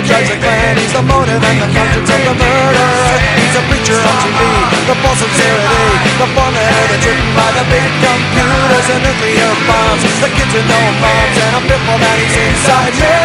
the 0.00 0.08
drives 0.08 0.32
the 0.32 0.38
clan. 0.40 0.80
He's 0.80 0.92
the 0.96 1.04
motive 1.04 1.42
and 1.44 1.58
the 1.60 1.68
conscience 1.76 2.08
of 2.08 2.20
the 2.24 2.34
murderer. 2.40 3.20
He's 3.36 3.52
a 3.52 3.62
preacher 3.68 4.00
on 4.00 4.16
TV, 4.24 4.40
the 4.88 4.96
false 5.04 5.20
sincerity, 5.20 5.84
the 6.16 6.28
formula 6.32 6.80
that's 6.88 7.04
written 7.04 7.30
by 7.36 7.48
the 7.52 7.64
big 7.68 7.90
computers 8.00 8.86
and 8.96 9.00
nuclear 9.04 9.52
bombs. 9.68 10.02
The 10.24 10.30
kids 10.32 10.52
with 10.56 10.64
no 10.64 10.80
moms, 11.04 11.36
and 11.36 11.52
I'm 11.52 11.64
fearful 11.68 11.98
that 12.00 12.16
he's 12.16 12.36
inside 12.48 12.94
me. 12.96 13.20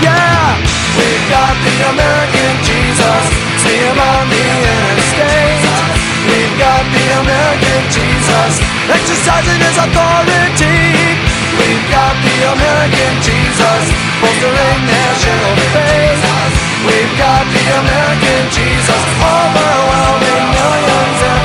Yeah, 0.00 0.56
we've 0.96 1.26
got 1.28 1.52
the 1.52 1.74
American 1.92 2.52
Jesus, 2.64 3.22
see 3.60 3.76
him 3.84 4.00
on 4.00 4.24
the 4.32 4.40
interstate. 4.40 5.68
We've 6.24 6.56
got 6.56 6.80
the 6.80 7.04
American 7.20 7.82
Jesus, 7.92 8.52
exercising 8.88 9.60
his 9.60 9.76
authority. 9.76 11.13
Got 11.94 12.16
the 12.26 12.36
American 12.58 13.14
Jesus, 13.22 13.82
bolstering 14.20 14.82
national 14.82 15.54
faith. 15.70 16.22
We've 16.82 17.14
got 17.16 17.46
the 17.46 17.64
American 17.78 18.42
Jesus, 18.50 19.02
overwhelming 19.22 20.44
millions 20.50 21.20
and 21.22 21.42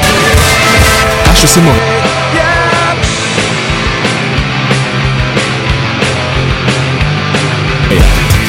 HEC 1.38 1.56
Montréal. 1.62 2.10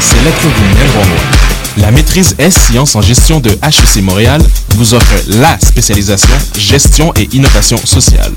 C'est 0.01 0.25
lettre 0.25 0.41
du 0.41 0.63
numéro 0.69 1.01
1. 1.77 1.83
La 1.83 1.91
maîtrise 1.91 2.35
S 2.39 2.55
Sciences 2.67 2.97
en 2.97 3.03
gestion 3.03 3.41
de 3.41 3.51
HEC 3.51 4.03
Montréal 4.03 4.43
vous 4.77 4.95
offre 4.95 5.15
la 5.29 5.59
spécialisation 5.61 6.35
gestion 6.57 7.13
et 7.17 7.29
innovation 7.33 7.77
sociale. 7.85 8.33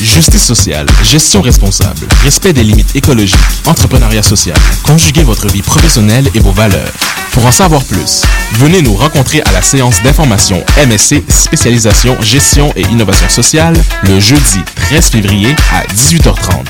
Justice 0.00 0.44
sociale, 0.44 0.86
gestion 1.02 1.42
responsable, 1.42 2.06
respect 2.22 2.52
des 2.52 2.62
limites 2.62 2.94
écologiques, 2.94 3.36
entrepreneuriat 3.66 4.22
social. 4.22 4.56
Conjuguez 4.84 5.24
votre 5.24 5.48
vie 5.48 5.62
professionnelle 5.62 6.28
et 6.34 6.40
vos 6.40 6.52
valeurs. 6.52 6.92
Pour 7.32 7.44
en 7.46 7.50
savoir 7.50 7.82
plus, 7.84 8.22
venez 8.54 8.80
nous 8.80 8.94
rencontrer 8.94 9.42
à 9.42 9.52
la 9.52 9.62
séance 9.62 10.02
d'information 10.02 10.64
MSC 10.76 11.22
spécialisation 11.28 12.16
gestion 12.20 12.72
et 12.76 12.82
innovation 12.82 13.28
sociale 13.28 13.74
le 14.04 14.20
jeudi 14.20 14.60
13 14.88 15.10
février 15.10 15.54
à 15.72 15.82
18h30. 15.92 16.64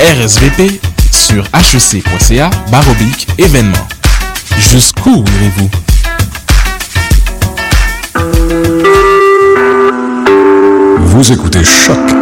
RSVP 0.00 0.80
sur 1.10 1.44
hec.ca 1.54 2.50
baroblique 2.70 3.28
événement. 3.38 3.88
Jusqu'où 4.58 5.24
irez-vous? 5.36 5.70
Vous 10.98 11.32
écoutez 11.32 11.62
Choc 11.62 12.21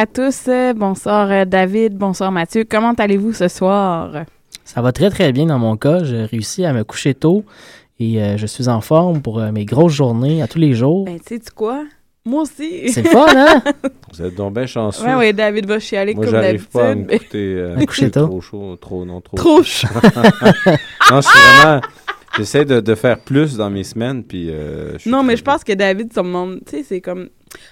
à 0.00 0.06
tous, 0.06 0.48
bonsoir 0.76 1.30
euh, 1.30 1.44
David, 1.44 1.94
bonsoir 1.94 2.32
Mathieu. 2.32 2.64
Comment 2.66 2.94
allez-vous 2.94 3.34
ce 3.34 3.48
soir? 3.48 4.24
Ça 4.64 4.80
va 4.80 4.92
très 4.92 5.10
très 5.10 5.30
bien 5.30 5.44
dans 5.46 5.58
mon 5.58 5.76
cas. 5.76 6.02
J'ai 6.04 6.24
réussi 6.24 6.64
à 6.64 6.72
me 6.72 6.84
coucher 6.84 7.12
tôt 7.12 7.44
et 7.98 8.22
euh, 8.22 8.36
je 8.38 8.46
suis 8.46 8.68
en 8.68 8.80
forme 8.80 9.20
pour 9.20 9.40
euh, 9.40 9.52
mes 9.52 9.66
grosses 9.66 9.92
journées 9.92 10.40
à 10.40 10.48
tous 10.48 10.58
les 10.58 10.72
jours. 10.72 11.04
Ben, 11.04 11.18
tu 11.20 11.34
sais 11.36 11.40
quoi? 11.54 11.84
Moi 12.24 12.42
aussi. 12.42 12.88
C'est 12.90 13.02
le 13.02 13.10
fun, 13.10 13.26
hein? 13.36 13.62
Vous 14.12 14.22
êtes 14.22 14.34
donc 14.36 14.54
bien 14.54 14.64
chanceux. 14.66 15.04
Ouais, 15.04 15.16
ouais, 15.16 15.32
David 15.34 15.66
va 15.66 15.78
chialer 15.78 16.14
Moi, 16.14 16.24
comme 16.24 16.34
j'arrive 16.34 16.68
pas 16.68 16.90
à 16.90 16.94
me 16.94 17.04
d'habitude. 17.04 17.28
coucher, 17.28 17.54
euh, 17.58 17.76
À 17.76 17.86
coucher 17.86 18.10
tôt. 18.10 18.26
trop 18.26 18.40
chaud, 18.40 18.76
trop, 18.80 19.04
non, 19.04 19.20
trop. 19.20 19.36
Trop 19.36 19.62
chaud. 19.62 19.88
non, 21.10 21.20
c'est 21.20 21.38
vraiment. 21.62 21.80
J'essaie 22.38 22.64
de, 22.64 22.80
de 22.80 22.94
faire 22.94 23.18
plus 23.18 23.56
dans 23.56 23.68
mes 23.70 23.84
semaines, 23.84 24.22
puis. 24.24 24.48
euh, 24.50 24.96
Non, 25.04 25.22
mais 25.22 25.36
je 25.36 25.42
pense 25.42 25.62
que 25.64 25.72
David 25.72 26.12
s'en 26.14 26.22
demande, 26.22 26.60
tu 26.64 26.76
sais, 26.78 26.82
c'est 26.84 27.00
comme... 27.02 27.28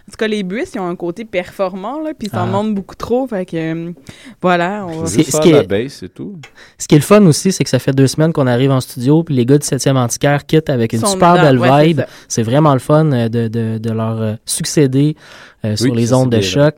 En 0.09 0.11
tout 0.11 0.17
cas, 0.19 0.27
les 0.29 0.43
Buis, 0.43 0.65
ils 0.75 0.79
ont 0.81 0.87
un 0.87 0.97
côté 0.97 1.25
performant, 1.25 2.01
là, 2.01 2.11
puis 2.19 2.29
ils 2.29 2.31
s'en 2.31 2.43
Ah. 2.45 2.47
demandent 2.47 2.75
beaucoup 2.75 2.95
trop, 2.95 3.27
fait 3.27 3.45
que... 3.47 3.57
euh, 3.57 3.93
voilà, 4.41 4.87
on 4.89 5.01
va... 5.01 5.07
ce 5.07 5.21
faire 5.23 5.41
qui 5.41 5.49
de 5.51 5.55
la 5.57 5.63
est- 5.63 5.67
bass, 5.67 5.93
c'est 6.01 6.13
tout. 6.15 6.37
Ce 6.79 6.87
qui 6.89 6.95
est 6.95 6.99
le 6.99 7.05
fun 7.05 7.25
aussi, 7.27 7.53
c'est 7.53 7.65
que 7.65 7.71
ça 7.71 7.79
fait 7.79 7.93
deux 7.93 8.07
semaines 8.07 8.33
qu'on 8.33 8.47
arrive 8.47 8.71
en 8.71 8.81
studio, 8.81 9.23
puis 9.23 9.35
les 9.35 9.45
gars 9.47 9.59
du 9.59 9.67
7e 9.67 9.97
antiquaire 9.97 10.47
quittent 10.47 10.71
avec 10.71 10.93
une 10.93 11.05
super 11.05 11.33
dedans, 11.35 11.43
belle 11.45 11.59
ouais, 11.59 11.87
vibe. 11.89 12.01
C'est 12.29 12.43
vraiment 12.43 12.73
le 12.73 12.79
fun 12.81 13.11
euh, 13.13 13.29
de, 13.29 13.49
de, 13.49 13.79
de 13.79 13.91
leur 13.91 14.21
euh, 14.21 14.35
succéder 14.45 15.17
euh, 15.65 15.77
sur 15.77 15.95
les 15.95 16.13
ondes 16.13 16.31
de 16.31 16.41
choc. 16.41 16.77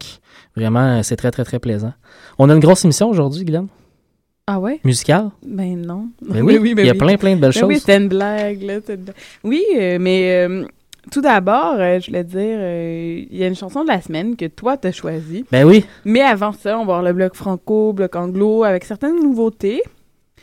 Vraiment, 0.57 1.03
c'est 1.03 1.17
très 1.17 1.31
très 1.31 1.45
très 1.45 1.59
plaisant. 1.59 1.93
On 2.39 2.51
a 2.51 2.55
une 2.55 2.61
grosse 2.61 2.85
émission 2.85 3.09
aujourd'hui, 3.09 3.45
Guylaine, 3.45 3.69
Ah 4.47 4.59
ouais? 4.59 4.81
musicale? 4.85 5.31
Ben 5.47 5.77
non. 5.81 6.09
Ben 6.29 6.43
oui, 6.43 6.59
il 6.77 6.85
y 6.87 6.91
a 6.91 6.95
plein 6.95 7.17
plein 7.17 7.37
de 7.37 7.41
belles 7.41 7.53
Ben 7.55 7.65
oui, 7.67 7.75
choses. 7.75 7.83
c'était 7.83 7.99
une 7.99 8.09
blague, 8.09 8.63
là. 8.63 8.75
c'était 8.77 8.95
une 8.95 9.03
blague. 9.05 9.17
Oui, 9.45 9.63
euh, 9.79 9.99
mais 10.01 10.47
euh, 10.49 10.65
tout 11.11 11.21
d'abord, 11.21 11.75
euh, 11.79 12.01
je 12.01 12.07
voulais 12.07 12.25
dire, 12.25 12.39
euh, 12.59 13.25
il 13.31 13.37
y 13.37 13.45
a 13.45 13.47
une 13.47 13.55
chanson 13.57 13.83
de 13.83 13.89
la 13.89 14.01
semaine 14.01 14.37
que 14.37 14.47
toi, 14.47 14.77
t'as 14.77 14.93
choisie. 14.93 15.45
Ben 15.53 15.65
oui, 15.67 15.85
Mais 16.05 16.21
avant 16.23 16.53
ça, 16.53 16.77
on 16.77 16.81
va 16.81 16.85
voir 16.87 17.03
le 17.03 17.13
bloc 17.13 17.35
franco, 17.35 17.93
bloc 17.93 18.15
anglo, 18.17 18.65
avec 18.65 18.85
certaines 18.85 19.17
nouveautés. 19.23 19.83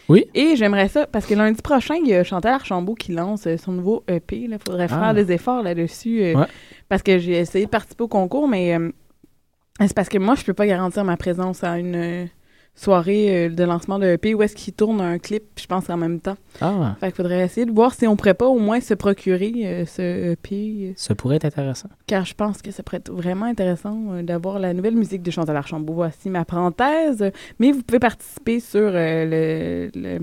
Oui. 0.09 0.25
Et 0.33 0.55
j'aimerais 0.55 0.87
ça, 0.87 1.05
parce 1.05 1.25
que 1.25 1.33
lundi 1.33 1.61
prochain, 1.61 1.95
il 1.95 2.07
y 2.07 2.13
a 2.13 2.23
Chantal 2.23 2.53
Archambault 2.53 2.95
qui 2.95 3.11
lance 3.11 3.45
euh, 3.47 3.57
son 3.57 3.73
nouveau 3.73 4.03
EP. 4.07 4.37
Il 4.37 4.57
faudrait 4.65 4.87
faire 4.87 5.03
Ah. 5.03 5.13
des 5.13 5.31
efforts 5.33 5.63
là-dessus. 5.63 6.21
euh, 6.23 6.33
Ouais. 6.35 6.45
Parce 6.87 7.03
que 7.03 7.17
j'ai 7.17 7.33
essayé 7.39 7.65
de 7.65 7.69
participer 7.69 8.03
au 8.05 8.07
concours, 8.07 8.47
mais 8.47 8.73
euh, 8.77 8.89
c'est 9.81 9.93
parce 9.93 10.07
que 10.09 10.17
moi, 10.17 10.35
je 10.35 10.43
peux 10.45 10.53
pas 10.53 10.65
garantir 10.65 11.03
ma 11.03 11.17
présence 11.17 11.63
à 11.63 11.77
une 11.77 12.29
soirée 12.79 13.47
euh, 13.47 13.49
de 13.49 13.63
lancement 13.65 13.97
de 13.99 14.05
EP 14.05 14.33
où 14.35 14.41
est-ce 14.43 14.55
qu'il 14.55 14.73
tourne 14.73 15.01
un 15.01 15.17
clip, 15.17 15.43
je 15.59 15.65
pense, 15.65 15.89
en 15.89 15.97
même 15.97 16.19
temps. 16.21 16.37
ah, 16.61 16.95
Fait 17.01 17.07
qu'il 17.07 17.15
faudrait 17.15 17.43
essayer 17.43 17.65
de 17.65 17.71
voir 17.71 17.93
si 17.93 18.07
on 18.07 18.15
pourrait 18.15 18.33
pas 18.35 18.47
au 18.47 18.59
moins 18.59 18.79
se 18.79 18.93
procurer 18.93 19.51
euh, 19.65 19.85
ce 19.85 20.31
EP, 20.31 20.93
ça 20.95 21.13
pourrait 21.15 21.35
être 21.37 21.45
intéressant. 21.45 21.89
car 22.05 22.23
je 22.23 22.33
pense 22.35 22.61
que 22.61 22.71
ça 22.71 22.83
pourrait 22.83 22.97
être 22.99 23.11
vraiment 23.11 23.47
intéressant 23.47 23.97
euh, 24.11 24.21
d'avoir 24.23 24.59
la 24.59 24.73
nouvelle 24.73 24.95
musique 24.95 25.23
de 25.23 25.31
Chantal 25.31 25.57
Archambault. 25.57 25.93
Voici 25.95 26.29
ma 26.29 26.45
parenthèse. 26.45 27.31
Mais 27.59 27.71
vous 27.73 27.81
pouvez 27.83 27.99
participer 27.99 28.59
sur 28.59 28.79
euh, 28.93 29.89
le, 29.95 30.19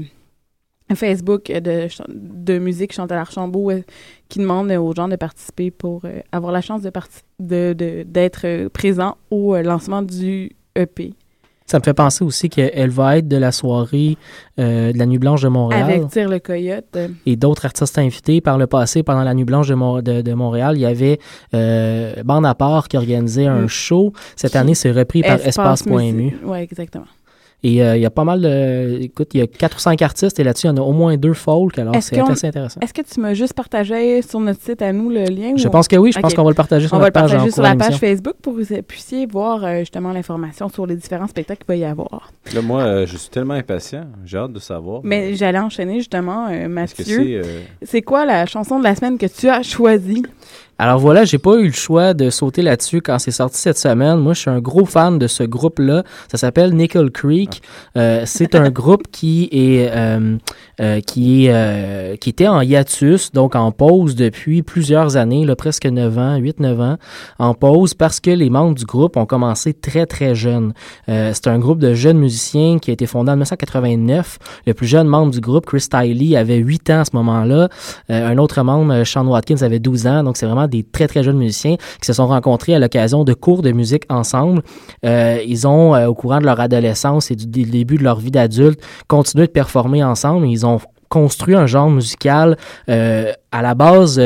le 0.91 0.95
Facebook 0.95 1.51
de, 1.51 1.89
de 2.09 2.59
musique 2.59 2.93
Chantal 2.93 3.19
Archambault 3.19 3.73
qui 4.29 4.39
demande 4.39 4.71
aux 4.71 4.95
gens 4.95 5.09
de 5.09 5.17
participer 5.17 5.71
pour 5.71 6.03
avoir 6.31 6.53
la 6.53 6.61
chance 6.61 6.83
de 6.83 6.91
de- 7.41 7.73
de- 7.73 8.03
d'être 8.07 8.43
euh, 8.47 8.69
présent 8.69 9.17
au 9.31 9.57
lancement 9.57 10.03
du 10.03 10.51
EP. 10.77 11.15
Ça 11.67 11.79
me 11.79 11.83
fait 11.83 11.95
penser 11.95 12.23
aussi 12.25 12.51
qu'elle 12.51 12.91
va 12.91 13.17
être 13.19 13.27
de 13.27 13.39
la 13.39 13.51
soirée 13.51 14.19
euh, 14.61 14.93
de 14.93 14.99
la 14.99 15.07
Nuit 15.07 15.17
Blanche 15.19 15.41
de 15.43 15.49
Montréal. 15.49 15.83
Avec 15.85 16.09
Tire 16.09 16.29
le 16.29 16.39
Coyote. 16.39 16.97
et 17.25 17.37
d'autres 17.37 17.65
artistes 17.65 17.97
invités. 17.99 18.43
Par 18.43 18.59
le 18.59 18.67
passé, 18.67 19.03
pendant 19.03 19.23
la 19.23 19.33
Nuit 19.33 19.45
Blanche 19.45 19.69
de, 19.69 20.01
de- 20.03 20.21
de 20.21 20.35
Montréal, 20.35 20.77
il 20.77 20.81
y 20.83 20.87
avait 20.87 21.19
euh, 21.55 22.15
Bande 22.23 22.45
à 22.45 22.55
part 22.55 22.87
qui 22.89 22.97
organisait 22.99 23.47
un 23.47 23.63
Mm. 23.63 23.69
show. 23.69 24.13
Cette 24.37 24.53
Qui- 24.53 24.59
année, 24.59 24.75
c'est 24.75 24.91
repris 24.93 25.23
par 25.23 25.39
Espace.mu. 25.45 26.13
Musique. 26.13 26.35
Ouais, 26.47 26.63
exactement. 26.63 27.07
Et 27.67 27.83
euh, 27.83 27.97
il 27.97 28.03
y 28.03 28.07
a 28.07 28.11
pas 28.11 28.25
mal 28.25 28.43
de... 28.43 28.99
Écoute, 29.01 29.31
il 29.33 29.41
y 29.41 29.43
a 29.43 29.47
quatre 29.47 29.77
ou 29.79 29.81
cinq 29.81 30.03
artistes 30.03 30.39
et 30.39 30.45
là-dessus, 30.45 30.67
il 30.67 30.71
y 30.71 30.73
en 30.73 30.77
a 30.77 30.83
au 30.83 30.93
moins 30.93 31.17
deux 31.17 31.33
folk. 31.33 31.79
Alors, 31.79 31.97
Est-ce 31.97 32.11
c'est 32.15 32.21
assez 32.21 32.47
intéressant. 32.47 32.79
Est-ce 32.83 32.93
que 32.93 33.01
tu 33.01 33.19
m'as 33.21 33.33
juste 33.33 33.55
partagé 33.55 34.21
sur 34.21 34.39
notre 34.39 34.61
site 34.61 34.83
à 34.83 34.93
nous 34.93 35.09
le 35.09 35.25
lien? 35.25 35.55
Je 35.57 35.67
ou- 35.67 35.71
pense 35.71 35.89
que 35.89 35.97
oui. 35.97 36.13
Je 36.13 36.21
pense 36.21 36.35
qu'on 36.35 36.45
va 36.45 36.51
le 36.51 36.55
partager 36.55 36.87
sur 36.87 36.95
On 36.95 36.99
va 37.01 37.07
notre 37.07 37.19
le 37.21 37.27
partager 37.29 37.51
sur 37.51 37.63
la 37.63 37.75
page. 37.75 37.97
Facebook 37.97 38.35
pour 38.43 38.55
que 38.55 38.61
vous 38.63 38.83
puissiez 38.83 39.25
voir 39.27 39.65
euh, 39.65 39.79
justement 39.81 40.13
l'information 40.13 40.69
sur 40.69 40.87
les 40.87 40.95
différents 40.97 41.27
spectacles 41.27 41.65
qu'il 41.65 41.69
va 41.69 41.77
y 41.77 41.85
avoir. 41.85 42.31
Là, 42.55 42.61
moi, 42.61 42.83
euh, 42.83 43.07
je 43.07 43.17
suis 43.17 43.31
tellement 43.31 43.55
impatient. 43.55 44.05
J'ai 44.27 44.37
hâte 44.37 44.53
de 44.53 44.59
savoir. 44.61 45.01
Mais 45.03 45.35
j'allais 45.35 45.59
enchaîner 45.59 45.99
justement, 46.01 46.49
euh, 46.51 46.69
Mathieu. 46.69 47.05
c'est. 47.07 47.35
euh, 47.37 47.61
C'est 47.83 48.03
quoi 48.03 48.27
la 48.27 48.45
chanson 48.45 48.79
de 48.79 48.85
la 48.85 48.95
semaine 48.95 49.17
que 49.17 49.27
tu 49.27 49.49
as 49.49 49.63
choisie? 49.63 50.23
Alors 50.79 50.99
voilà, 50.99 51.25
j'ai 51.25 51.39
pas 51.39 51.57
eu 51.57 51.67
le 51.67 51.73
choix 51.73 52.15
de 52.15 52.31
sauter 52.31 52.63
là-dessus 52.63 53.01
quand 53.01 53.19
c'est 53.19 53.31
sorti 53.31 53.59
cette 53.59 53.79
semaine. 53.79 54.19
Moi, 54.19 54.35
je 54.35 54.41
suis 54.41 54.51
un 54.51 54.61
gros 54.61 54.85
fan 54.85 55.19
de 55.19 55.27
ce 55.27 55.45
groupe-là. 55.45 56.03
Ça 56.31 56.37
s'appelle 56.37 56.75
Nickel 56.75 57.11
Creek. 57.11 57.63
Euh, 57.97 58.23
c'est 58.27 58.55
un 58.55 58.71
groupe 58.75 59.05
qui 59.13 59.49
est 59.53 59.91
euh, 59.93 60.37
euh, 60.81 61.01
qui 61.01 61.47
est 61.47 61.53
euh, 61.53 62.17
qui 62.17 62.31
était 62.31 62.49
en 62.49 62.61
hiatus, 62.61 63.31
donc 63.31 63.55
en 63.55 63.71
pause 63.71 64.17
depuis 64.17 64.63
plusieurs 64.63 65.17
années, 65.17 65.45
là, 65.45 65.55
presque 65.55 65.87
9 65.87 66.19
ans, 66.19 66.39
8-9 66.39 66.83
ans, 66.83 66.97
en 67.39 67.55
pause 67.55 67.95
parce 67.95 68.19
que 68.19 68.31
les 68.31 68.51
membres 68.51 68.75
du 68.75 68.85
groupe 68.85 69.17
ont 69.17 69.27
commencé 69.27 69.73
très 69.73 70.07
très 70.07 70.35
jeunes. 70.35 70.73
Euh, 71.09 71.31
c'est 71.33 71.47
un 71.47 71.59
groupe 71.59 71.79
de 71.79 71.95
jeunes 71.95 72.19
musiciens 72.19 72.79
qui 72.81 72.91
a 72.91 72.93
été 72.93 73.07
fondé 73.07 73.31
en 73.31 73.35
1989. 73.35 74.39
Le 74.67 74.75
plus 74.75 74.87
jeune 74.87 75.07
membre 75.07 75.33
du 75.33 75.41
groupe, 75.41 75.67
Chris 75.67 75.87
Tiley, 75.89 76.37
avait 76.37 76.57
8 76.57 76.91
ans 76.91 77.01
à 77.01 77.05
ce 77.05 77.15
moment-là. 77.15 77.69
Euh, 78.11 78.29
un 78.29 78.39
autre 78.39 78.61
membre, 78.63 79.05
Sean 79.05 79.27
Watkins, 79.27 79.63
avait 79.63 79.79
12 79.79 80.07
ans. 80.09 80.23
Donc 80.25 80.37
c'est 80.37 80.47
vraiment 80.47 80.64
des 80.69 80.83
très 80.83 81.07
très 81.07 81.23
jeunes 81.23 81.39
musiciens 81.39 81.77
qui 81.77 82.07
se 82.07 82.13
sont 82.13 82.27
rencontrés 82.27 82.75
à 82.75 82.79
l'occasion 82.79 83.25
de 83.25 83.35
cours 83.35 83.63
de 83.63 83.73
musique 83.73 84.05
ensemble. 84.09 84.63
Euh, 85.05 85.39
ils 85.47 85.67
ont, 85.67 85.95
euh, 85.95 86.07
au 86.07 86.15
courant 86.15 86.39
de 86.39 86.45
leur 86.47 86.61
adolescence 86.61 87.31
et 87.31 87.37
du 87.37 87.47
dé- 87.47 87.65
début 87.65 87.97
de 87.97 88.05
leur 88.05 88.19
vie 88.21 88.31
d'adulte, 88.31 88.81
continué 89.09 89.47
de 89.47 89.53
performer 89.53 90.03
ensemble. 90.05 90.47
Ils 90.49 90.65
ont 90.67 90.79
construit 91.09 91.55
un 91.55 91.67
genre 91.67 91.91
musical 91.91 92.57
euh, 92.89 93.33
à 93.53 93.63
la 93.63 93.75
base. 93.75 94.21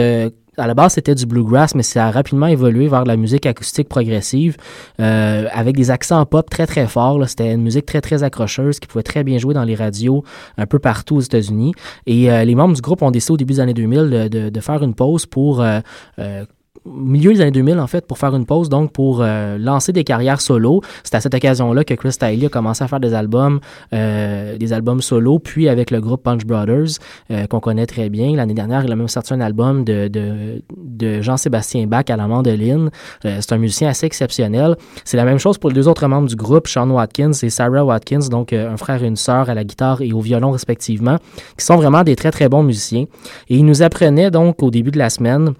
À 0.58 0.66
la 0.66 0.74
base, 0.74 0.94
c'était 0.94 1.14
du 1.14 1.24
bluegrass, 1.26 1.74
mais 1.74 1.82
ça 1.82 2.06
a 2.06 2.10
rapidement 2.10 2.46
évolué 2.46 2.88
vers 2.88 3.04
de 3.04 3.08
la 3.08 3.16
musique 3.16 3.46
acoustique 3.46 3.88
progressive, 3.88 4.56
euh, 5.00 5.46
avec 5.52 5.76
des 5.76 5.90
accents 5.90 6.24
pop 6.26 6.50
très 6.50 6.66
très 6.66 6.86
forts. 6.86 7.26
C'était 7.28 7.52
une 7.54 7.62
musique 7.62 7.86
très 7.86 8.00
très 8.00 8.22
accrocheuse 8.22 8.80
qui 8.80 8.86
pouvait 8.88 9.02
très 9.02 9.24
bien 9.24 9.38
jouer 9.38 9.54
dans 9.54 9.64
les 9.64 9.74
radios 9.74 10.24
un 10.56 10.66
peu 10.66 10.78
partout 10.78 11.16
aux 11.16 11.20
États-Unis. 11.20 11.72
Et 12.06 12.30
euh, 12.30 12.44
les 12.44 12.54
membres 12.54 12.74
du 12.74 12.80
groupe 12.82 13.02
ont 13.02 13.10
décidé 13.10 13.32
au 13.34 13.36
début 13.36 13.54
des 13.54 13.60
années 13.60 13.74
2000 13.74 13.98
de, 14.10 14.28
de- 14.28 14.48
de 14.50 14.60
faire 14.60 14.82
une 14.82 14.94
pause 14.94 15.26
pour 15.26 15.60
euh, 15.62 15.80
euh, 16.18 16.44
milieu 16.84 17.32
des 17.32 17.40
années 17.40 17.50
2000 17.50 17.78
en 17.78 17.86
fait 17.86 18.06
pour 18.06 18.18
faire 18.18 18.34
une 18.34 18.46
pause 18.46 18.68
donc 18.68 18.92
pour 18.92 19.20
euh, 19.20 19.58
lancer 19.58 19.92
des 19.92 20.04
carrières 20.04 20.40
solo. 20.40 20.82
C'est 21.04 21.14
à 21.14 21.20
cette 21.20 21.34
occasion-là 21.34 21.84
que 21.84 21.94
Chris 21.94 22.16
Tiley 22.18 22.46
a 22.46 22.48
commencé 22.48 22.84
à 22.84 22.88
faire 22.88 23.00
des 23.00 23.14
albums 23.14 23.60
euh, 23.92 24.56
des 24.56 24.72
albums 24.72 25.00
solo 25.00 25.38
puis 25.38 25.68
avec 25.68 25.90
le 25.90 26.00
groupe 26.00 26.22
Punch 26.22 26.44
Brothers 26.44 26.98
euh, 27.30 27.46
qu'on 27.46 27.60
connaît 27.60 27.86
très 27.86 28.08
bien. 28.08 28.34
L'année 28.36 28.54
dernière 28.54 28.84
il 28.84 28.92
a 28.92 28.96
même 28.96 29.08
sorti 29.08 29.34
un 29.34 29.40
album 29.40 29.84
de, 29.84 30.08
de, 30.08 31.22
Jean-Sébastien 31.22 31.86
Bach 31.86 32.04
à 32.08 32.16
la 32.16 32.26
mandoline 32.26 32.90
c'est 33.22 33.52
un 33.52 33.58
musicien 33.58 33.88
assez 33.88 34.06
exceptionnel. 34.06 34.76
C'est 35.04 35.16
la 35.16 35.24
même 35.24 35.38
chose 35.38 35.58
pour 35.58 35.70
les 35.70 35.74
deux 35.74 35.88
autres 35.88 36.06
membres 36.06 36.28
du 36.28 36.36
groupe 36.36 36.68
Sean 36.68 36.88
Watkins 36.90 37.32
et 37.42 37.50
Sarah 37.50 37.84
Watkins 37.84 38.28
donc 38.30 38.52
un 38.52 38.76
frère 38.76 39.02
et 39.02 39.06
une 39.06 39.16
sœur 39.16 39.48
à 39.50 39.54
la 39.54 39.64
guitare 39.64 40.02
et 40.02 40.12
au 40.12 40.20
violon 40.20 40.50
respectivement 40.50 41.16
qui 41.56 41.64
sont 41.64 41.76
vraiment 41.76 42.02
des 42.02 42.16
très 42.16 42.30
très 42.30 42.48
bons 42.48 42.62
musiciens. 42.62 43.04
Et 43.48 43.56
ils 43.56 43.64
nous 43.64 43.82
apprenaient 43.82 44.30
donc 44.30 44.62
au 44.62 44.70
début 44.70 44.90
de 44.90 44.98
la 44.98 45.10
semaine 45.10 45.54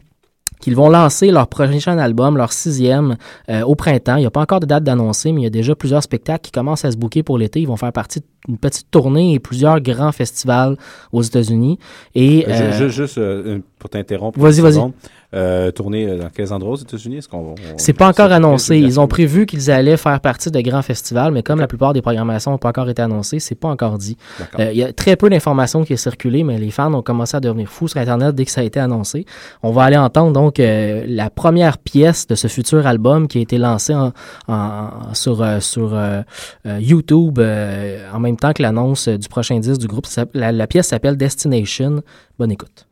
qu'ils 0.61 0.75
vont 0.77 0.89
lancer 0.89 1.31
leur 1.31 1.47
prochain 1.49 1.99
album, 1.99 2.37
leur 2.37 2.53
sixième, 2.53 3.17
euh, 3.49 3.63
au 3.63 3.75
printemps. 3.75 4.17
Il 4.17 4.21
n'y 4.21 4.27
a 4.27 4.31
pas 4.31 4.41
encore 4.43 4.61
de 4.61 4.67
date 4.67 4.85
d'annoncer, 4.85 5.33
mais 5.33 5.43
il 5.43 5.45
y 5.45 5.47
a 5.47 5.51
déjà 5.51 5.75
plusieurs 5.75 6.03
spectacles 6.03 6.43
qui 6.43 6.51
commencent 6.53 6.85
à 6.85 6.91
se 6.91 6.97
booker 6.97 7.23
pour 7.23 7.39
l'été. 7.39 7.61
Ils 7.61 7.69
vont 7.69 7.77
faire 7.77 7.93
partie 7.93 8.21
d'une 8.47 8.59
petite 8.59 8.91
tournée 8.91 9.35
et 9.35 9.39
plusieurs 9.39 9.81
grands 9.81 10.13
festivals 10.13 10.77
aux 11.13 11.23
États-Unis. 11.23 11.79
Et 12.15 12.45
euh, 12.49 12.89
Juste 12.89 13.19
euh, 13.19 13.57
une- 13.57 13.63
pour 13.79 13.91
t'interrompre. 13.91 14.39
Vas-y, 14.41 14.61
vas-y. 14.61 14.79
Euh, 15.35 15.71
tourner 15.71 16.17
dans 16.17 16.31
quels 16.31 16.55
endroits 16.55 16.73
aux 16.73 16.77
États-Unis? 16.79 17.19
Est-ce 17.19 17.29
qu'on 17.29 17.51
on- 17.51 17.55
c'est 17.77 17.93
pas 17.93 18.09
encore 18.09 18.33
annoncé. 18.33 18.79
Ils 18.79 18.99
ont 18.99 19.07
prévu 19.07 19.45
qu'ils 19.45 19.71
allaient 19.71 19.99
faire 19.99 20.21
partie 20.21 20.51
de 20.51 20.59
grands 20.63 20.81
festivals, 20.81 21.33
mais 21.33 21.43
comme 21.43 21.61
la 21.61 21.67
plupart 21.67 21.93
des 21.93 22.01
programmations 22.01 22.53
n'ont 22.53 22.57
pas 22.57 22.71
encore 22.71 22.89
été 22.89 23.03
annoncées, 23.03 23.39
c'est 23.39 23.55
pas 23.55 23.69
encore 23.69 23.99
dit. 23.99 24.17
Euh, 24.59 24.71
Il 24.73 24.79
y 24.79 24.83
a 24.83 24.91
très 24.95 25.17
peu 25.17 25.29
d'informations 25.29 25.85
qui 25.85 25.93
est 25.93 25.97
circulé, 25.99 26.45
mais 26.45 26.57
les 26.57 26.71
fans 26.71 26.95
ont 26.95 27.03
commencé 27.03 27.37
à 27.37 27.41
devenir 27.41 27.69
fous 27.69 27.89
sur 27.89 28.01
Internet 28.01 28.35
dès 28.35 28.47
que 28.47 28.51
ça 28.51 28.63
a 28.63 28.65
été 28.65 28.81
annoncé. 28.81 29.27
On 29.63 29.71
va 29.71 29.83
aller 29.83 29.99
entendre 29.99 30.33
donc 30.33 30.61
euh, 30.61 31.05
la 31.07 31.29
première 31.29 31.77
pièce 31.77 32.27
de 32.27 32.35
ce 32.35 32.49
futur 32.49 32.87
album 32.87 33.29
qui 33.29 33.37
a 33.37 33.41
été 33.43 33.59
lancé 33.59 33.95
en, 33.95 34.15
en- 34.49 35.13
sur, 35.13 35.43
euh, 35.43 35.61
sur 35.61 35.91
euh, 35.95 36.23
euh, 36.65 36.79
YouTube 36.81 37.39
euh, 37.39 38.01
en 38.15 38.19
même 38.19 38.39
temps 38.39 38.55
que 38.55 38.63
l'annonce 38.63 39.09
euh, 39.09 39.19
du 39.19 39.29
prochain 39.29 39.59
disque 39.61 39.81
du 39.83 39.89
groupe. 39.89 40.07
La 40.33 40.67
pièce 40.67 40.89
s'appelle 40.89 41.19
Destination. 41.19 42.01
Bonne 42.39 42.53
écoute. 42.53 42.88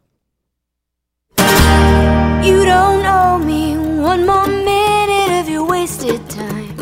You 2.45 2.65
don't 2.65 3.05
owe 3.07 3.39
me 3.39 3.77
one 4.01 4.27
more 4.27 4.47
minute 4.47 5.41
of 5.41 5.49
your 5.49 5.67
wasted 5.67 6.21
time. 6.31 6.77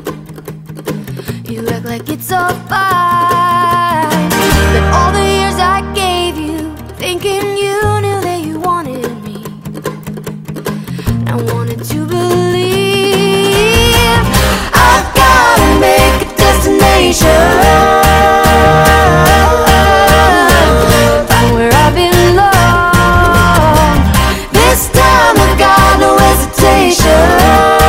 You 1.49 1.67
act 1.69 1.85
like 1.85 2.09
it's 2.09 2.31
all 2.33 2.55
fine. 2.71 4.29
But 4.73 4.85
all 4.97 5.13
the 5.13 5.27
years 5.39 5.59
I 5.59 5.81
gave 5.95 6.37
you, 6.37 6.75
thinking 6.97 7.57
you 7.57 7.79
knew 8.05 8.21
that 8.29 8.41
you 8.45 8.61
wanted 8.61 9.11
me. 9.23 9.39
I 11.27 11.35
wanted 11.53 11.83
to 11.93 12.07
believe 12.07 13.95
I've 14.75 15.09
gotta 15.15 15.81
make 15.81 16.17
a 16.27 16.37
destination. 16.37 18.04
salvation. 26.95 27.84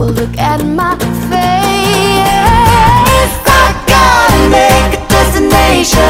Well, 0.00 0.12
look 0.12 0.38
at 0.38 0.64
my 0.64 0.96
face. 1.28 2.24
I 3.44 3.74
gotta 3.86 4.48
make 4.48 4.96
a 4.96 5.00
destination. 5.12 6.00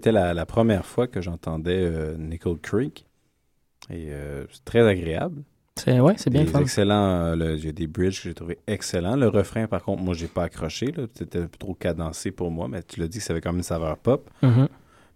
C'était 0.00 0.12
la, 0.12 0.32
la 0.34 0.46
première 0.46 0.86
fois 0.86 1.06
que 1.06 1.20
j'entendais 1.20 1.78
euh, 1.82 2.16
Nickel 2.16 2.56
Creek. 2.56 3.06
Et 3.90 4.06
euh, 4.10 4.44
c'est 4.50 4.64
très 4.64 4.86
agréable. 4.86 5.42
C'est 5.76 6.00
ouais, 6.00 6.14
c'est 6.16 6.30
bien 6.30 6.44
fun. 6.46 6.60
excellents, 6.60 6.94
euh, 7.32 7.36
le- 7.36 7.56
il 7.56 7.64
y 7.64 7.68
a 7.68 7.72
des 7.72 7.86
bridges 7.86 8.16
que 8.22 8.28
j'ai 8.28 8.34
trouvé 8.34 8.58
excellents. 8.66 9.16
Le 9.16 9.28
refrain, 9.28 9.66
par 9.66 9.82
contre, 9.82 10.02
moi, 10.02 10.14
j'ai 10.14 10.26
pas 10.26 10.44
accroché. 10.44 10.92
C'était 11.14 11.38
un 11.38 11.46
peu 11.46 11.58
trop 11.58 11.74
cadencé 11.74 12.30
pour 12.30 12.50
moi, 12.50 12.66
mais 12.68 12.82
tu 12.82 13.00
l'as 13.00 13.08
dit 13.08 13.18
que 13.18 13.24
ça 13.24 13.32
avait 13.32 13.40
quand 13.40 13.50
même 13.50 13.58
une 13.58 13.62
saveur 13.62 13.96
pop. 13.98 14.28
Mhm. 14.42 14.68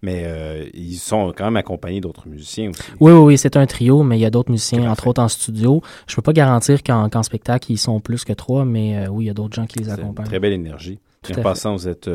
Mais 0.02 0.24
euh, 0.26 0.68
ils 0.74 0.96
sont 0.96 1.32
quand 1.36 1.44
même 1.44 1.56
accompagnés 1.56 2.00
d'autres 2.00 2.28
musiciens 2.28 2.70
aussi. 2.70 2.82
Oui, 3.00 3.12
oui, 3.12 3.18
oui, 3.20 3.38
c'est 3.38 3.56
un 3.56 3.66
trio, 3.66 4.02
mais 4.02 4.18
il 4.18 4.20
y 4.20 4.26
a 4.26 4.30
d'autres 4.30 4.50
musiciens, 4.50 4.90
entre 4.90 5.06
autres 5.06 5.22
en 5.22 5.28
studio. 5.28 5.80
Je 6.06 6.14
peux 6.16 6.22
pas 6.22 6.34
garantir 6.34 6.82
qu'en 6.82 7.22
spectacle, 7.22 7.72
ils 7.72 7.78
sont 7.78 8.00
plus 8.00 8.24
que 8.24 8.32
trois, 8.34 8.64
mais 8.66 9.06
euh, 9.06 9.08
oui, 9.08 9.24
il 9.24 9.26
y 9.28 9.30
a 9.30 9.34
d'autres 9.34 9.54
gens 9.54 9.66
qui 9.66 9.78
les 9.78 9.86
une 9.86 9.92
accompagnent. 9.92 10.26
très 10.26 10.40
belle 10.40 10.52
énergie. 10.52 10.98
Tout 11.22 11.32
en 11.32 11.34
fait. 11.36 11.42
passant, 11.42 11.74
vous 11.74 11.88
êtes 11.88 12.08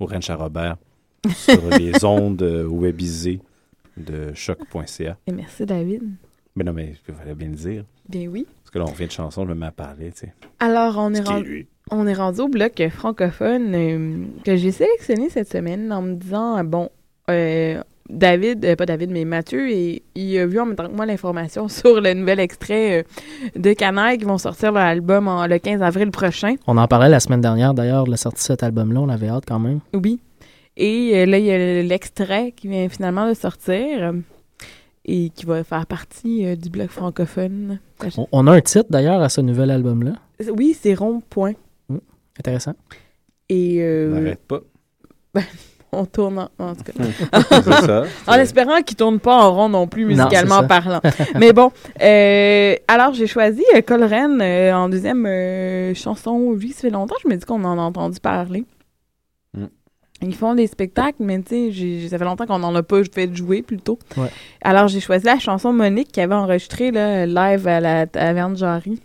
au 0.00 0.06
Ranch 0.06 0.30
à 0.30 0.36
Robert 0.36 0.76
sur 1.34 1.68
les 1.78 1.92
ondes 2.04 2.42
euh, 2.42 2.66
webisées 2.68 3.40
de 3.96 4.32
choc.ca. 4.34 5.16
Et 5.26 5.32
merci, 5.32 5.66
David. 5.66 6.02
Mais 6.56 6.64
non, 6.64 6.72
mais 6.72 6.94
il 7.08 7.14
fallait 7.14 7.34
bien 7.34 7.48
le 7.48 7.54
dire. 7.54 7.84
Bien 8.08 8.28
oui. 8.28 8.46
Parce 8.62 8.70
que 8.70 8.78
là, 8.78 8.84
on 8.88 8.92
vient 8.92 9.06
de 9.06 9.12
chanson, 9.12 9.44
je 9.44 9.48
me 9.50 9.54
mets 9.54 9.66
à 9.66 9.70
parler, 9.70 10.10
tu 10.12 10.20
sais. 10.20 10.34
Alors, 10.60 10.96
on 10.98 11.14
est, 11.14 11.20
rendu, 11.20 11.66
on 11.90 12.06
est 12.06 12.14
rendu 12.14 12.40
au 12.40 12.48
bloc 12.48 12.82
francophone 12.90 13.74
euh, 13.74 14.24
que 14.44 14.56
j'ai 14.56 14.72
sélectionné 14.72 15.30
cette 15.30 15.50
semaine 15.50 15.92
en 15.92 16.02
me 16.02 16.14
disant, 16.14 16.58
euh, 16.58 16.62
bon, 16.64 16.88
euh, 17.30 17.80
David, 18.10 18.64
euh, 18.64 18.76
pas 18.76 18.86
David, 18.86 19.10
mais 19.10 19.24
Mathieu, 19.24 19.70
et, 19.70 20.02
il 20.14 20.38
a 20.38 20.46
vu 20.46 20.58
en 20.60 20.66
même 20.66 20.76
temps 20.76 20.88
que 20.88 20.94
moi 20.94 21.06
l'information 21.06 21.68
sur 21.68 22.00
le 22.00 22.12
nouvel 22.14 22.40
extrait 22.40 23.00
euh, 23.00 23.02
de 23.58 23.72
Canaille 23.72 24.18
qui 24.18 24.24
vont 24.24 24.38
sortir 24.38 24.72
leur 24.72 24.82
album 24.84 25.28
en- 25.28 25.46
le 25.46 25.58
15 25.58 25.80
avril 25.82 26.10
prochain. 26.10 26.54
On 26.66 26.76
en 26.76 26.88
parlait 26.88 27.08
la 27.08 27.20
semaine 27.20 27.40
dernière, 27.40 27.74
d'ailleurs, 27.74 28.04
de 28.04 28.10
la 28.10 28.16
sortie 28.16 28.38
de 28.42 28.46
cet 28.46 28.62
album-là. 28.62 29.00
On 29.00 29.08
avait 29.08 29.28
hâte 29.28 29.44
quand 29.46 29.58
même. 29.58 29.80
Oui. 29.94 30.20
Et 30.80 31.10
euh, 31.14 31.26
là, 31.26 31.38
il 31.38 31.44
y 31.44 31.50
a 31.50 31.82
l'extrait 31.82 32.52
qui 32.52 32.68
vient 32.68 32.88
finalement 32.88 33.28
de 33.28 33.34
sortir 33.34 34.14
et 35.04 35.30
qui 35.30 35.44
va 35.44 35.64
faire 35.64 35.86
partie 35.86 36.46
euh, 36.46 36.54
du 36.56 36.70
bloc 36.70 36.88
francophone. 36.88 37.80
On, 38.16 38.26
on 38.30 38.46
a 38.46 38.52
un 38.52 38.60
titre, 38.60 38.86
d'ailleurs, 38.88 39.20
à 39.20 39.28
ce 39.28 39.40
nouvel 39.40 39.70
album-là. 39.70 40.12
Oui, 40.56 40.76
c'est 40.80 40.94
rond-point. 40.94 41.54
Intéressant. 42.38 42.74
Et 43.48 43.78
On 43.80 43.84
euh, 43.84 44.20
n'arrête 44.20 44.40
pas. 44.46 44.60
on 45.92 46.04
tourne 46.04 46.38
en, 46.38 46.48
en 46.58 46.74
tout 46.74 46.84
cas. 46.84 46.92
C'est 47.62 47.72
ça. 47.86 48.04
En 48.26 48.34
espérant 48.34 48.80
qu'il 48.82 48.96
tourne 48.96 49.18
pas 49.18 49.34
en 49.34 49.52
rond 49.52 49.68
non 49.68 49.86
plus, 49.86 50.04
musicalement 50.04 50.66
parlant. 50.66 51.00
Mais 51.38 51.52
bon, 51.52 51.72
euh, 52.02 52.74
alors 52.86 53.14
j'ai 53.14 53.26
choisi 53.26 53.64
euh, 53.74 53.80
Colren 53.80 54.40
euh, 54.40 54.72
en 54.74 54.88
deuxième 54.88 55.26
euh, 55.26 55.94
chanson. 55.94 56.32
Oui, 56.56 56.70
ça 56.72 56.82
fait 56.82 56.90
longtemps 56.90 57.14
que 57.16 57.22
je 57.24 57.28
me 57.28 57.36
dis 57.36 57.44
qu'on 57.44 57.64
en 57.64 57.78
a 57.78 57.82
entendu 57.82 58.20
parler. 58.20 58.64
Ils 60.20 60.34
font 60.34 60.54
des 60.54 60.66
spectacles, 60.66 61.18
mais 61.20 61.40
tu 61.42 61.72
sais, 61.72 62.08
ça 62.08 62.18
fait 62.18 62.24
longtemps 62.24 62.46
qu'on 62.46 62.58
n'en 62.58 62.74
a 62.74 62.82
pas 62.82 63.02
fait 63.04 63.32
jouer 63.34 63.62
plutôt. 63.62 63.98
Ouais. 64.16 64.28
Alors 64.62 64.88
j'ai 64.88 65.00
choisi 65.00 65.24
la 65.26 65.38
chanson 65.38 65.72
Monique 65.72 66.10
qui 66.10 66.20
avait 66.20 66.34
enregistré 66.34 66.90
là, 66.90 67.24
live 67.26 67.68
à 67.68 67.78
la 67.80 68.06
taverne 68.06 68.56
Jarry. 68.56 69.00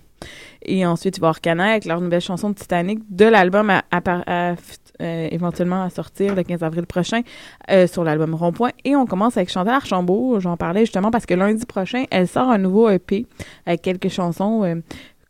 Et 0.66 0.86
ensuite, 0.86 1.18
il 1.18 1.20
va 1.20 1.26
y 1.26 1.30
avoir 1.30 1.42
Cana 1.42 1.66
avec 1.72 1.84
leur 1.86 2.00
nouvelle 2.00 2.22
chanson 2.22 2.50
de 2.50 2.56
Titanic 2.56 3.00
de 3.10 3.26
l'album 3.26 3.70
à, 3.70 3.84
à- 3.92 4.56
euh, 5.02 5.28
éventuellement 5.32 5.84
à 5.84 5.90
sortir 5.90 6.36
le 6.36 6.44
15 6.44 6.64
avril 6.64 6.86
prochain 6.86 7.22
euh, 7.70 7.86
sur 7.88 8.04
l'album 8.06 8.34
Rond-Point. 8.34 8.70
Et 8.86 8.96
on 8.96 9.06
commence 9.06 9.36
avec 9.36 9.50
Chantal 9.52 9.74
Archambault. 9.74 10.40
J'en 10.40 10.56
parlais 10.56 10.82
justement 10.82 11.12
parce 11.12 11.26
que 11.26 11.34
lundi 11.34 11.66
prochain, 11.66 12.06
elle 12.12 12.28
sort 12.28 12.50
un 12.50 12.60
nouveau 12.60 12.90
EP 12.90 13.26
avec 13.66 13.82
quelques 13.82 14.08
chansons. 14.10 14.64
euh, 14.64 14.76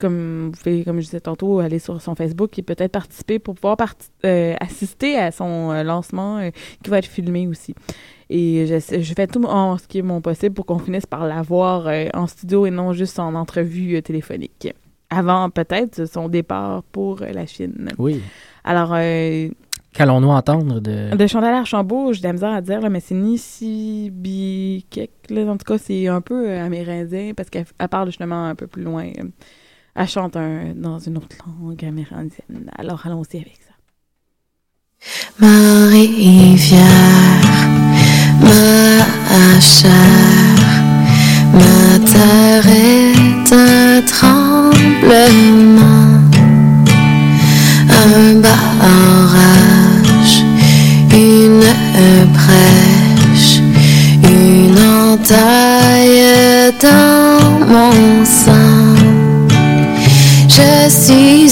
comme 0.04 0.48
vous 0.48 0.52
pouvez, 0.52 0.84
comme 0.84 1.00
je 1.00 1.06
disais 1.06 1.22
tantôt, 1.22 1.60
aller 1.60 1.80
sur 1.80 2.02
son 2.02 2.14
Facebook 2.14 2.60
et 2.60 2.62
peut-être 2.62 2.92
participer 2.92 3.40
pour 3.40 3.56
pouvoir 3.56 3.78
euh, 4.26 4.54
assister 4.60 5.16
à 5.16 5.32
son 5.32 5.72
euh, 5.72 5.82
lancement 5.84 6.40
euh, 6.40 6.50
qui 6.84 6.90
va 6.90 6.98
être 6.98 7.08
filmé 7.08 7.48
aussi. 7.48 7.74
Et 8.30 8.68
je, 8.68 9.00
je 9.00 9.14
fais 9.14 9.28
tout 9.28 9.42
en 9.46 9.78
ce 9.78 9.88
qui 9.88 10.00
est 10.00 10.02
mon 10.02 10.20
possible 10.20 10.54
pour 10.56 10.66
qu'on 10.66 10.80
finisse 10.80 11.06
par 11.06 11.26
la 11.26 11.42
voir 11.42 11.88
euh, 11.88 12.08
en 12.14 12.28
studio 12.28 12.66
et 12.66 12.72
non 12.72 12.92
juste 12.92 13.18
en 13.18 13.34
entrevue 13.34 14.02
téléphonique. 14.04 14.74
Avant 15.10 15.50
peut-être 15.50 16.06
son 16.06 16.28
départ 16.28 16.84
pour 16.92 17.22
la 17.22 17.46
Chine. 17.46 17.88
Oui. 17.98 18.22
Alors, 18.66 18.98
Qu'allons-nous 19.94 20.30
entendre 20.30 20.82
de... 20.82 21.16
de 21.16 21.28
Chantal 21.28 21.54
Archambault, 21.54 22.12
j'ai 22.14 22.22
de 22.22 22.28
la 22.28 22.34
misère 22.34 22.52
à 22.52 22.62
dire, 22.62 22.82
là, 22.82 22.90
mais 22.90 23.00
c'est 23.00 23.14
Nisibikek. 23.16 25.12
En 25.32 25.56
tout 25.56 25.66
cas, 25.66 25.78
c'est 25.78 26.08
un 26.08 26.20
peu 26.20 26.52
amérindien 26.52 27.34
parce 27.38 27.50
qu'elle 27.52 27.68
elle 27.78 27.88
parle 27.88 28.08
justement 28.08 28.48
un 28.48 28.56
peu 28.56 28.66
plus 28.66 28.82
loin. 28.84 29.12
Elle 29.96 30.08
chante 30.08 30.36
un- 30.38 30.74
dans 30.76 30.98
une 31.00 31.18
autre 31.18 31.36
langue 31.62 31.86
amérindienne. 31.86 32.72
Alors, 32.78 33.02
allons-y 33.06 33.38
avec 33.38 33.60
ça. 33.68 33.74
Ma 35.40 35.88
rivière, 35.88 36.82
ma 38.42 39.60
chair, 39.60 39.92
ma 41.54 42.00
terre 42.12 42.68
est 42.68 43.54
un 43.54 44.02
tremblement, 44.02 45.52
un 47.90 48.36
barrage, 48.46 50.36
une 51.14 51.64
brèche, 52.34 53.60
une 54.24 54.80
entaille 54.80 56.74
dans 56.82 57.66
mon 57.68 58.26
sang. 58.26 58.83
Je 60.56 60.88
suis 60.88 61.52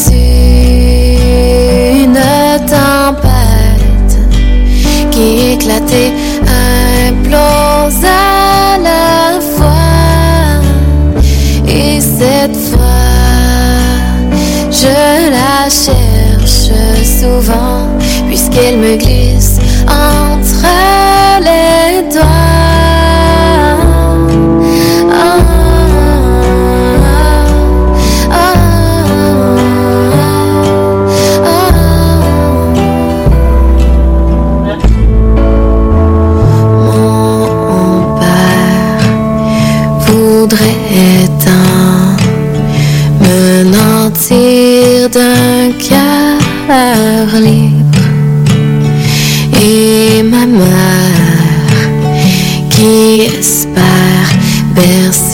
une 2.04 2.20
tempête 2.68 4.16
qui 5.10 5.54
éclate 5.54 5.92
et 5.92 6.14
implose 7.10 8.06
à 8.06 8.78
la 8.78 9.42
fois. 9.42 10.62
Et 11.68 12.00
cette 12.00 12.56
fois, 12.56 13.10
je 14.70 15.32
la 15.32 15.68
cherche 15.68 16.70
souvent 17.04 17.88
puisqu'elle 18.28 18.78
me 18.78 18.98
glisse 18.98 19.58
entre 19.88 20.68
les 21.40 22.04
doigts. 22.14 22.91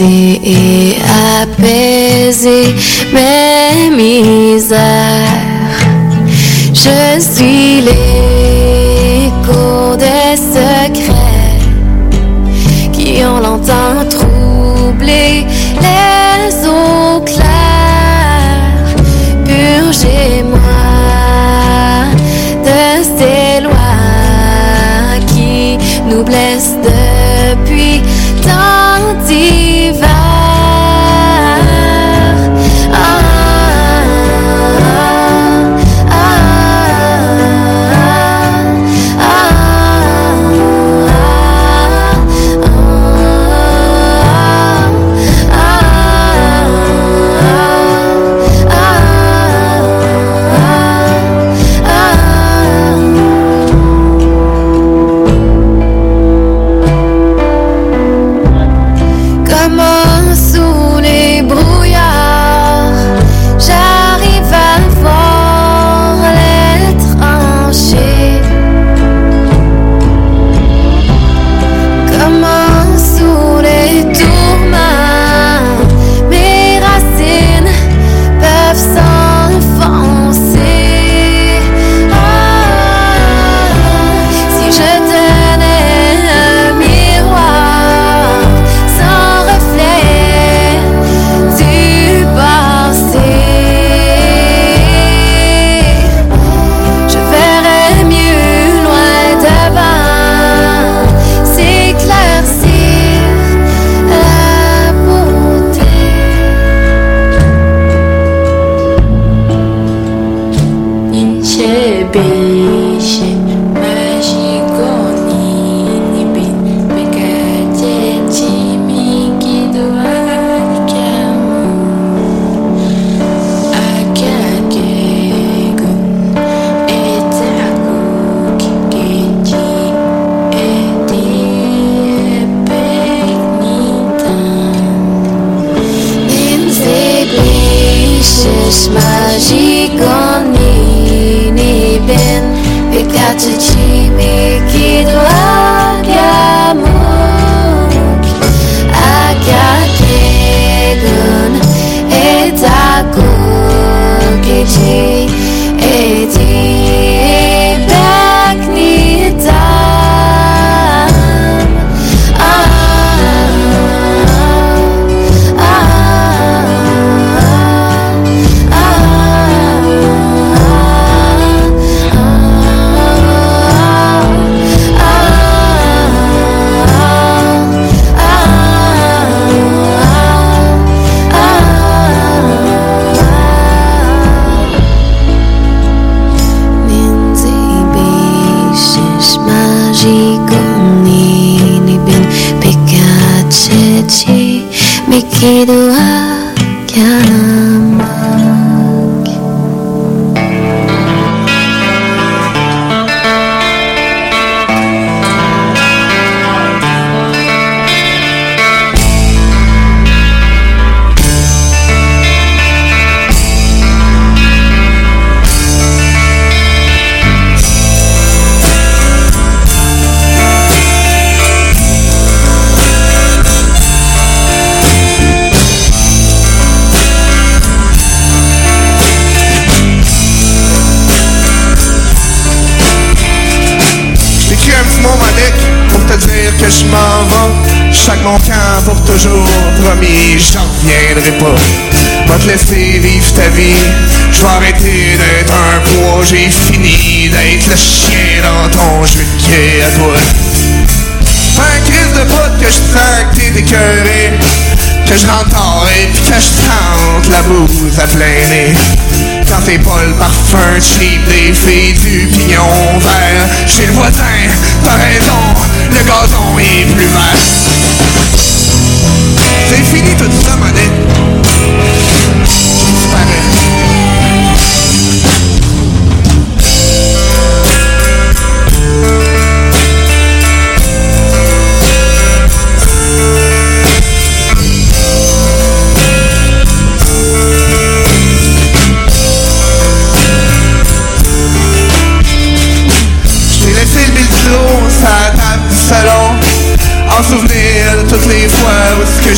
Et 0.05 0.95
apaiser 1.41 2.75
mes 3.13 3.89
misères. 3.95 4.77
Je 6.73 7.19
suis 7.19 7.81
l'écho 7.81 8.26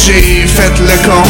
j'ai 0.05 0.47
fait 0.47 0.79
le 0.79 1.07
con, 1.07 1.23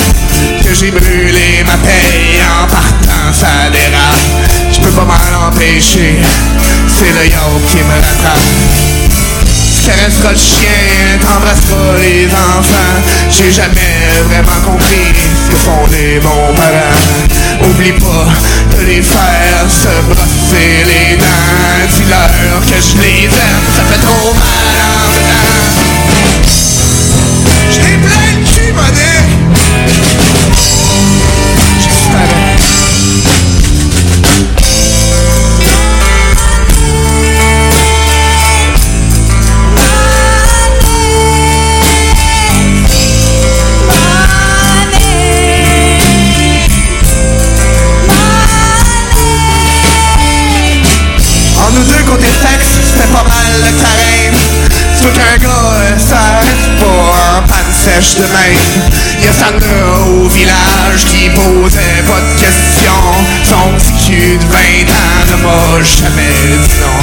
que 0.63 0.73
j'ai 0.73 0.91
brûlé 0.91 1.63
ma 1.65 1.77
paye 1.77 2.39
en 2.45 2.67
partant, 2.67 3.34
ça 3.34 3.69
dérape. 3.71 4.19
Je 4.71 4.79
peux 4.79 4.91
pas 4.91 5.05
m'en 5.05 5.47
empêcher, 5.47 6.19
c'est 6.88 7.12
le 7.12 7.25
yacht 7.29 7.65
qui 7.69 7.77
me 7.77 7.93
rattrape. 7.95 8.39
J'caressera 9.82 10.32
le 10.32 10.38
chien, 10.38 11.17
t'embrasseras 11.21 11.97
les 12.01 12.27
enfants. 12.27 12.97
J'ai 13.32 13.51
jamais 13.51 13.95
vraiment 14.29 14.62
compris 14.65 15.13
ce 15.45 15.51
que 15.51 15.58
font 15.58 15.88
les 15.91 16.19
bons 16.19 16.53
parents. 16.55 17.67
Oublie 17.69 17.93
pas 17.93 18.27
de 18.77 18.86
les 18.86 19.01
faire 19.01 19.65
se 19.67 19.89
brosser 20.08 20.84
les 20.86 21.17
dents. 21.17 21.88
Dis-leur 21.95 22.62
que 22.62 22.75
je 22.75 23.01
les 23.01 23.25
aime, 23.25 23.65
ça 23.75 23.84
fait 23.89 24.01
trop 24.05 24.34
mal 24.34 24.77
en 24.86 25.10
dedans. 25.15 25.69
Je 27.71 28.29
jamais 65.84 66.58
non 66.82 66.99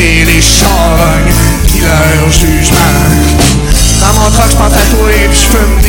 et 0.00 0.24
les 0.24 0.40
charognes, 0.40 1.34
pis 1.66 1.80
leur 1.80 2.30
jugement. 2.30 2.78
Dans 4.00 4.20
mon 4.20 4.30
truck, 4.30 4.50
je 4.50 4.56
pense 4.56 4.72
à 4.72 4.96
toi 4.96 5.12
et 5.12 5.28
puis 5.28 5.38
je 5.38 5.56
fume 5.56 5.79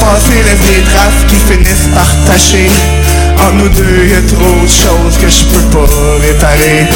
L'offenser 0.00 0.42
laisse 0.44 0.76
des 0.76 0.82
traces 0.92 1.24
qui 1.26 1.34
finissent 1.34 1.88
par 1.92 2.06
tâcher. 2.26 2.70
En 3.40 3.52
nous 3.54 3.68
deux, 3.68 4.06
y 4.06 4.14
a 4.14 4.22
trop 4.22 4.62
de 4.62 4.68
choses 4.68 5.16
que 5.20 5.28
je 5.28 5.44
peux 5.46 5.76
pas 5.76 5.90
réparer. 6.20 6.86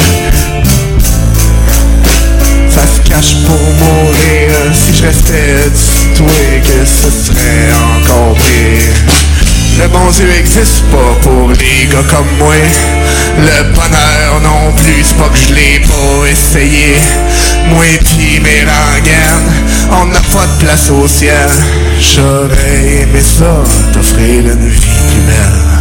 Ça 2.69 2.81
se 2.81 3.09
cache 3.09 3.35
pour 3.45 3.59
mourir. 3.59 4.51
Si 4.73 4.93
je 4.93 5.03
restais 5.03 5.69
et 6.15 6.61
que 6.61 6.85
ce 6.85 7.09
serait 7.09 7.73
encore 7.97 8.35
pire. 8.35 9.15
Le 9.79 9.87
bon 9.89 10.09
Dieu 10.11 10.29
existe 10.39 10.83
pas 10.91 11.15
pour 11.21 11.49
les 11.49 11.87
gars 11.91 12.07
comme 12.09 12.37
moi. 12.37 12.53
Le 13.37 13.63
bonheur 13.73 14.39
non 14.43 14.71
plus, 14.77 15.03
c'est 15.03 15.17
pas 15.17 15.29
que 15.29 15.37
je 15.37 15.53
l'ai 15.53 15.79
pas 15.79 16.29
essayé. 16.31 16.95
Moi 17.69 17.83
pis 17.99 18.39
mes 18.39 18.61
rengaines 18.61 19.72
on 20.01 20.05
n'a 20.05 20.19
pas 20.19 20.47
de 20.47 20.65
place 20.65 20.89
au 20.89 21.07
ciel. 21.07 21.49
J'aurais 21.99 23.01
aimé 23.01 23.21
ça, 23.21 23.63
t'offrir 23.93 24.39
une 24.41 24.67
vie 24.67 24.79
plus 24.79 25.21
belle. 25.27 25.73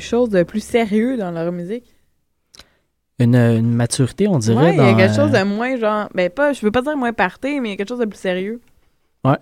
Chose 0.00 0.28
de 0.30 0.42
plus 0.42 0.62
sérieux 0.62 1.16
dans 1.16 1.30
leur 1.30 1.52
musique? 1.52 1.84
Une, 3.18 3.34
une 3.36 3.74
maturité, 3.74 4.28
on 4.28 4.38
dirait. 4.38 4.56
Ouais, 4.56 4.74
il 4.74 4.78
y 4.78 4.80
a 4.80 4.94
quelque 4.94 5.14
chose 5.14 5.34
euh, 5.34 5.40
de 5.40 5.44
moins 5.44 5.76
genre. 5.76 6.08
Ben, 6.14 6.30
pas, 6.30 6.52
je 6.54 6.60
veux 6.62 6.70
pas 6.70 6.80
dire 6.82 6.96
moins 6.96 7.12
parté, 7.12 7.60
mais 7.60 7.68
il 7.68 7.70
y 7.72 7.74
a 7.74 7.76
quelque 7.76 7.88
chose 7.90 7.98
de 7.98 8.06
plus 8.06 8.18
sérieux. 8.18 8.60
Ouais. 9.24 9.36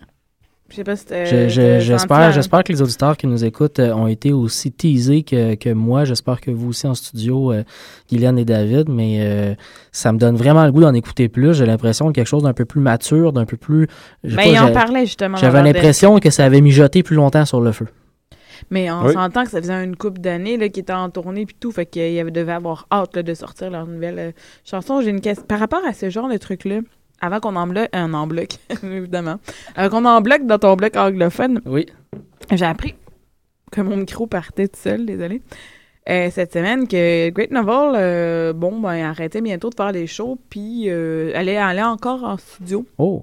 Je 0.68 0.75
sais 0.77 0.85
pas 0.85 0.97
si 0.97 1.07
Je- 1.09 1.49
je- 1.49 1.79
J'espère 1.81 2.31
j'espère 2.33 2.62
que 2.62 2.73
les 2.73 2.83
auditeurs 2.83 3.16
qui 3.16 3.27
nous 3.27 3.42
écoutent 3.42 3.79
euh, 3.79 3.94
ont 3.94 4.07
été 4.07 4.35
aussi 4.35 4.71
teasés 4.71 5.23
que, 5.23 5.55
que 5.55 5.71
moi. 5.73 6.05
J'espère 6.05 6.40
que 6.42 6.51
vous 6.51 6.68
aussi 6.71 6.87
en 6.87 6.94
studio, 6.94 7.53
euh, 7.53 7.62
Guylaine 8.11 8.37
et 8.37 8.44
David. 8.44 8.88
Mais 8.90 9.18
euh, 9.21 9.55
ça 9.92 10.12
me 10.12 10.18
donne 10.18 10.37
vraiment 10.37 10.66
le 10.66 10.73
goût 10.73 10.81
d'en 10.83 10.92
écouter 10.92 11.29
plus. 11.31 11.55
J'ai 11.55 11.64
l'impression 11.64 12.09
de 12.09 12.12
quelque 12.12 12.27
chose 12.27 12.42
d'un 12.42 12.53
peu 12.53 12.64
plus 12.66 12.81
mature, 12.83 13.33
d'un 13.33 13.47
peu 13.47 13.57
plus. 13.57 13.87
je 14.25 14.31
sais 14.31 14.37
Ben, 14.37 14.42
pas, 14.42 14.49
il 14.51 14.59
en 14.59 14.73
parlait 14.73 15.07
justement. 15.07 15.38
J'avais 15.38 15.62
l'impression 15.62 16.18
que 16.18 16.29
ça 16.31 16.44
avait 16.44 16.61
mijoté 16.61 17.03
plus 17.03 17.16
longtemps 17.16 17.47
sur 17.47 17.61
le 17.62 17.73
feu. 17.73 17.87
Mais 18.71 18.90
on 18.90 19.07
Oui. 19.07 19.12
s'entend 19.12 19.44
que 19.44 19.51
ça 19.51 19.61
faisait 19.61 19.85
une 19.85 19.97
couple 19.97 20.21
d'années 20.21 20.57
qu'ils 20.71 20.83
étaient 20.83 20.92
en 20.92 21.11
tournée 21.11 21.47
puis 21.47 21.57
tout, 21.59 21.73
fait 21.73 21.87
qu'ils 21.87 22.31
devaient 22.33 22.53
avoir 22.53 22.87
hâte 22.92 23.16
là, 23.16 23.23
de 23.23 23.35
sortir 23.35 23.71
leur 23.71 23.87
nouvelle 23.87 24.18
euh, 24.18 24.33
chanson. 24.64 25.01
J'ai 25.01 25.11
une 25.11 25.21
question 25.21 25.44
par 25.47 25.59
rapport 25.59 25.85
à 25.87 25.92
ce 25.92 26.11
genre 26.11 26.29
de 26.29 26.37
truc-là. 26.37 26.81
Avant 27.21 27.40
qu'on 27.40 27.57
en 27.57 27.66
bloque, 27.66 27.88
euh, 27.97 28.12
en 28.12 28.27
bloque, 28.29 28.59
évidemment. 28.85 29.40
Avant 29.75 29.99
qu'on 30.01 30.05
en 30.05 30.21
bloque 30.21 30.47
dans 30.47 30.59
ton 30.59 30.77
bloc 30.77 30.97
anglophone, 30.97 31.61
Oui. 31.66 31.87
j'ai 32.53 32.64
appris 32.64 32.94
que 33.73 33.81
mon 33.81 33.97
micro 33.97 34.27
partait 34.27 34.68
tout 34.68 34.79
seul, 34.81 35.05
désolé. 35.05 35.42
Euh, 36.09 36.31
cette 36.31 36.55
semaine 36.55 36.88
que 36.88 37.29
Great 37.31 37.51
Novel, 37.51 37.92
euh, 37.97 38.53
bon, 38.55 38.81
ben, 38.81 39.05
arrêtait 39.05 39.42
bientôt 39.42 39.68
de 39.68 39.75
faire 39.75 39.92
des 39.92 40.07
shows, 40.07 40.38
puis 40.49 40.85
euh, 40.87 41.33
allait, 41.35 41.59
allait 41.59 41.83
encore 41.83 42.25
en 42.25 42.38
studio. 42.38 42.87
Oh. 42.97 43.23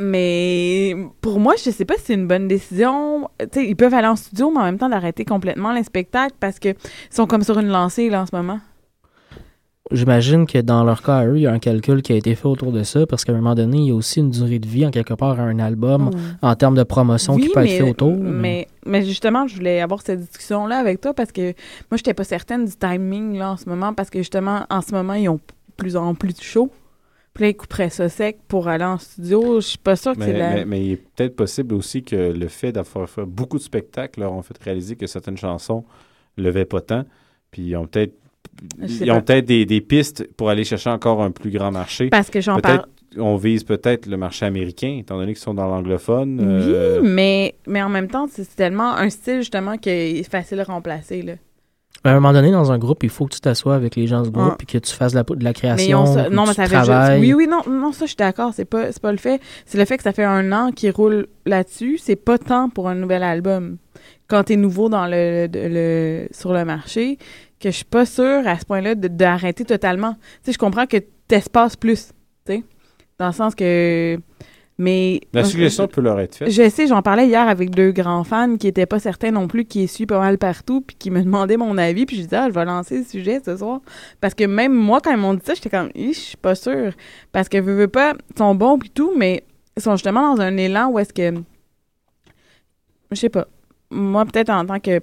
Mais 0.00 0.94
pour 1.22 1.40
moi, 1.40 1.54
je 1.56 1.70
sais 1.70 1.84
pas 1.86 1.94
si 1.94 2.04
c'est 2.06 2.14
une 2.14 2.26
bonne 2.26 2.48
décision. 2.48 3.28
Tu 3.40 3.46
sais, 3.52 3.66
ils 3.66 3.76
peuvent 3.76 3.94
aller 3.94 4.08
en 4.08 4.16
studio, 4.16 4.50
mais 4.50 4.60
en 4.60 4.64
même 4.64 4.78
temps 4.78 4.90
d'arrêter 4.90 5.24
complètement 5.24 5.72
les 5.72 5.84
spectacles 5.84 6.36
parce 6.38 6.58
que 6.58 6.68
ils 6.68 7.14
sont 7.14 7.26
comme 7.26 7.42
sur 7.42 7.58
une 7.58 7.68
lancée 7.68 8.10
là 8.10 8.22
en 8.22 8.26
ce 8.26 8.36
moment. 8.36 8.60
J'imagine 9.92 10.46
que 10.46 10.58
dans 10.58 10.82
leur 10.82 11.00
cas, 11.02 11.18
à 11.18 11.26
eux, 11.26 11.36
il 11.36 11.42
y 11.42 11.46
a 11.46 11.52
un 11.52 11.60
calcul 11.60 12.02
qui 12.02 12.12
a 12.12 12.16
été 12.16 12.34
fait 12.34 12.46
autour 12.46 12.72
de 12.72 12.82
ça, 12.82 13.06
parce 13.06 13.24
qu'à 13.24 13.32
un 13.32 13.36
moment 13.36 13.54
donné, 13.54 13.78
il 13.78 13.86
y 13.86 13.90
a 13.92 13.94
aussi 13.94 14.18
une 14.18 14.30
durée 14.30 14.58
de 14.58 14.66
vie, 14.66 14.84
en 14.84 14.90
quelque 14.90 15.14
part, 15.14 15.38
à 15.38 15.44
un 15.44 15.60
album, 15.60 16.10
en 16.42 16.54
termes 16.56 16.74
de 16.74 16.82
promotion 16.82 17.36
qui 17.36 17.48
peut 17.50 17.60
mais, 17.60 17.70
être 17.70 17.84
fait 17.84 17.90
autour. 17.90 18.16
Mais, 18.16 18.66
mais 18.84 19.04
justement, 19.04 19.46
je 19.46 19.54
voulais 19.54 19.80
avoir 19.80 20.02
cette 20.02 20.20
discussion-là 20.20 20.78
avec 20.78 21.00
toi 21.00 21.14
parce 21.14 21.30
que 21.30 21.54
moi, 21.90 21.96
j'étais 21.96 22.14
pas 22.14 22.24
certaine 22.24 22.64
du 22.64 22.72
timing 22.74 23.38
là 23.38 23.52
en 23.52 23.56
ce 23.56 23.68
moment 23.68 23.94
parce 23.94 24.10
que 24.10 24.18
justement, 24.18 24.66
en 24.70 24.80
ce 24.80 24.92
moment, 24.92 25.14
ils 25.14 25.28
ont 25.28 25.38
plus 25.76 25.96
en 25.96 26.14
plus 26.16 26.34
de 26.34 26.42
show. 26.42 26.68
Puis 27.36 27.44
là, 27.44 27.50
ils 27.50 27.56
couperaient 27.56 27.90
ça 27.90 28.08
sec 28.08 28.38
pour 28.48 28.66
aller 28.68 28.84
en 28.84 28.98
studio. 28.98 29.60
Je 29.60 29.66
suis 29.68 29.78
pas 29.78 29.94
sûre 29.94 30.14
que 30.16 30.24
c'est 30.24 30.32
la... 30.32 30.50
mais- 30.54 30.64
mais 30.64 30.84
il 30.84 30.92
est 30.92 30.96
peut-être 30.96 31.36
possible 31.36 31.74
aussi 31.74 32.02
que 32.02 32.16
le 32.16 32.48
fait 32.48 32.72
d'avoir 32.72 33.08
fait 33.08 33.22
beaucoup 33.24 33.58
de 33.58 33.62
spectacles 33.62 34.20
leur 34.20 34.32
ont 34.32 34.42
fait 34.42 34.56
réaliser 34.62 34.96
que 34.96 35.06
certaines 35.06 35.36
chansons 35.36 35.84
ne 36.36 36.42
levaient 36.44 36.64
pas 36.64 36.80
tant. 36.80 37.04
Puis 37.50 37.62
ils 37.62 37.76
ont 37.76 37.86
peut-être 37.86 38.14
ils 38.80 39.10
ont 39.12 39.20
peut-être 39.20 39.44
des, 39.44 39.66
des 39.66 39.80
pistes 39.80 40.26
pour 40.36 40.48
aller 40.50 40.64
chercher 40.64 40.90
encore 40.90 41.22
un 41.22 41.30
plus 41.30 41.50
grand 41.50 41.70
marché. 41.70 42.08
Parce 42.08 42.30
que 42.30 42.40
j'en 42.40 42.58
parle. 42.60 42.86
on 43.18 43.36
vise 43.36 43.64
peut-être 43.64 44.06
le 44.06 44.16
marché 44.16 44.46
américain, 44.46 44.96
étant 45.00 45.18
donné 45.18 45.32
qu'ils 45.34 45.42
sont 45.42 45.52
dans 45.54 45.66
l'anglophone. 45.66 46.40
euh, 46.42 47.00
Oui, 47.02 47.08
mais, 47.08 47.54
mais 47.66 47.82
en 47.82 47.88
même 47.90 48.08
temps, 48.08 48.26
c'est 48.30 48.44
c'est 48.44 48.56
tellement 48.56 48.94
un 48.94 49.10
style 49.10 49.38
justement 49.38 49.76
qui 49.76 49.90
est 49.90 50.30
facile 50.30 50.60
à 50.60 50.64
remplacer. 50.64 51.20
Là. 51.22 51.34
À 52.04 52.10
un 52.10 52.14
moment 52.14 52.32
donné, 52.32 52.52
dans 52.52 52.70
un 52.70 52.78
groupe, 52.78 53.02
il 53.02 53.10
faut 53.10 53.26
que 53.26 53.34
tu 53.34 53.40
t'assoies 53.40 53.74
avec 53.74 53.96
les 53.96 54.06
gens 54.06 54.22
du 54.22 54.30
groupe 54.30 54.52
Ah. 54.54 54.62
et 54.62 54.66
que 54.66 54.78
tu 54.78 54.92
fasses 54.94 55.12
de 55.12 55.16
la, 55.18 55.22
de 55.24 55.42
la 55.42 55.50
Mais 55.50 55.54
création. 55.54 56.04
que 56.04 56.30
non, 56.30 56.46
mais 56.46 56.54
ça 56.54 56.66
fait 56.66 56.74
travailles. 56.76 57.20
juste. 57.22 57.34
Oui, 57.36 57.44
oui, 57.46 57.50
non, 57.50 57.62
non, 57.68 57.90
ça, 57.92 58.04
je 58.04 58.10
suis 58.10 58.16
d'accord. 58.16 58.52
C'est 58.54 58.64
pas, 58.64 58.86
pas 59.02 59.10
le 59.12 59.18
fait. 59.18 59.40
C'est 59.64 59.76
le 59.78 59.84
fait 59.84 59.96
que 59.96 60.02
ça 60.04 60.12
fait 60.12 60.22
un 60.24 60.52
an 60.52 60.70
qu'ils 60.70 60.92
roulent 60.92 61.26
là-dessus. 61.46 61.98
C'est 61.98 62.14
pas 62.16 62.38
tant 62.38 62.68
pour 62.68 62.88
un 62.88 62.94
nouvel 62.94 63.22
album. 63.24 63.78
Quand 64.28 64.44
t'es 64.44 64.56
nouveau 64.56 64.88
dans 64.88 65.06
le, 65.06 65.48
le, 65.52 66.28
sur 66.30 66.52
le 66.52 66.64
marché, 66.64 67.18
que 67.58 67.70
je 67.70 67.76
suis 67.76 67.84
pas 67.84 68.06
sûre 68.06 68.46
à 68.46 68.58
ce 68.58 68.64
point-là 68.66 68.94
d'arrêter 68.94 69.64
totalement. 69.64 70.12
Tu 70.14 70.20
sais, 70.44 70.52
je 70.52 70.58
comprends 70.58 70.86
que 70.86 70.98
t'espaces 71.28 71.76
plus. 71.76 72.08
Tu 72.46 72.52
sais, 72.56 72.64
dans 73.18 73.26
le 73.28 73.32
sens 73.32 73.54
que. 73.54 74.18
Mais. 74.78 75.20
La 75.32 75.42
suggestion 75.44 75.88
peut 75.88 76.02
leur 76.02 76.20
être 76.20 76.34
faite. 76.36 76.50
Je 76.50 76.68
sais, 76.68 76.86
j'en 76.86 77.00
parlais 77.00 77.26
hier 77.26 77.48
avec 77.48 77.70
deux 77.70 77.92
grands 77.92 78.24
fans 78.24 78.56
qui 78.58 78.68
étaient 78.68 78.84
pas 78.84 78.98
certains 78.98 79.30
non 79.30 79.48
plus, 79.48 79.64
qui 79.64 79.88
suivent 79.88 80.06
pas 80.08 80.18
mal 80.18 80.36
partout, 80.36 80.82
puis 80.82 80.96
qui 80.98 81.10
me 81.10 81.22
demandaient 81.24 81.56
mon 81.56 81.78
avis, 81.78 82.04
puis 82.04 82.16
je 82.16 82.22
disais, 82.22 82.36
ah, 82.36 82.48
je 82.48 82.54
vais 82.54 82.64
lancer 82.64 82.98
le 82.98 83.04
sujet 83.04 83.40
ce 83.44 83.56
soir. 83.56 83.80
Parce 84.20 84.34
que 84.34 84.44
même 84.44 84.74
moi, 84.74 85.00
quand 85.00 85.10
ils 85.12 85.16
m'ont 85.16 85.34
dit 85.34 85.40
ça, 85.44 85.54
j'étais 85.54 85.70
comme, 85.70 85.88
je 85.96 86.12
suis 86.12 86.36
pas 86.36 86.54
sûre. 86.54 86.92
Parce 87.32 87.48
que, 87.48 87.58
veux, 87.58 87.74
veux 87.74 87.88
pas, 87.88 88.14
ils 88.34 88.38
sont 88.38 88.54
bons 88.54 88.78
puis 88.78 88.90
tout, 88.90 89.12
mais 89.16 89.44
ils 89.76 89.82
sont 89.82 89.92
justement 89.96 90.34
dans 90.34 90.42
un 90.42 90.56
élan 90.58 90.90
où 90.90 90.98
est-ce 90.98 91.12
que. 91.12 91.32
Je 93.10 93.16
sais 93.16 93.28
pas. 93.28 93.46
Moi, 93.90 94.24
peut-être 94.26 94.50
en 94.50 94.66
tant 94.66 94.80
que 94.80 95.00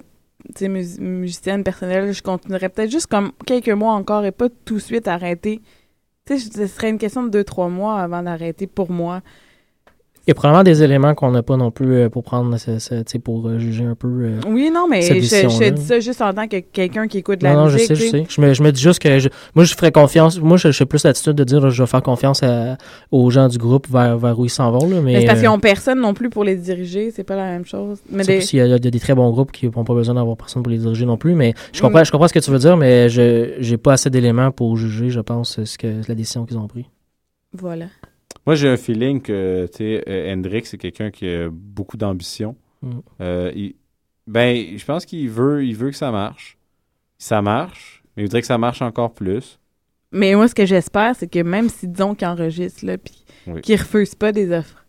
mus- 0.68 1.00
musicienne 1.00 1.64
personnelle, 1.64 2.12
je 2.12 2.22
continuerais 2.22 2.68
peut-être 2.68 2.90
juste 2.90 3.06
comme 3.06 3.32
quelques 3.46 3.70
mois 3.70 3.92
encore 3.92 4.24
et 4.24 4.32
pas 4.32 4.48
tout 4.64 4.74
de 4.74 4.80
suite 4.80 5.08
arrêter. 5.08 5.62
Tu 6.26 6.38
sais, 6.38 6.50
ce 6.52 6.66
serait 6.66 6.90
une 6.90 6.98
question 6.98 7.22
de 7.24 7.28
deux, 7.28 7.44
trois 7.44 7.68
mois 7.68 8.00
avant 8.00 8.22
d'arrêter 8.22 8.66
pour 8.66 8.90
moi. 8.90 9.20
Il 10.26 10.30
y 10.30 10.32
a 10.32 10.34
probablement 10.34 10.62
des 10.64 10.82
éléments 10.82 11.14
qu'on 11.14 11.30
n'a 11.32 11.42
pas 11.42 11.58
non 11.58 11.70
plus 11.70 11.92
euh, 11.96 12.08
pour 12.08 12.22
prendre, 12.22 12.56
ce- 12.56 13.18
pour 13.18 13.46
euh, 13.46 13.58
juger 13.58 13.84
un 13.84 13.94
peu. 13.94 14.08
euh, 14.08 14.40
Oui, 14.48 14.70
non, 14.72 14.86
mais 14.88 15.02
cette 15.02 15.18
je, 15.18 15.22
je 15.22 15.28
te 15.28 15.34
décision-là. 15.42 15.70
dis 15.72 15.82
ça 15.82 16.00
juste 16.00 16.22
en 16.22 16.32
tant 16.32 16.48
que 16.48 16.60
quelqu'un 16.60 17.06
qui 17.08 17.18
écoute 17.18 17.40
de 17.40 17.44
la 17.44 17.52
non, 17.54 17.64
non, 17.64 17.68
je 17.68 17.74
musique. 17.74 17.88
sais, 17.88 17.94
je 17.94 18.10
sais. 18.10 18.24
Je 18.28 18.40
me, 18.40 18.54
je 18.54 18.62
me 18.62 18.72
dis 18.72 18.80
juste 18.80 19.00
que 19.00 19.18
je- 19.18 19.28
moi, 19.54 19.64
je 19.66 19.74
ferais 19.74 19.92
confiance. 19.92 20.40
Moi, 20.40 20.56
je, 20.56 20.68
suis 20.70 20.86
plus 20.86 21.04
l'attitude 21.04 21.34
de 21.34 21.44
dire 21.44 21.68
je 21.68 21.82
vais 21.82 21.86
faire 21.86 22.02
confiance 22.02 22.42
à- 22.42 22.78
aux 23.10 23.28
gens 23.30 23.48
du 23.48 23.58
groupe 23.58 23.86
vers, 23.90 24.16
vers 24.16 24.38
où 24.38 24.46
ils 24.46 24.48
s'en 24.48 24.70
vont. 24.70 24.88
Là, 24.88 24.96
mais 25.02 25.12
Mais 25.12 25.20
c'est 25.20 25.26
parce 25.26 25.38
euh, 25.38 25.42
qu'ils 25.42 25.50
n'ont 25.50 25.58
personne 25.60 26.00
non 26.00 26.14
plus 26.14 26.30
pour 26.30 26.42
les 26.42 26.56
diriger, 26.56 27.10
c'est 27.10 27.24
pas 27.24 27.36
la 27.36 27.44
même 27.50 27.66
chose. 27.66 27.98
Mais 28.10 28.24
Sauf 28.24 28.34
des- 28.34 28.40
s'il 28.40 28.58
y 28.60 28.62
a, 28.62 28.66
il 28.66 28.70
y 28.70 28.74
a 28.74 28.78
des 28.78 29.00
très 29.00 29.14
bons 29.14 29.30
groupes 29.30 29.52
qui 29.52 29.66
n'ont 29.68 29.84
pas 29.84 29.94
besoin 29.94 30.14
d'avoir 30.14 30.38
personne 30.38 30.62
pour 30.62 30.70
les 30.70 30.78
diriger 30.78 31.04
non 31.04 31.18
plus. 31.18 31.34
Mais 31.34 31.52
je 31.74 31.80
Mm. 31.80 31.82
comprends, 31.82 32.02
je 32.04 32.10
comprends 32.10 32.28
ce 32.28 32.32
que 32.32 32.38
tu 32.38 32.50
veux 32.50 32.58
dire, 32.58 32.78
mais 32.78 33.10
je 33.10 33.56
j'ai 33.58 33.76
pas 33.76 33.92
assez 33.92 34.08
d'éléments 34.08 34.50
pour 34.52 34.74
juger, 34.78 35.10
je 35.10 35.20
pense, 35.20 35.62
ce 35.62 35.76
que 35.76 36.00
la 36.08 36.14
décision 36.14 36.46
qu'ils 36.46 36.56
ont 36.56 36.66
prise. 36.66 36.86
Voilà. 37.52 37.86
Moi, 38.46 38.54
j'ai 38.56 38.68
un 38.68 38.76
feeling 38.76 39.20
que, 39.22 39.66
tu 39.72 39.78
sais, 39.78 40.04
euh, 40.08 40.32
Hendrix, 40.34 40.62
c'est 40.66 40.78
quelqu'un 40.78 41.10
qui 41.10 41.26
a 41.28 41.48
beaucoup 41.50 41.96
d'ambition. 41.96 42.56
Mm. 42.82 42.90
Euh, 43.20 43.52
il- 43.54 43.74
ben, 44.26 44.76
je 44.76 44.84
pense 44.84 45.04
qu'il 45.06 45.28
veut, 45.30 45.64
il 45.64 45.74
veut 45.74 45.90
que 45.90 45.96
ça 45.96 46.10
marche. 46.10 46.56
Ça 47.18 47.40
marche, 47.42 48.02
mais 48.16 48.22
il 48.22 48.26
voudrait 48.26 48.40
que 48.42 48.46
ça 48.46 48.58
marche 48.58 48.82
encore 48.82 49.12
plus. 49.14 49.58
Mais 50.12 50.34
moi, 50.34 50.46
ce 50.48 50.54
que 50.54 50.66
j'espère, 50.66 51.16
c'est 51.16 51.26
que 51.28 51.38
même 51.40 51.68
si, 51.68 51.88
disons, 51.88 52.14
qu'ils 52.14 52.28
enregistrent, 52.28 52.84
là, 52.86 52.98
puis 52.98 53.24
Oui. 53.46 53.60
qu'ils 53.62 53.76
refusent 53.80 54.14
pas 54.14 54.30
des 54.32 54.50
offres. 54.52 54.84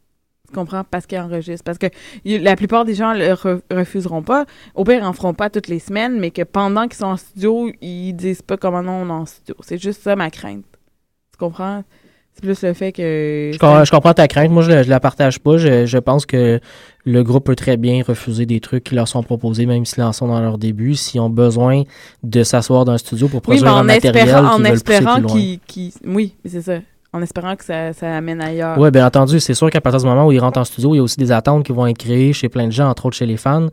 Tu 0.48 0.54
comprends? 0.54 0.84
Parce 0.84 1.06
qu'ils 1.08 1.18
enregistrent. 1.20 1.64
Parce 1.64 1.78
que 1.80 1.88
y- 2.24 2.38
la 2.38 2.56
plupart 2.56 2.86
des 2.86 2.94
gens 2.94 3.14
le 3.14 3.26
re- 3.34 3.62
refuseront 3.72 4.22
pas. 4.22 4.46
Au 4.76 4.84
pire, 4.84 5.00
ils 5.00 5.04
en 5.06 5.14
feront 5.14 5.34
pas 5.34 5.50
toutes 5.50 5.68
les 5.68 5.80
semaines, 5.80 6.20
mais 6.20 6.30
que 6.32 6.44
pendant 6.44 6.84
qu'ils 6.84 6.98
sont 6.98 7.06
en 7.08 7.18
studio, 7.18 7.72
ils 7.82 8.14
disent 8.14 8.44
pas 8.44 8.56
comment 8.58 8.84
non, 8.84 9.02
on 9.04 9.08
est 9.08 9.12
en 9.12 9.26
studio. 9.26 9.56
C'est 9.62 9.82
juste 9.82 10.02
ça 10.04 10.16
ma 10.16 10.30
crainte. 10.30 10.66
Tu 11.32 11.38
comprends? 11.40 11.84
C'est 12.36 12.42
plus 12.44 12.62
le 12.64 12.74
fait 12.74 12.92
que. 12.92 13.52
Je, 13.54 13.58
com- 13.58 13.86
je 13.86 13.90
comprends 13.92 14.14
ta 14.14 14.28
crainte. 14.28 14.52
Moi, 14.52 14.62
je, 14.64 14.70
la- 14.70 14.84
je 14.84 14.90
la 14.90 15.00
partage 15.00 15.40
pas. 15.40 15.58
Je, 15.58 15.86
je 15.86 15.98
pense 15.98 16.26
que 16.26 16.60
le 17.06 17.24
groupe 17.24 17.46
peut 17.46 17.56
très 17.56 17.78
bien 17.78 18.02
refuser 18.06 18.46
des 18.46 18.60
trucs 18.60 18.84
qui 18.84 18.96
leur 18.96 19.08
sont 19.08 19.24
proposés, 19.24 19.66
même 19.66 19.86
s'ils 19.86 20.04
en 20.04 20.12
sont 20.12 20.28
dans 20.28 20.42
leur 20.42 20.58
début, 20.58 20.96
s'ils 20.96 21.22
ont 21.22 21.30
besoin 21.30 21.84
de 22.24 22.44
s'asseoir 22.44 22.84
dans 22.84 22.92
un 22.92 22.98
studio 22.98 23.28
pour 23.30 23.38
Oui, 23.48 23.58
produire 23.60 23.64
mais 23.66 23.70
un 23.72 23.82
en 23.82 23.84
matériel 23.86 24.28
espérant, 24.28 24.54
en 24.56 24.64
espérant 24.66 25.14
plus 25.16 25.22
loin. 25.24 25.32
qu'ils. 25.32 25.60
qu'ils- 25.66 25.94
Oui, 26.06 26.36
c'est 26.46 26.62
ça. 26.62 26.74
En 27.14 27.22
espérant 27.22 27.56
que 27.56 27.64
ça, 27.64 27.94
ça 27.94 28.14
amène 28.18 28.42
ailleurs. 28.42 28.78
Oui, 28.78 28.92
bien 28.92 29.06
entendu, 29.06 29.40
c'est 29.40 29.54
sûr 29.54 29.70
qu'à 29.70 29.80
partir 29.80 30.02
du 30.02 30.06
moment 30.06 30.28
où 30.28 30.34
ils 30.34 30.40
rentrent 30.40 30.60
en 30.60 30.66
studio, 30.66 30.94
il 30.94 30.98
y 30.98 31.00
a 31.00 31.04
aussi 31.04 31.16
des 31.16 31.32
attentes 31.32 31.64
qui 31.66 31.72
vont 31.72 31.88
être 31.88 31.98
créées 31.98 32.34
chez 32.34 32.50
plein 32.50 32.66
de 32.68 32.74
gens, 32.74 32.90
entre 32.90 33.06
autres 33.06 33.16
chez 33.16 33.26
les 33.26 33.38
fans. 33.38 33.68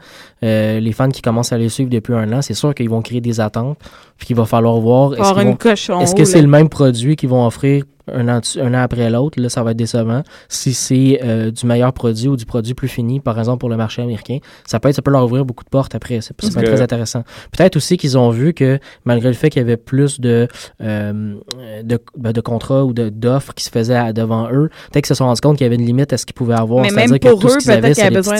Euh, 0.44 0.78
les 0.78 0.92
fans 0.92 1.08
qui 1.08 1.22
commencent 1.22 1.52
à 1.52 1.58
les 1.58 1.68
suivre 1.68 1.90
depuis 1.90 2.14
un 2.14 2.32
an, 2.32 2.40
c'est 2.40 2.54
sûr 2.54 2.72
qu'ils 2.72 2.88
vont 2.88 3.02
créer 3.02 3.20
des 3.20 3.40
attentes, 3.40 3.78
puis 4.16 4.28
qu'il 4.28 4.36
va 4.36 4.44
falloir 4.44 4.78
voir 4.78 5.14
est-ce 5.14 5.22
est-ce 5.22 6.12
haut, 6.12 6.14
que 6.14 6.24
c'est 6.24 6.40
le 6.40 6.46
même 6.46 6.68
produit 6.68 7.16
qu'ils 7.16 7.30
vont 7.30 7.44
offrir 7.44 7.82
un 8.08 8.28
an, 8.28 8.40
dessus- 8.40 8.60
un 8.60 8.74
an 8.74 8.82
après 8.82 9.08
l'autre. 9.10 9.40
Là, 9.40 9.48
ça 9.48 9.62
va 9.62 9.70
être 9.72 9.76
décevant. 9.76 10.22
Si 10.48 10.74
c'est 10.74 11.20
euh, 11.22 11.50
du 11.50 11.66
meilleur 11.66 11.92
produit 11.92 12.28
ou 12.28 12.36
du 12.36 12.44
produit 12.46 12.74
plus 12.74 12.88
fini, 12.88 13.20
par 13.20 13.38
exemple 13.38 13.58
pour 13.58 13.68
le 13.68 13.76
marché 13.76 14.02
américain, 14.02 14.38
ça 14.66 14.80
peut 14.80 14.88
être, 14.88 14.96
ça 14.96 15.02
peut 15.02 15.10
leur 15.10 15.24
ouvrir 15.24 15.44
beaucoup 15.44 15.64
de 15.64 15.68
portes 15.70 15.94
après. 15.94 16.18
Peut 16.18 16.46
être 16.46 16.60
que- 16.60 16.66
très 16.66 16.80
intéressant. 16.82 17.22
Peut-être 17.56 17.76
aussi 17.76 17.96
qu'ils 17.96 18.18
ont 18.18 18.30
vu 18.30 18.54
que 18.54 18.78
malgré 19.04 19.28
le 19.28 19.34
fait 19.34 19.50
qu'il 19.50 19.60
y 19.60 19.64
avait 19.64 19.76
plus 19.76 20.20
de 20.20 20.48
euh, 20.82 21.34
de, 21.82 21.98
ben, 22.16 22.32
de 22.32 22.40
contrats 22.40 22.84
ou 22.84 22.92
d'offres 22.92 23.54
qui 23.54 23.64
se 23.64 23.70
faisaient 23.70 23.94
à- 23.96 24.12
devant 24.12 24.50
eux, 24.52 24.68
peut-être 24.90 25.04
qu'ils 25.04 25.06
se 25.06 25.14
sont 25.14 25.26
rendus 25.26 25.40
compte 25.40 25.56
qu'il 25.56 25.64
y 25.64 25.66
avait 25.66 25.76
une 25.76 25.86
limite 25.86 26.12
à 26.12 26.16
ce 26.18 26.26
qu'ils 26.26 26.34
pouvaient 26.34 26.54
avoir. 26.54 26.82
Mais 26.82 26.90
C'est-à-dire 26.90 27.10
même 27.10 27.18
que 27.18 27.28
pour 27.28 27.40
tout 27.40 27.48
ce 27.48 27.54
eux, 27.54 27.58
qu'ils 27.58 27.70
avaient, 27.70 27.88
petites 27.90 28.04
besoin- 28.14 28.36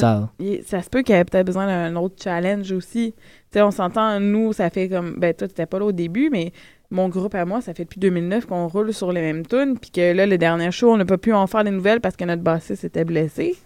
Ça 0.66 0.83
se 0.83 0.88
peut 0.90 1.03
qu'il 1.03 1.14
y 1.14 1.18
ait 1.18 1.25
peut-être 1.25 1.46
besoin 1.46 1.66
d'un 1.66 1.96
autre 1.96 2.16
challenge 2.22 2.72
aussi. 2.72 3.14
Tu 3.53 3.59
sais, 3.59 3.62
on 3.62 3.70
s'entend, 3.70 4.18
nous, 4.18 4.53
ça 4.53 4.70
fait 4.70 4.88
comme. 4.88 5.16
Ben, 5.18 5.35
toi, 5.35 5.46
t'étais 5.46 5.66
pas 5.66 5.79
là 5.79 5.85
au 5.87 5.92
début, 5.92 6.31
mais 6.33 6.53
mon 6.92 7.09
groupe 7.09 7.35
à 7.35 7.44
moi, 7.44 7.61
ça 7.61 7.74
fait 7.74 7.85
depuis 7.85 7.98
2009 8.00 8.46
qu'on 8.46 8.68
roule 8.68 8.92
sur 8.92 9.11
les 9.12 9.20
mêmes 9.20 9.44
tunes, 9.46 9.76
puis 9.81 9.90
que 9.90 10.12
là, 10.12 10.26
le 10.26 10.38
dernier 10.38 10.70
show, 10.70 10.92
on 10.92 10.96
n'a 10.96 11.05
pas 11.05 11.18
pu 11.18 11.33
en 11.33 11.46
faire 11.46 11.64
des 11.64 11.70
nouvelles 11.70 12.00
parce 12.00 12.16
que 12.16 12.24
notre 12.24 12.42
bassiste 12.42 12.85
était 12.85 13.05
blessé. 13.05 13.57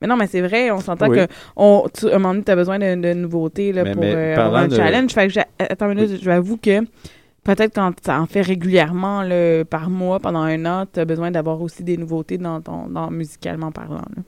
Mais 0.00 0.08
non, 0.08 0.16
mais 0.16 0.26
c'est 0.26 0.40
vrai, 0.40 0.70
on 0.72 0.80
s'entend 0.80 1.08
Oui. 1.08 1.16
que 1.18 1.26
on, 1.56 1.86
tu, 1.94 2.06
à 2.08 2.16
un 2.16 2.18
moment 2.18 2.32
donné, 2.34 2.42
t'as 2.44 2.56
besoin 2.56 2.78
de, 2.78 2.94
de 3.00 3.12
nouveautés 3.14 3.72
là, 3.72 3.84
Mais- 3.84 3.92
pour 3.92 4.02
mais 4.02 4.14
euh, 4.14 4.36
avoir 4.36 4.62
un 4.64 4.68
de- 4.68 4.74
challenge. 4.74 5.12
Fait 5.12 5.28
que 5.28 5.38
attends 5.60 5.88
une 5.90 6.00
minute, 6.00 6.20
je 6.20 6.24
vais 6.24 6.32
avouer 6.32 6.58
que 6.58 6.80
peut-être 7.44 7.74
quand 7.74 7.92
ça 8.04 8.20
en 8.20 8.26
fait 8.26 8.40
régulièrement 8.42 9.22
là, 9.22 9.64
par 9.64 9.90
mois 9.90 10.18
pendant 10.18 10.40
un 10.42 10.64
an, 10.66 10.86
t'as 10.90 11.04
besoin 11.04 11.30
d'avoir 11.30 11.60
aussi 11.62 11.84
des 11.84 11.96
nouveautés 11.96 12.36
dans 12.38 12.60
ton 12.60 12.88
dans 12.88 13.10
musicalement 13.10 13.70
parlant. 13.70 14.02
là. 14.16 14.22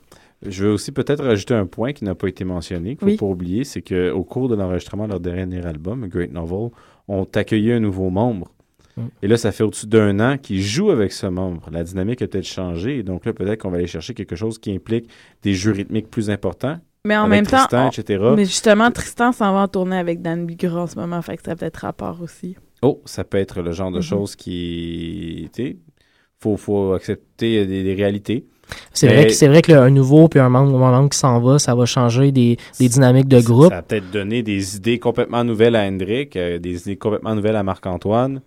Je 0.47 0.65
veux 0.67 0.73
aussi 0.73 0.93
peut-être 0.93 1.25
rajouter 1.25 1.55
un 1.55 1.65
point 1.65 1.93
qui 1.95 2.05
n'a 2.05 2.15
pas 2.15 2.29
été 2.29 2.45
mentionné, 2.45 2.97
qu'il 2.97 3.07
ne 3.07 3.13
Oui. 3.13 3.17
faut 3.17 3.27
pas 3.27 3.33
oublier, 3.33 3.65
c'est 3.65 3.81
qu'au 3.81 4.23
cours 4.25 4.49
de 4.51 4.55
l'enregistrement 4.55 5.07
de 5.07 5.11
leur 5.13 5.21
dernier 5.21 5.65
album, 5.65 6.07
Great 6.07 6.33
Novel, 6.33 6.69
ont 7.09 7.29
accueilli 7.35 7.73
un 7.73 7.81
nouveau 7.81 8.11
membre. 8.11 8.51
Mm. 8.97 9.03
Et 9.23 9.29
là, 9.29 9.37
ça 9.37 9.53
fait 9.53 9.65
au-dessus 9.65 9.87
d'un 9.87 10.21
an 10.21 10.39
qu'ils 10.39 10.63
jouent 10.63 10.91
avec 10.91 11.13
ce 11.13 11.27
membre. 11.27 11.69
La 11.73 11.83
dynamique 11.85 12.23
a 12.23 12.29
peut-être 12.29 12.47
changé. 12.47 12.99
Et 12.99 13.03
donc 13.03 13.25
là, 13.27 13.33
peut-être 13.33 13.61
qu'on 13.63 13.71
va 13.71 13.79
aller 13.79 13.87
chercher 13.87 14.15
quelque 14.15 14.37
chose 14.37 14.59
qui 14.59 14.73
implique 14.73 15.09
des 15.43 15.53
jeux 15.55 15.73
rythmiques 15.73 16.09
plus 16.11 16.31
importants. 16.31 16.79
Mais 17.07 17.17
en 17.17 17.25
avec 17.25 17.31
même 17.31 17.47
temps, 17.47 17.67
on- 17.73 17.91
etc. 17.91 18.23
Mais 18.37 18.45
justement, 18.47 18.91
Tristan 18.91 19.33
s'en 19.33 19.53
va 19.53 19.61
en 19.61 19.69
tournée 19.69 19.97
avec 19.99 20.23
Dan 20.23 20.47
Bigra 20.47 20.83
en 20.83 20.87
ce 20.87 20.97
moment, 20.97 21.21
fait 21.23 21.37
que 21.37 21.43
ça 21.43 21.51
a 21.53 21.57
peut-être 21.57 21.77
rapport 21.79 22.23
aussi. 22.23 22.57
Oh, 22.83 23.03
ça 23.05 23.25
peut 23.25 23.37
être 23.39 23.61
le 23.63 23.73
genre 23.73 23.91
de 23.91 23.97
Mhm. 23.99 24.03
choses 24.03 24.37
qui... 24.37 25.51
tu 25.53 25.63
sais, 25.63 25.77
faut, 26.41 26.57
faut 26.57 26.93
accepter 26.93 27.67
des, 27.67 27.83
des 27.83 27.95
réalités. 27.95 28.47
C'est 28.93 29.09
vrai, 29.09 29.27
que- 29.27 29.33
c'est 29.33 29.49
vrai 29.49 29.63
qu'un 29.63 29.91
nouveau 29.91 30.29
puis 30.29 30.41
un 30.41 30.49
membre, 30.49 30.83
un 30.83 30.91
membre 30.91 31.11
qui 31.11 31.19
s'en 31.19 31.41
va, 31.41 31.59
ça 31.59 31.75
va 31.75 31.85
changer 31.87 32.33
des, 32.33 32.57
des 32.79 32.89
dynamiques 32.89 33.29
de 33.29 33.41
groupe. 33.41 33.71
Ça 33.71 33.79
a 33.79 33.83
peut-être 33.83 34.11
donné 34.11 34.43
des 34.43 34.77
idées 34.77 34.99
complètement 34.99 35.45
nouvelles 35.45 35.77
à 35.77 35.83
Hendrik, 35.85 36.37
euh, 36.37 36.59
des 36.59 36.83
idées 36.83 36.97
complètement 36.97 37.35
nouvelles 37.35 37.57
à 37.57 37.63
Marc-Antoine. 37.63 38.41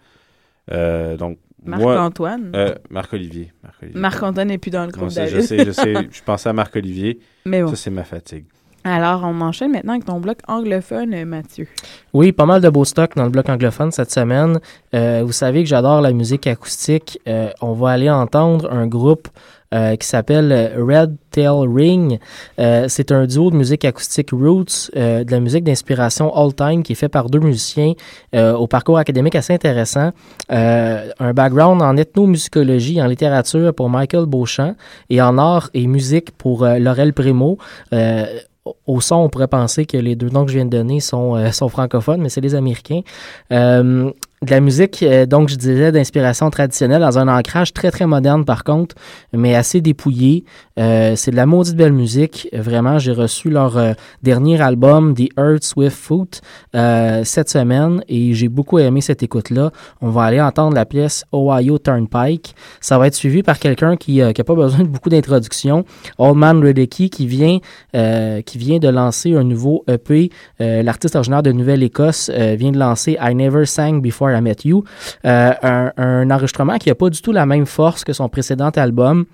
Euh, 0.71 1.17
donc, 1.17 1.37
moi... 1.65 1.95
Marc-Antoine? 1.95 2.51
Euh, 2.55 2.75
Marc-Olivier. 2.89 3.51
Marc-Olivier. 3.63 3.99
Marc-Antoine 4.01 4.47
n'est 4.47 4.57
plus 4.57 4.71
dans 4.71 4.85
le 4.85 4.91
groupe 4.91 5.09
ça, 5.09 5.27
je 5.27 5.39
sais, 5.39 5.65
je 5.65 5.71
sais. 5.71 5.93
Je 6.11 6.21
pensais 6.23 6.49
à 6.49 6.53
Marc-Olivier. 6.53 7.19
Mais 7.45 7.61
bon. 7.61 7.69
Ça, 7.69 7.75
c'est 7.75 7.89
ma 7.89 8.03
fatigue. 8.03 8.45
Alors, 8.83 9.21
on 9.25 9.41
enchaîne 9.41 9.71
maintenant 9.73 9.93
avec 9.93 10.05
ton 10.05 10.19
bloc 10.21 10.37
anglophone, 10.47 11.13
euh, 11.13 11.25
Mathieu. 11.25 11.67
Oui, 12.13 12.31
pas 12.31 12.45
mal 12.45 12.61
de 12.61 12.69
beaux 12.69 12.85
stocks 12.85 13.15
dans 13.17 13.25
le 13.25 13.29
bloc 13.29 13.49
anglophone 13.49 13.91
cette 13.91 14.11
semaine. 14.11 14.59
Euh, 14.93 15.23
vous 15.25 15.33
savez 15.33 15.63
que 15.63 15.67
j'adore 15.69 15.99
la 15.99 16.13
musique 16.13 16.47
acoustique. 16.47 17.19
Euh, 17.27 17.49
on 17.61 17.73
va 17.73 17.89
aller 17.89 18.09
entendre 18.09 18.71
un 18.71 18.87
groupe 18.87 19.27
euh, 19.73 19.95
qui 19.95 20.07
s'appelle 20.07 20.51
euh, 20.51 20.83
Red 20.83 21.15
Tail 21.31 21.67
Ring. 21.67 22.19
Euh, 22.59 22.85
c'est 22.87 23.11
un 23.11 23.25
duo 23.25 23.51
de 23.51 23.55
musique 23.55 23.85
acoustique 23.85 24.31
roots, 24.31 24.89
euh, 24.95 25.23
de 25.23 25.31
la 25.31 25.39
musique 25.39 25.63
d'inspiration 25.63 26.33
all-time 26.35 26.83
qui 26.83 26.93
est 26.93 26.95
fait 26.95 27.09
par 27.09 27.29
deux 27.29 27.39
musiciens 27.39 27.93
euh, 28.35 28.53
au 28.53 28.67
parcours 28.67 28.97
académique 28.97 29.35
assez 29.35 29.53
intéressant. 29.53 30.11
Euh, 30.51 31.09
un 31.19 31.33
background 31.33 31.81
en 31.81 31.97
ethnomusicologie, 31.97 33.01
en 33.01 33.07
littérature 33.07 33.73
pour 33.73 33.89
Michael 33.89 34.25
Beauchamp 34.25 34.75
et 35.09 35.21
en 35.21 35.37
art 35.37 35.69
et 35.73 35.87
musique 35.87 36.31
pour 36.31 36.65
Laurel 36.65 37.13
Primo. 37.13 37.57
Au 38.85 39.01
son, 39.01 39.15
on 39.15 39.29
pourrait 39.29 39.47
penser 39.47 39.85
que 39.85 39.97
les 39.97 40.15
deux 40.15 40.29
noms 40.29 40.45
que 40.45 40.51
je 40.51 40.57
viens 40.57 40.65
de 40.65 40.69
donner 40.69 40.99
sont, 40.99 41.35
euh, 41.35 41.51
sont 41.51 41.69
francophones, 41.69 42.21
mais 42.21 42.29
c'est 42.29 42.41
les 42.41 42.55
Américains. 42.55 43.01
Euh, 43.51 44.11
de 44.43 44.51
la 44.51 44.59
musique, 44.59 45.01
euh, 45.01 45.25
donc 45.25 45.49
je 45.49 45.55
disais, 45.55 45.91
d'inspiration 45.91 46.51
traditionnelle, 46.51 47.01
dans 47.01 47.17
un 47.17 47.27
ancrage 47.27 47.73
très 47.73 47.89
très 47.89 48.05
moderne 48.05 48.45
par 48.45 48.63
contre, 48.63 48.95
mais 49.33 49.55
assez 49.55 49.81
dépouillé. 49.81 50.45
Euh, 50.77 51.15
c'est 51.15 51.31
de 51.31 51.35
la 51.35 51.47
maudite 51.47 51.75
belle 51.75 51.93
musique. 51.93 52.47
Vraiment, 52.53 52.99
j'ai 52.99 53.13
reçu 53.13 53.49
leur 53.49 53.77
euh, 53.77 53.93
dernier 54.21 54.61
album, 54.61 55.15
The 55.15 55.29
Earth 55.39 55.63
Swift 55.63 55.97
Foot, 55.97 56.41
cette 57.23 57.49
semaine 57.49 58.03
et 58.07 58.33
j'ai 58.33 58.49
beaucoup 58.49 58.77
aimé 58.77 59.01
cette 59.01 59.23
écoute-là. 59.23 59.71
On 60.01 60.09
va 60.09 60.23
aller 60.23 60.39
entendre 60.39 60.75
la 60.75 60.85
pièce 60.85 61.25
Ohio 61.33 61.79
Turnpike. 61.79 62.55
Ça 62.79 62.99
va 62.99 63.07
être 63.07 63.15
suivi 63.15 63.41
par 63.41 63.57
quelqu'un 63.57 63.95
qui 63.97 64.17
n'a 64.17 64.33
pas 64.33 64.53
besoin 64.53 64.83
de 64.83 64.87
beaucoup 64.87 65.09
d'introduction, 65.09 65.83
Old 66.19 66.37
Man 66.37 66.63
Reddicky, 66.63 67.09
qui 67.09 67.25
vient, 67.25 67.57
qui 67.93 68.57
vient 68.57 68.77
de 68.77 68.87
lancer 68.87 69.35
un 69.35 69.43
nouveau 69.43 69.83
EP. 69.87 70.29
L'artiste 70.59 71.15
originaire 71.15 71.41
de 71.41 71.51
Nouvelle-Écosse 71.51 72.29
vient 72.29 72.71
de 72.71 72.77
lancer 72.77 73.17
I 73.19 73.33
Never 73.33 73.65
Sang 73.65 73.93
Before 73.93 74.26
I 74.35 74.41
Met 74.41 74.57
You, 74.65 74.83
Euh, 75.25 75.51
un, 75.61 75.91
un 75.97 76.31
enregistrement 76.31 76.77
qui 76.77 76.89
n'a 76.89 76.95
pas 76.95 77.09
du 77.09 77.21
tout 77.21 77.31
la 77.31 77.45
même 77.45 77.65
force 77.65 78.03
que 78.03 78.13
son 78.13 78.29
précédent 78.29 78.69
album, 78.69 79.25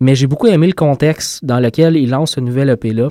mais 0.00 0.14
j'ai 0.14 0.26
beaucoup 0.26 0.46
aimé 0.48 0.66
le 0.66 0.72
contexte 0.72 1.44
dans 1.44 1.60
lequel 1.60 1.96
il 1.96 2.10
lance 2.10 2.32
ce 2.32 2.40
nouvel 2.40 2.70
EP-là. 2.70 3.08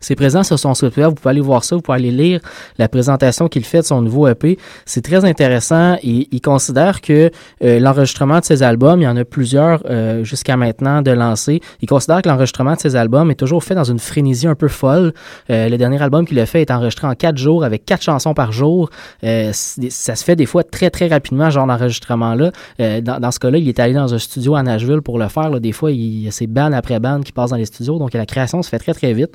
C'est 0.00 0.16
présent 0.16 0.42
sur 0.42 0.58
son 0.58 0.74
site 0.74 0.96
web, 0.96 1.08
vous 1.08 1.14
pouvez 1.14 1.30
aller 1.30 1.40
voir 1.40 1.64
ça, 1.64 1.76
vous 1.76 1.82
pouvez 1.82 1.96
aller 1.96 2.10
lire 2.10 2.40
la 2.78 2.88
présentation 2.88 3.48
qu'il 3.48 3.64
fait 3.64 3.80
de 3.80 3.84
son 3.86 4.02
nouveau 4.02 4.28
EP. 4.28 4.58
C'est 4.84 5.02
très 5.02 5.24
intéressant 5.24 5.96
et 6.02 6.28
il 6.30 6.40
considère 6.40 7.00
que 7.00 7.30
euh, 7.62 7.80
l'enregistrement 7.80 8.40
de 8.40 8.44
ses 8.44 8.62
albums, 8.62 9.00
il 9.00 9.04
y 9.04 9.08
en 9.08 9.16
a 9.16 9.24
plusieurs 9.24 9.82
euh, 9.86 10.22
jusqu'à 10.24 10.56
maintenant 10.56 11.00
de 11.00 11.10
lancer, 11.10 11.60
il 11.80 11.88
considère 11.88 12.20
que 12.22 12.28
l'enregistrement 12.28 12.74
de 12.74 12.80
ses 12.80 12.96
albums 12.96 13.30
est 13.30 13.34
toujours 13.34 13.64
fait 13.64 13.74
dans 13.74 13.84
une 13.84 13.98
frénésie 13.98 14.46
un 14.46 14.54
peu 14.54 14.68
folle. 14.68 15.14
Euh, 15.50 15.68
le 15.68 15.78
dernier 15.78 16.00
album 16.02 16.26
qu'il 16.26 16.38
a 16.38 16.46
fait 16.46 16.60
est 16.60 16.70
enregistré 16.70 17.06
en 17.06 17.14
quatre 17.14 17.38
jours 17.38 17.64
avec 17.64 17.84
quatre 17.84 18.02
chansons 18.02 18.34
par 18.34 18.52
jour. 18.52 18.90
Euh, 19.22 19.52
ça 19.52 20.16
se 20.16 20.24
fait 20.24 20.36
des 20.36 20.46
fois 20.46 20.64
très 20.64 20.90
très 20.90 21.08
rapidement, 21.08 21.50
genre 21.50 21.66
d'enregistrement-là. 21.66 22.52
Euh, 22.80 23.00
dans, 23.00 23.20
dans 23.20 23.30
ce 23.30 23.38
cas-là, 23.38 23.58
il 23.58 23.68
est 23.68 23.78
allé 23.78 23.94
dans 23.94 24.12
un 24.12 24.18
studio 24.18 24.54
à 24.54 24.62
Nashville 24.62 25.00
pour 25.02 25.18
le 25.18 25.28
faire. 25.28 25.50
là. 25.50 25.60
Des 25.60 25.72
fois, 25.72 25.90
il, 25.90 26.28
c'est 26.30 26.46
band 26.46 26.72
après 26.72 27.00
band 27.00 27.20
qui 27.20 27.32
passe 27.32 27.50
dans 27.50 27.56
les 27.56 27.64
studios, 27.64 27.98
donc 27.98 28.12
la 28.12 28.26
création 28.26 28.62
se 28.62 28.68
fait 28.68 28.78
très 28.78 28.94
très 28.94 29.12
vite. 29.12 29.32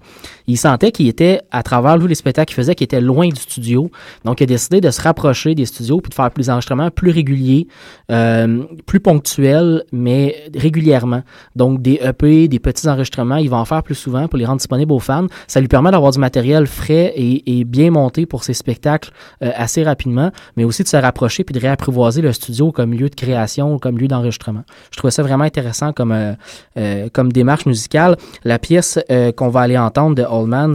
Il 0.49 0.57
sentait 0.57 0.91
qu'il 0.91 1.07
était, 1.07 1.41
à 1.51 1.61
travers 1.61 1.99
tous 1.99 2.07
les 2.07 2.15
spectacles 2.15 2.47
qu'il 2.47 2.55
faisait, 2.55 2.73
qu'il 2.73 2.85
était 2.85 3.01
loin 3.01 3.29
du 3.29 3.39
studio. 3.39 3.91
Donc, 4.25 4.41
il 4.41 4.45
a 4.45 4.47
décidé 4.47 4.81
de 4.81 4.89
se 4.89 4.99
rapprocher 4.99 5.53
des 5.53 5.67
studios 5.67 6.01
puis 6.01 6.09
de 6.09 6.15
faire 6.15 6.31
plus 6.31 6.47
d'enregistrements 6.47 6.89
plus 6.89 7.11
réguliers, 7.11 7.67
euh, 8.11 8.63
plus 8.87 8.99
ponctuels, 8.99 9.83
mais 9.91 10.37
régulièrement. 10.55 11.21
Donc, 11.55 11.83
des 11.83 12.01
EP, 12.03 12.47
des 12.47 12.57
petits 12.57 12.89
enregistrements, 12.89 13.35
il 13.35 13.47
va 13.47 13.57
en 13.57 13.65
faire 13.65 13.83
plus 13.83 13.93
souvent 13.93 14.27
pour 14.27 14.39
les 14.39 14.45
rendre 14.45 14.57
disponibles 14.57 14.91
aux 14.91 14.99
fans. 14.99 15.27
Ça 15.45 15.61
lui 15.61 15.67
permet 15.67 15.91
d'avoir 15.91 16.11
du 16.13 16.19
matériel 16.19 16.65
frais 16.65 17.13
et, 17.15 17.63
bien 17.63 17.91
monté 17.91 18.25
pour 18.25 18.43
ses 18.43 18.55
spectacles 18.55 19.11
euh, 19.43 19.51
assez 19.55 19.83
rapidement, 19.83 20.31
mais 20.57 20.63
aussi 20.63 20.81
de 20.81 20.87
se 20.87 20.97
rapprocher 20.97 21.43
puis 21.43 21.53
de 21.53 21.59
réapprivoiser 21.59 22.23
le 22.23 22.33
studio 22.33 22.71
comme 22.71 22.93
lieu 22.93 23.09
de 23.09 23.15
création, 23.15 23.77
comme 23.77 23.99
lieu 23.99 24.07
d'enregistrement. 24.07 24.63
Je 24.89 24.97
trouvais 24.97 25.11
ça 25.11 25.21
vraiment 25.21 25.43
intéressant 25.43 25.93
comme, 25.93 26.11
euh, 26.11 27.09
comme 27.13 27.31
démarche 27.31 27.67
musicale. 27.67 28.17
La 28.43 28.57
pièce 28.57 28.97
qu'on 29.35 29.49
va 29.49 29.61
aller 29.61 29.77
entendre 29.77 30.15
de 30.15 30.23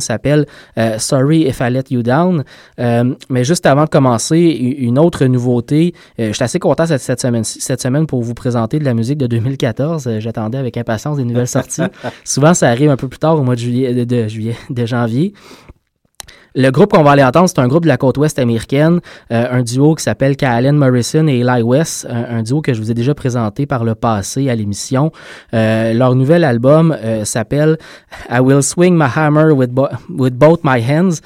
S'appelle 0.01 0.47
euh, 0.79 0.99
Sorry 0.99 1.43
If 1.43 1.61
I 1.61 1.71
Let 1.71 1.85
You 1.91 2.03
Down. 2.03 2.45
Euh, 2.79 3.15
mais 3.31 3.45
juste 3.45 3.67
avant 3.67 3.85
de 3.85 3.89
commencer, 3.89 4.39
une 4.39 4.99
autre 4.99 5.25
nouveauté. 5.27 5.95
Euh, 6.19 6.29
je 6.29 6.33
suis 6.33 6.45
assez 6.45 6.59
content 6.59 6.87
cette, 6.87 7.01
cette 7.01 7.21
semaine, 7.21 7.45
cette 7.45 7.81
semaine 7.81 8.07
pour 8.07 8.23
vous 8.23 8.35
présenter 8.35 8.79
de 8.79 8.85
la 8.85 8.95
musique 8.95 9.19
de 9.19 9.27
2014. 9.27 10.07
Euh, 10.07 10.21
J'attendais 10.21 10.59
avec 10.59 10.77
impatience 10.77 11.17
des 11.17 11.25
nouvelles 11.25 11.49
sorties. 11.49 11.83
Souvent, 12.25 12.55
ça 12.55 12.69
arrive 12.69 12.91
un 12.91 12.97
peu 12.97 13.09
plus 13.09 13.19
tard 13.19 13.39
au 13.39 13.43
mois 13.43 13.55
de 13.55 13.61
juillet, 13.61 13.95
de, 13.95 14.05
de 14.05 14.29
juillet, 14.29 14.57
de 14.71 14.87
janvier. 14.87 15.35
Le 16.57 16.70
groupe 16.70 16.92
qu'on 16.92 17.02
va 17.02 17.12
aller 17.12 17.24
entendre, 17.24 17.48
c'est 17.48 17.59
un 17.59 17.66
groupe 17.66 17.82
de 17.82 17.88
la 17.88 17.96
côte 17.96 18.16
ouest 18.16 18.38
américaine, 18.38 19.00
euh, 19.32 19.46
un 19.50 19.62
duo 19.62 19.96
qui 19.96 20.05
s'appelle 20.05 20.36
Kaalen 20.36 20.76
Morrison 20.76 21.26
et 21.26 21.40
Eli 21.40 21.62
West, 21.62 22.07
un, 22.09 22.42
duo 22.42 22.61
que 22.61 22.72
je 22.72 22.80
vous 22.80 22.92
ai 22.92 22.94
déjà 22.94 23.12
présenté 23.12 23.66
par 23.66 23.82
le 23.82 23.96
passé 23.96 24.48
à 24.48 24.55
l'émission. 24.55 25.11
Euh, 25.52 25.92
leur 25.94 26.14
nouvel 26.14 26.44
album 26.44 26.96
euh, 27.02 27.24
s'appelle 27.24 27.76
I 28.30 28.38
Will 28.38 28.62
Swing 28.62 28.96
My 28.96 29.09
Hammer 29.16 29.50
with, 29.52 29.70
with 30.09 30.34
Both 30.34 30.61
My 30.62 30.80
Hands. 30.80 31.20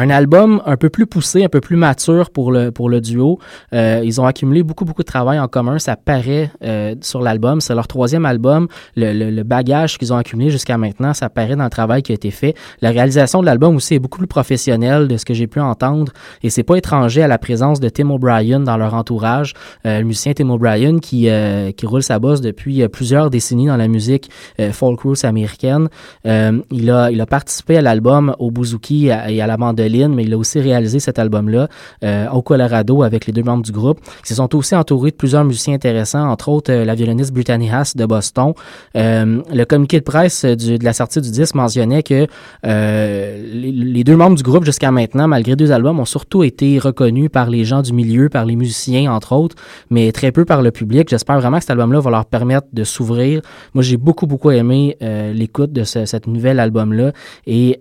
Un 0.00 0.10
album 0.10 0.62
un 0.64 0.76
peu 0.76 0.90
plus 0.90 1.06
poussé, 1.06 1.42
un 1.44 1.48
peu 1.48 1.60
plus 1.60 1.74
mature 1.76 2.30
pour 2.30 2.52
le, 2.52 2.70
pour 2.70 2.88
le 2.88 3.00
duo. 3.00 3.40
Euh, 3.74 4.00
ils 4.04 4.20
ont 4.20 4.26
accumulé 4.26 4.62
beaucoup, 4.62 4.84
beaucoup 4.84 5.02
de 5.02 5.06
travail 5.08 5.40
en 5.40 5.48
commun. 5.48 5.80
Ça 5.80 5.96
paraît 5.96 6.52
euh, 6.62 6.94
sur 7.00 7.20
l'album. 7.20 7.60
C'est 7.60 7.74
leur 7.74 7.88
troisième 7.88 8.24
album. 8.24 8.68
Le, 8.94 9.12
le- 9.12 9.30
le 9.30 9.42
bagage 9.42 9.98
qu'ils 9.98 10.12
ont 10.12 10.16
accumulé 10.16 10.50
jusqu'à 10.50 10.78
maintenant, 10.78 11.14
ça 11.14 11.28
paraît 11.28 11.56
dans 11.56 11.64
le 11.64 11.70
travail 11.70 12.02
qui 12.02 12.12
a 12.12 12.14
été 12.14 12.30
fait. 12.30 12.54
La 12.80 12.90
réalisation 12.90 13.40
de 13.40 13.46
l'album 13.46 13.74
aussi 13.74 13.94
est 13.94 13.98
beaucoup 13.98 14.18
plus 14.18 14.28
professionnelle 14.28 15.08
de 15.08 15.16
ce 15.16 15.24
que 15.24 15.34
j'ai 15.34 15.48
pu 15.48 15.58
entendre. 15.58 16.12
Et 16.44 16.50
c'est 16.50 16.62
pas 16.62 16.76
étranger 16.76 17.24
à 17.24 17.28
la 17.28 17.38
présence 17.38 17.80
de 17.80 17.88
Tim 17.88 18.10
O'Brien 18.10 18.60
dans 18.60 18.76
leur 18.76 18.94
entourage. 18.94 19.54
Euh, 19.84 19.98
le 19.98 20.04
musicien 20.04 20.32
Tim 20.32 20.50
O'Brien 20.50 21.00
qui, 21.00 21.28
euh, 21.28 21.72
qui 21.72 21.86
roule 21.86 22.04
sa 22.04 22.20
bosse 22.20 22.40
depuis 22.40 22.82
euh, 22.82 22.88
plusieurs 22.88 23.30
décennies 23.30 23.66
dans 23.66 23.76
la 23.76 23.88
musique 23.88 24.30
euh, 24.60 24.70
folk 24.70 25.00
roots 25.00 25.24
américaine. 25.24 25.88
Il, 26.24 26.90
a, 26.90 27.10
il 27.10 27.20
a 27.20 27.26
participé 27.26 27.78
à 27.78 27.82
l'album 27.82 28.36
au 28.38 28.52
bouzouki 28.52 29.06
et 29.08 29.40
à 29.42 29.46
la 29.48 29.56
mandoline, 29.88 30.14
mais 30.14 30.24
il 30.24 30.32
a 30.32 30.38
aussi 30.38 30.60
réalisé 30.60 31.00
cet 31.00 31.18
album-là 31.18 31.68
euh, 32.04 32.28
au 32.30 32.42
Colorado 32.42 33.02
avec 33.02 33.26
les 33.26 33.32
deux 33.32 33.42
membres 33.42 33.64
du 33.64 33.72
groupe. 33.72 34.00
Ils 34.24 34.28
se 34.28 34.34
sont 34.34 34.54
aussi 34.54 34.74
entourés 34.74 35.10
de 35.10 35.16
plusieurs 35.16 35.44
musiciens 35.44 35.74
intéressants, 35.74 36.28
entre 36.28 36.48
autres 36.48 36.72
euh, 36.72 36.84
la 36.84 36.94
violoniste 36.94 37.32
Brittany 37.32 37.70
Haas 37.70 37.94
de 37.96 38.06
Boston. 38.06 38.52
Euh, 38.96 39.42
le 39.52 39.64
communiqué 39.64 39.98
de 39.98 40.04
presse 40.04 40.44
de 40.44 40.82
la 40.82 40.92
sortie 40.92 41.20
du 41.20 41.30
disque 41.30 41.54
mentionnait 41.54 42.02
que 42.02 42.26
les, 42.64 44.04
deux 44.04 44.16
membres 44.16 44.36
du 44.36 44.42
groupe 44.42 44.64
jusqu'à 44.64 44.90
maintenant, 44.90 45.28
malgré 45.28 45.56
deux 45.56 45.72
albums, 45.72 45.98
ont 46.00 46.04
surtout 46.04 46.42
été 46.42 46.78
reconnus 46.78 47.30
par 47.30 47.50
les 47.50 47.64
gens 47.64 47.82
du 47.82 47.92
milieu, 47.92 48.28
par 48.28 48.44
les 48.44 48.56
musiciens, 48.56 49.12
entre 49.12 49.32
autres, 49.34 49.56
mais 49.90 50.12
très 50.12 50.32
peu 50.32 50.44
par 50.44 50.62
le 50.62 50.70
public. 50.70 51.08
J'espère 51.08 51.40
vraiment 51.40 51.58
que 51.58 51.64
cet 51.64 51.70
album-là 51.70 52.00
va 52.00 52.10
leur 52.10 52.24
permettre 52.24 52.68
de 52.72 52.84
s'ouvrir. 52.84 53.42
Moi, 53.74 53.82
j'ai 53.82 53.96
beaucoup, 53.96 54.26
beaucoup 54.26 54.50
aimé 54.50 54.96
l'écoute 55.00 55.72
de 55.72 55.84
ce, 55.84 56.04
cet 56.04 56.26
nouvel 56.26 56.60
album-là. 56.60 57.12
Et 57.46 57.78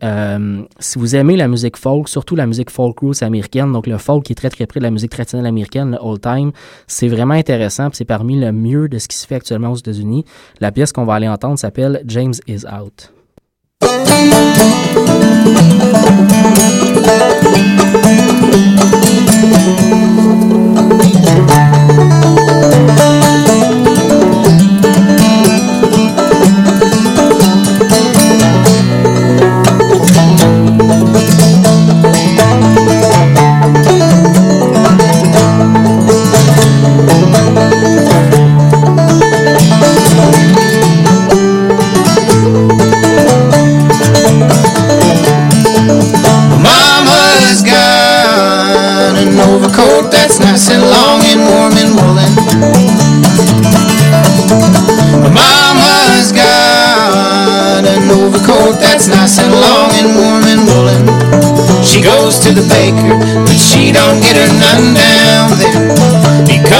si 0.80 0.99
vous 0.99 1.16
aimez 1.16 1.38
la 1.38 1.47
musique 1.47 1.78
surtout 2.06 2.36
la 2.36 2.46
musique 2.46 2.70
folk 2.70 3.00
roots 3.00 3.22
américaine, 3.22 3.72
donc 3.72 3.88
le 3.88 3.98
folk 3.98 4.24
qui 4.24 4.34
est 4.34 4.36
très, 4.36 4.50
très 4.50 4.66
près 4.66 4.80
de 4.80 4.84
la 4.84 4.92
musique 4.92 5.12
traditionnelle 5.12 5.48
américaine, 5.48 5.92
le 5.92 5.98
old 6.02 6.22
time, 6.22 6.52
c'est 6.88 7.08
vraiment 7.08 7.34
intéressant. 7.34 7.90
C'est 7.94 8.06
parmi 8.06 8.40
le 8.40 8.52
mieux 8.52 8.88
de 8.88 8.98
ce 8.98 9.08
qui 9.08 9.18
se 9.18 9.26
fait 9.26 9.36
actuellement 9.36 9.72
aux 9.72 9.78
États-Unis. 9.78 10.26
La 10.60 10.72
pièce 10.72 10.92
qu'on 10.92 11.06
va 11.06 11.16
aller 11.16 11.28
entendre 11.28 11.58
s'appelle 11.58 12.04
James 12.06 12.34
is 12.48 12.66
Out. 12.66 13.14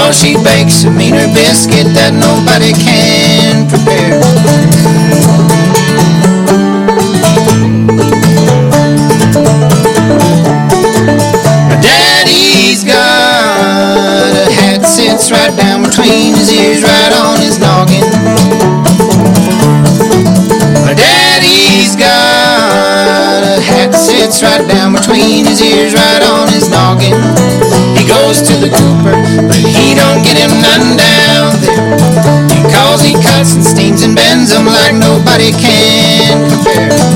how 0.08 0.12
she 0.12 0.32
bakes 0.42 0.84
a 0.84 0.90
meaner 0.90 1.28
biscuit 1.36 1.84
that 1.92 2.16
nobody 2.16 2.72
can 2.72 3.68
prepare. 3.68 4.16
Daddy's 11.84 12.88
got 12.88 14.32
a 14.32 14.48
hat 14.48 14.80
sits 14.88 15.30
right 15.30 15.52
down 15.60 15.84
between 15.84 16.32
his 16.32 16.56
ears, 16.56 16.80
right 16.80 17.12
on 17.12 17.36
his 17.44 17.60
noggin. 17.60 18.00
Daddy's 20.96 21.96
got 22.00 23.44
a 23.44 23.60
hat 23.60 23.92
sits 23.92 24.42
right 24.42 24.66
down 24.72 24.94
between 24.94 25.44
his 25.44 25.60
ears, 25.60 25.92
right 25.92 26.22
on 26.24 26.48
his 26.48 26.70
noggin. 26.70 27.12
He 27.92 28.08
goes 28.08 28.40
to 28.48 28.56
the 28.56 28.72
handsome 34.48 34.66
like 34.66 34.94
nobody 34.94 35.50
can 35.52 36.48
compare. 36.50 37.07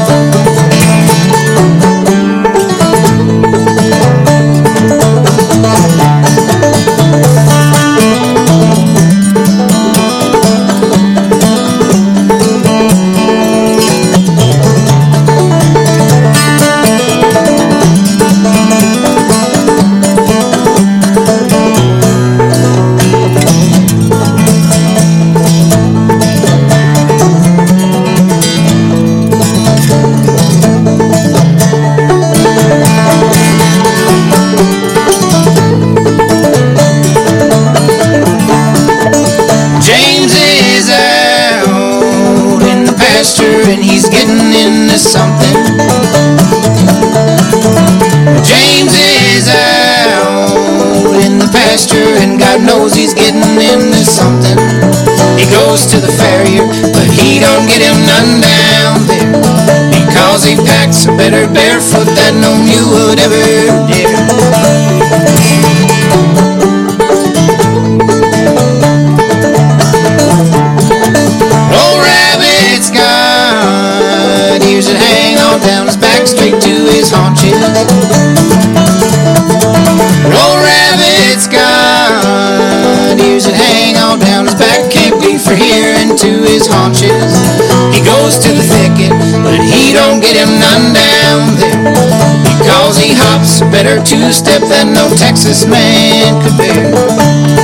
better 93.82 94.04
two-step 94.04 94.62
than 94.68 94.94
no 94.94 95.08
Texas 95.16 95.66
man 95.66 96.40
could 96.42 96.56
bear. 96.56 97.61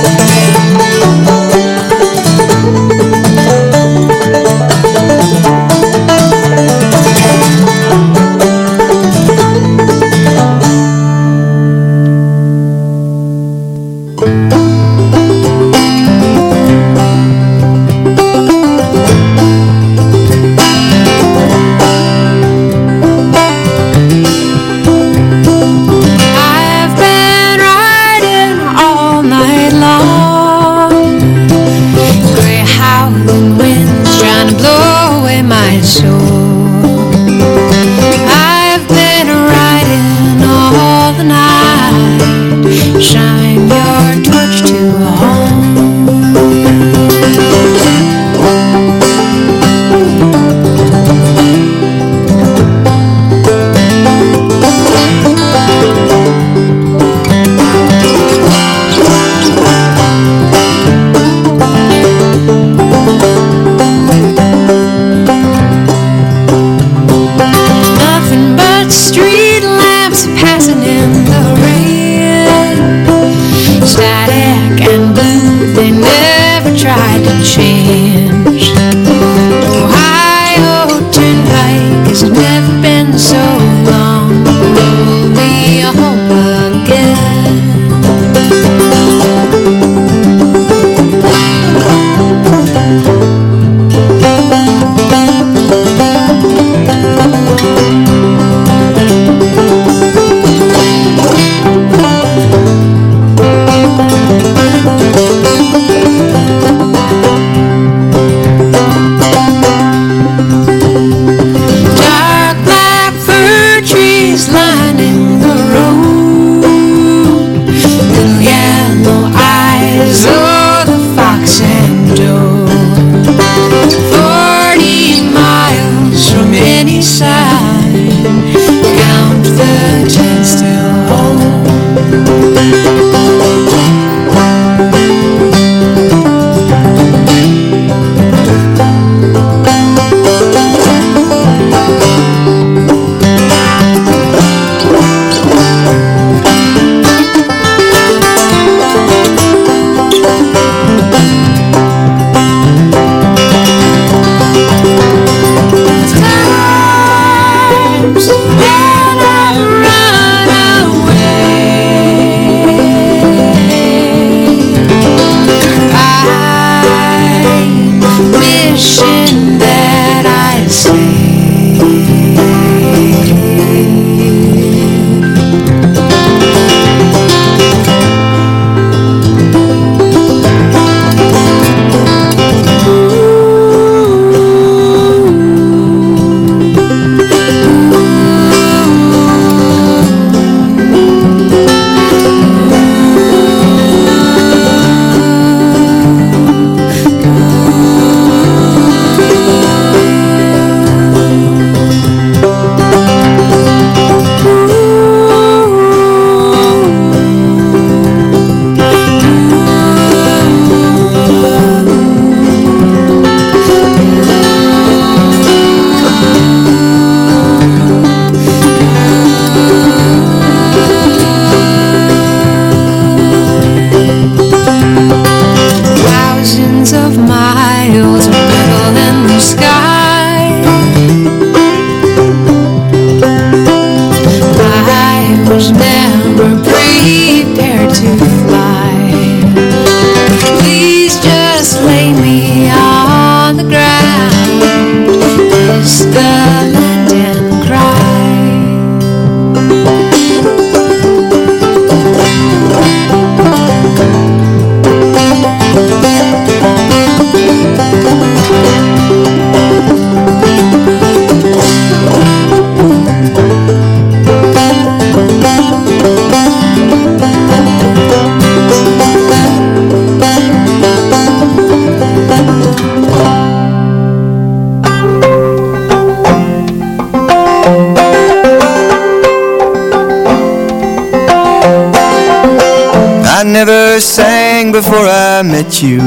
You. 285.81 286.01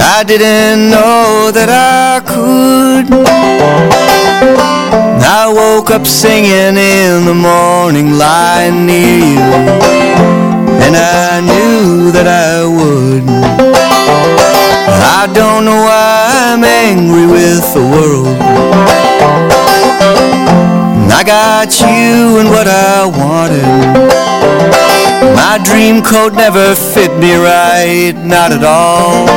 I 0.00 0.24
didn't 0.26 0.90
know 0.90 1.52
that 1.52 1.70
I 1.70 2.18
could. 2.26 3.06
I 5.22 5.46
woke 5.46 5.92
up 5.92 6.04
singing 6.04 6.76
in 6.76 7.26
the 7.26 7.34
morning, 7.34 8.18
lying 8.18 8.86
near 8.86 9.18
you, 9.18 9.38
and 10.82 10.96
I 10.96 11.40
knew 11.40 12.10
that 12.10 12.26
I 12.26 12.66
would. 12.66 13.22
I 15.22 15.30
don't 15.32 15.64
know 15.64 15.80
why 15.82 16.50
I'm 16.50 16.64
angry 16.64 17.26
with 17.26 17.72
the 17.72 17.82
world. 17.82 18.36
I 21.12 21.22
got 21.24 21.78
you 21.78 22.40
and 22.40 22.48
what 22.50 22.66
I 22.66 23.06
wanted. 23.06 24.37
My 25.38 25.56
dream 25.62 26.02
coat 26.02 26.34
never 26.34 26.74
fit 26.74 27.16
me 27.16 27.36
right, 27.36 28.12
not 28.34 28.50
at 28.52 28.64
all. 28.64 29.28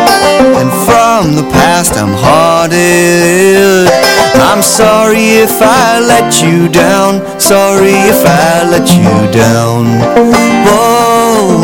And 0.59 0.69
from 0.85 1.35
the 1.35 1.43
past 1.53 1.93
I'm 1.95 2.13
haunted. 2.25 3.87
I'm 4.49 4.63
sorry 4.63 5.27
if 5.45 5.61
I 5.61 5.99
let 5.99 6.41
you 6.41 6.67
down. 6.69 7.21
Sorry 7.39 7.93
if 8.13 8.25
I 8.25 8.63
let 8.73 8.87
you 8.97 9.13
down. 9.31 9.85
Whoa. 10.65 11.61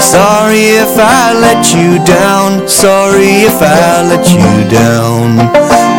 Sorry 0.00 0.64
if 0.84 0.94
I 0.98 1.32
let 1.46 1.72
you 1.72 2.04
down. 2.04 2.66
Sorry 2.68 3.46
if 3.50 3.62
I 3.62 4.02
let 4.02 4.26
you 4.34 4.68
down. 4.68 5.38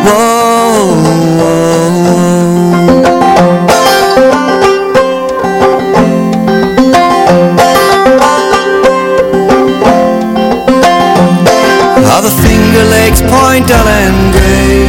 Whoa. 0.04 1.32
Point 13.32 13.70
and 13.72 14.32
gray. 14.36 14.84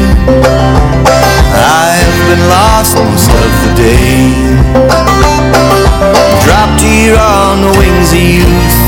I've 1.55 2.19
been 2.27 2.43
lost 2.51 2.95
most 2.99 3.31
of 3.31 3.51
the 3.63 3.71
day. 3.79 4.19
Dropped 6.43 6.81
here 6.83 7.15
on 7.15 7.63
the 7.63 7.73
wings 7.79 8.11
of 8.11 8.23
youth. 8.39 8.79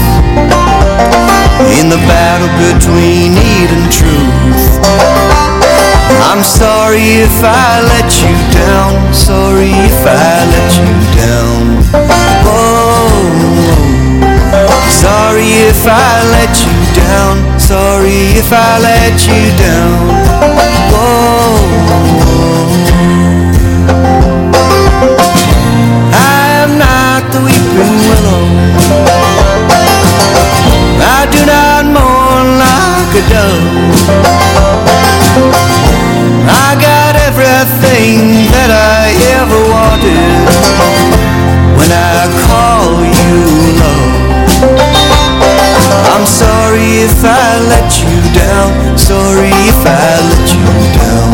In 1.80 1.88
the 1.88 2.02
battle 2.12 2.52
between 2.68 3.36
need 3.40 3.70
and 3.72 3.88
truth. 3.92 4.66
I'm 6.28 6.44
sorry 6.44 7.24
if 7.24 7.38
I 7.44 7.80
let 7.94 8.10
you 8.24 8.36
down. 8.52 9.14
Sorry 9.14 9.72
if 9.72 10.00
I 10.04 10.32
let 10.56 10.70
you 10.80 10.92
down. 11.24 11.62
Oh, 12.44 13.16
sorry 14.92 15.50
if 15.72 15.82
I 15.88 16.12
let 16.36 16.54
you 16.66 16.76
down. 17.04 17.55
Sorry 17.68 18.38
if 18.38 18.54
I 18.54 18.78
let 18.78 19.18
you 19.26 19.42
down. 19.58 20.06
Whoa. 20.94 21.58
I 26.14 26.46
am 26.62 26.78
not 26.78 27.22
the 27.34 27.42
weeping 27.42 27.96
willow. 28.06 28.46
I 31.02 31.26
do 31.34 31.42
not 31.54 31.84
mourn 31.96 32.48
like 32.62 33.14
a 33.18 33.24
dove. 33.34 33.66
I 36.46 36.70
got 36.78 37.14
everything 37.30 38.46
that 38.54 38.70
I 38.70 39.10
ever 39.42 39.60
wanted 39.74 40.46
when 41.78 41.90
I 41.90 42.30
call 42.46 43.02
you 43.02 43.38
love. 43.82 44.14
I'm 46.14 46.26
sorry 46.26 47.06
if 47.06 47.26
I 47.26 47.45
down. 48.36 48.98
Sorry 48.98 49.56
if 49.72 49.82
I 49.86 50.12
let 50.30 50.48
you 50.56 50.68
down. 51.00 51.32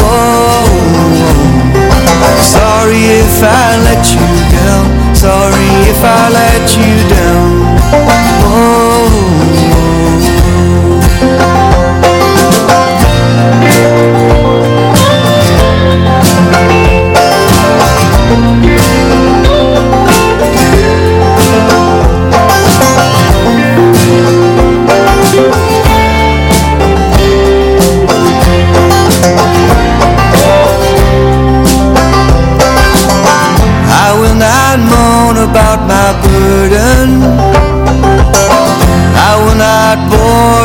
Whoa. 0.00 0.64
Sorry 2.40 3.02
if 3.22 3.42
I 3.42 3.76
let 3.88 4.04
you 4.14 4.26
down. 4.56 4.84
Sorry 5.14 5.70
if 5.90 6.00
I 6.02 6.30
let 6.30 6.66
you 6.78 6.94
down. 7.08 7.50
Whoa. 8.42 8.85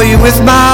You 0.03 0.17
with 0.21 0.41
my 0.43 0.70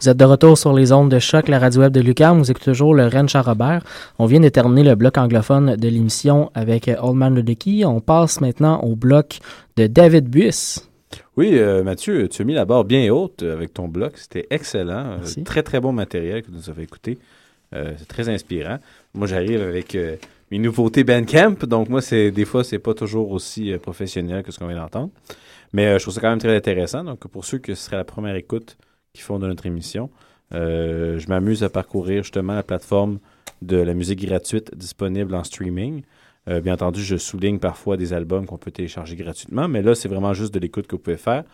Vous 0.00 0.08
êtes 0.08 0.16
de 0.16 0.24
retour 0.24 0.56
sur 0.56 0.72
les 0.72 0.92
ondes 0.92 1.10
de 1.10 1.18
choc, 1.18 1.46
la 1.46 1.58
radio 1.58 1.82
web 1.82 1.92
de 1.92 2.00
Lucam. 2.00 2.38
Vous 2.38 2.50
écoutez 2.50 2.70
toujours 2.70 2.94
le 2.94 3.06
Ren 3.06 3.26
Robert. 3.34 3.84
On 4.18 4.24
vient 4.24 4.40
de 4.40 4.48
terminer 4.48 4.82
le 4.82 4.94
bloc 4.94 5.18
anglophone 5.18 5.76
de 5.76 5.88
l'émission 5.88 6.50
avec 6.54 6.88
euh, 6.88 6.96
Old 7.02 7.16
Man 7.16 7.34
Ludicky. 7.34 7.84
On 7.84 8.00
passe 8.00 8.40
maintenant 8.40 8.80
au 8.80 8.96
bloc 8.96 9.40
de 9.76 9.88
David 9.88 10.30
Buis. 10.30 10.78
Oui, 11.36 11.50
euh, 11.52 11.82
Mathieu, 11.82 12.28
tu 12.30 12.40
as 12.40 12.44
mis 12.46 12.54
la 12.54 12.64
barre 12.64 12.84
bien 12.84 13.12
haute 13.12 13.42
avec 13.42 13.74
ton 13.74 13.88
bloc. 13.88 14.16
C'était 14.16 14.46
excellent. 14.48 15.18
Euh, 15.22 15.42
très, 15.44 15.62
très 15.62 15.80
bon 15.80 15.92
matériel 15.92 16.42
que 16.44 16.50
nous 16.50 16.70
avais 16.70 16.84
écouté. 16.84 17.18
Euh, 17.74 17.92
c'est 17.98 18.08
très 18.08 18.30
inspirant. 18.30 18.78
Moi, 19.12 19.26
j'arrive 19.26 19.60
avec 19.60 19.98
mes 20.50 20.58
nouveautés 20.58 21.04
Bandcamp. 21.04 21.66
Donc, 21.66 21.90
moi, 21.90 22.00
c'est 22.00 22.30
des 22.30 22.46
fois, 22.46 22.64
c'est 22.64 22.78
pas 22.78 22.94
toujours 22.94 23.32
aussi 23.32 23.74
professionnel 23.82 24.44
que 24.44 24.50
ce 24.50 24.58
qu'on 24.58 24.66
vient 24.66 24.80
d'entendre. 24.80 25.10
Mais 25.74 25.98
je 25.98 26.04
trouve 26.04 26.14
ça 26.14 26.22
quand 26.22 26.30
même 26.30 26.38
très 26.38 26.56
intéressant. 26.56 27.04
Donc, 27.04 27.18
pour 27.28 27.44
ceux 27.44 27.58
que 27.58 27.74
ce 27.74 27.84
serait 27.84 27.98
la 27.98 28.04
première 28.04 28.34
écoute 28.34 28.78
qu'ils 29.12 29.22
font 29.22 29.38
de 29.38 29.46
notre 29.46 29.66
émission, 29.66 30.10
euh, 30.54 31.18
je 31.18 31.28
m'amuse 31.28 31.62
à 31.62 31.68
parcourir 31.70 32.22
justement 32.22 32.54
la 32.54 32.62
plateforme 32.62 33.18
de 33.62 33.76
la 33.76 33.94
musique 33.94 34.24
gratuite 34.24 34.76
disponible 34.76 35.34
en 35.34 35.44
streaming. 35.44 36.02
Euh, 36.48 36.60
bien 36.60 36.74
entendu, 36.74 37.02
je 37.02 37.16
souligne 37.16 37.58
parfois 37.58 37.96
des 37.96 38.12
albums 38.12 38.46
qu'on 38.46 38.56
peut 38.56 38.70
télécharger 38.70 39.14
gratuitement, 39.16 39.68
mais 39.68 39.82
là, 39.82 39.94
c'est 39.94 40.08
vraiment 40.08 40.32
juste 40.32 40.54
de 40.54 40.58
l'écoute 40.58 40.86
que 40.86 40.96
vous 40.96 41.02
pouvez 41.02 41.18
faire. 41.18 41.44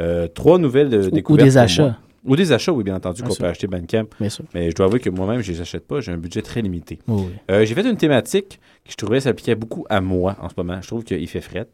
Euh, 0.00 0.26
trois 0.26 0.58
nouvelles 0.58 0.88
de, 0.88 1.10
Ou- 1.10 1.32
ou 1.32 1.36
des 1.36 1.56
achats. 1.56 1.98
Ou 2.24 2.36
des 2.36 2.52
achats, 2.52 2.72
oui, 2.72 2.84
bien 2.84 2.94
entendu, 2.96 3.22
qu'on 3.22 3.34
peut 3.34 3.46
acheter 3.46 3.66
Bandcamp. 3.66 4.06
Bien 4.20 4.28
sûr. 4.28 4.44
Mais 4.54 4.70
je 4.70 4.76
dois 4.76 4.86
avouer 4.86 5.00
que 5.00 5.10
moi-même, 5.10 5.40
je 5.40 5.52
les 5.52 5.60
achète 5.60 5.86
pas. 5.86 6.00
J'ai 6.00 6.12
un 6.12 6.18
budget 6.18 6.40
très 6.42 6.62
limité. 6.62 6.98
Oui. 7.08 7.24
Euh, 7.50 7.64
j'ai 7.64 7.74
fait 7.74 7.88
une 7.88 7.96
thématique 7.96 8.60
que 8.84 8.92
je 8.92 8.96
trouvais 8.96 9.20
s'appliquait 9.20 9.56
beaucoup 9.56 9.84
à 9.90 10.00
moi 10.00 10.36
en 10.40 10.48
ce 10.48 10.54
moment. 10.56 10.80
Je 10.80 10.86
trouve 10.86 11.02
qu'il 11.04 11.26
fait 11.28 11.40
fret. 11.40 11.66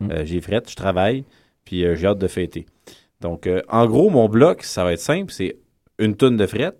Mm. 0.00 0.10
Euh, 0.10 0.24
j'ai 0.26 0.40
fret, 0.42 0.62
je 0.68 0.74
travaille, 0.74 1.24
puis 1.64 1.84
j'ai 1.96 2.06
hâte 2.06 2.18
de 2.18 2.26
fêter. 2.28 2.66
Donc, 3.20 3.46
euh, 3.46 3.62
en 3.68 3.86
gros, 3.86 4.10
mon 4.10 4.28
bloc, 4.28 4.62
ça 4.62 4.84
va 4.84 4.92
être 4.92 5.00
simple. 5.00 5.32
C'est 5.32 5.56
une 5.98 6.16
tonne 6.16 6.36
de 6.36 6.46
fret, 6.46 6.74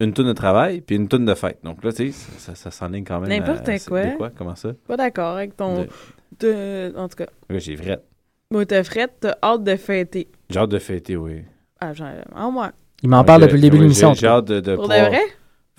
une 0.00 0.12
tonne 0.12 0.26
de 0.26 0.32
travail, 0.32 0.80
puis 0.80 0.96
une 0.96 1.08
tonne 1.08 1.24
de 1.24 1.34
fête. 1.34 1.58
Donc 1.62 1.84
là, 1.84 1.92
tu 1.92 2.10
sais, 2.10 2.12
ça, 2.12 2.38
ça, 2.38 2.54
ça 2.54 2.70
s'enligne 2.70 3.04
quand 3.04 3.20
même. 3.20 3.28
N'importe 3.28 3.84
quoi. 3.86 4.10
quoi? 4.16 4.30
Comment 4.36 4.56
ça? 4.56 4.72
Pas 4.86 4.96
d'accord 4.96 5.36
avec 5.36 5.56
ton. 5.56 5.82
De- 5.82 5.88
de- 6.40 6.92
En 6.96 7.08
tout 7.08 7.16
cas, 7.16 7.26
Là, 7.48 7.58
j'ai 7.58 7.76
fret. 7.76 8.02
moi, 8.50 8.64
t'as 8.66 8.82
frette, 8.84 9.14
t'as 9.20 9.36
hâte 9.42 9.64
de 9.64 9.76
fêter. 9.76 10.28
J'ai 10.50 10.58
hâte 10.58 10.70
de 10.70 10.78
fêter, 10.78 11.16
oui. 11.16 11.42
Ah, 11.80 11.92
genre, 11.92 12.08
en 12.34 12.50
moi. 12.50 12.72
Il 13.02 13.08
m'en 13.08 13.22
parle 13.22 13.42
depuis 13.42 13.56
le 13.56 13.60
début 13.62 13.76
de 13.76 13.82
oui, 13.82 13.88
l'émission. 13.88 14.14
J'ai 14.14 14.26
hâte 14.26 14.46
de, 14.46 14.60
de 14.60 14.74
Pour 14.74 14.88
de 14.88 14.94
vrai? 14.94 15.20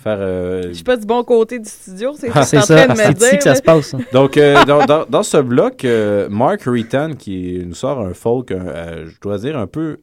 Faire... 0.02 0.18
euh, 0.20 0.62
Je 0.68 0.72
suis 0.72 0.84
pas 0.84 0.96
du 0.96 1.06
bon 1.06 1.22
côté 1.24 1.58
du 1.58 1.68
studio, 1.68 2.12
c'est 2.16 2.30
Ah, 2.34 2.42
ça 2.42 2.60
que 2.60 2.66
c'est 2.66 2.74
t'es 2.74 2.74
en 2.74 2.86
ça. 2.86 2.86
train 2.86 2.94
de 2.94 2.98
me 3.00 3.04
C'est 3.04 3.14
dire. 3.18 3.26
ici 3.28 3.36
que 3.38 3.42
ça 3.44 3.54
se 3.54 3.62
passe. 3.62 3.94
Donc, 4.12 4.36
euh, 4.36 4.64
dans, 4.64 4.84
dans- 4.86 5.04
dans 5.08 5.22
ce 5.22 5.36
bloc, 5.38 5.84
euh, 5.84 6.28
Mark 6.30 6.62
Ritan 6.66 7.14
qui 7.14 7.62
nous 7.66 7.74
sort 7.74 8.00
un 8.00 8.14
folk, 8.14 8.50
un- 8.52 8.66
euh, 8.66 9.06
je 9.08 9.20
dois 9.20 9.38
dire, 9.38 9.56
un 9.58 9.66
peu, 9.66 9.98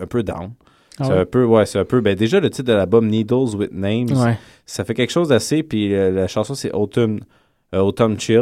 un 0.00 0.06
peu 0.06 0.22
down. 0.22 0.50
Ah 0.98 1.04
c'est 1.04 1.12
ouais? 1.12 1.18
un 1.20 1.24
peu, 1.24 1.44
ouais, 1.44 1.66
c'est 1.66 1.78
un 1.78 1.84
peu. 1.84 2.00
Ben 2.00 2.14
déjà, 2.14 2.40
le 2.40 2.50
titre 2.50 2.68
de 2.68 2.74
l'album 2.74 3.06
Needles 3.06 3.54
with 3.56 3.72
Names, 3.72 4.10
Ouais. 4.12 4.36
ça 4.66 4.84
fait 4.84 4.94
quelque 4.94 5.10
chose 5.12 5.28
d'assez. 5.28 5.62
Puis 5.62 5.94
euh, 5.94 6.10
la 6.10 6.26
chanson, 6.28 6.54
c'est 6.54 6.72
Autumn, 6.72 7.20
euh, 7.74 7.80
Autumn 7.80 8.18
Chill. 8.20 8.36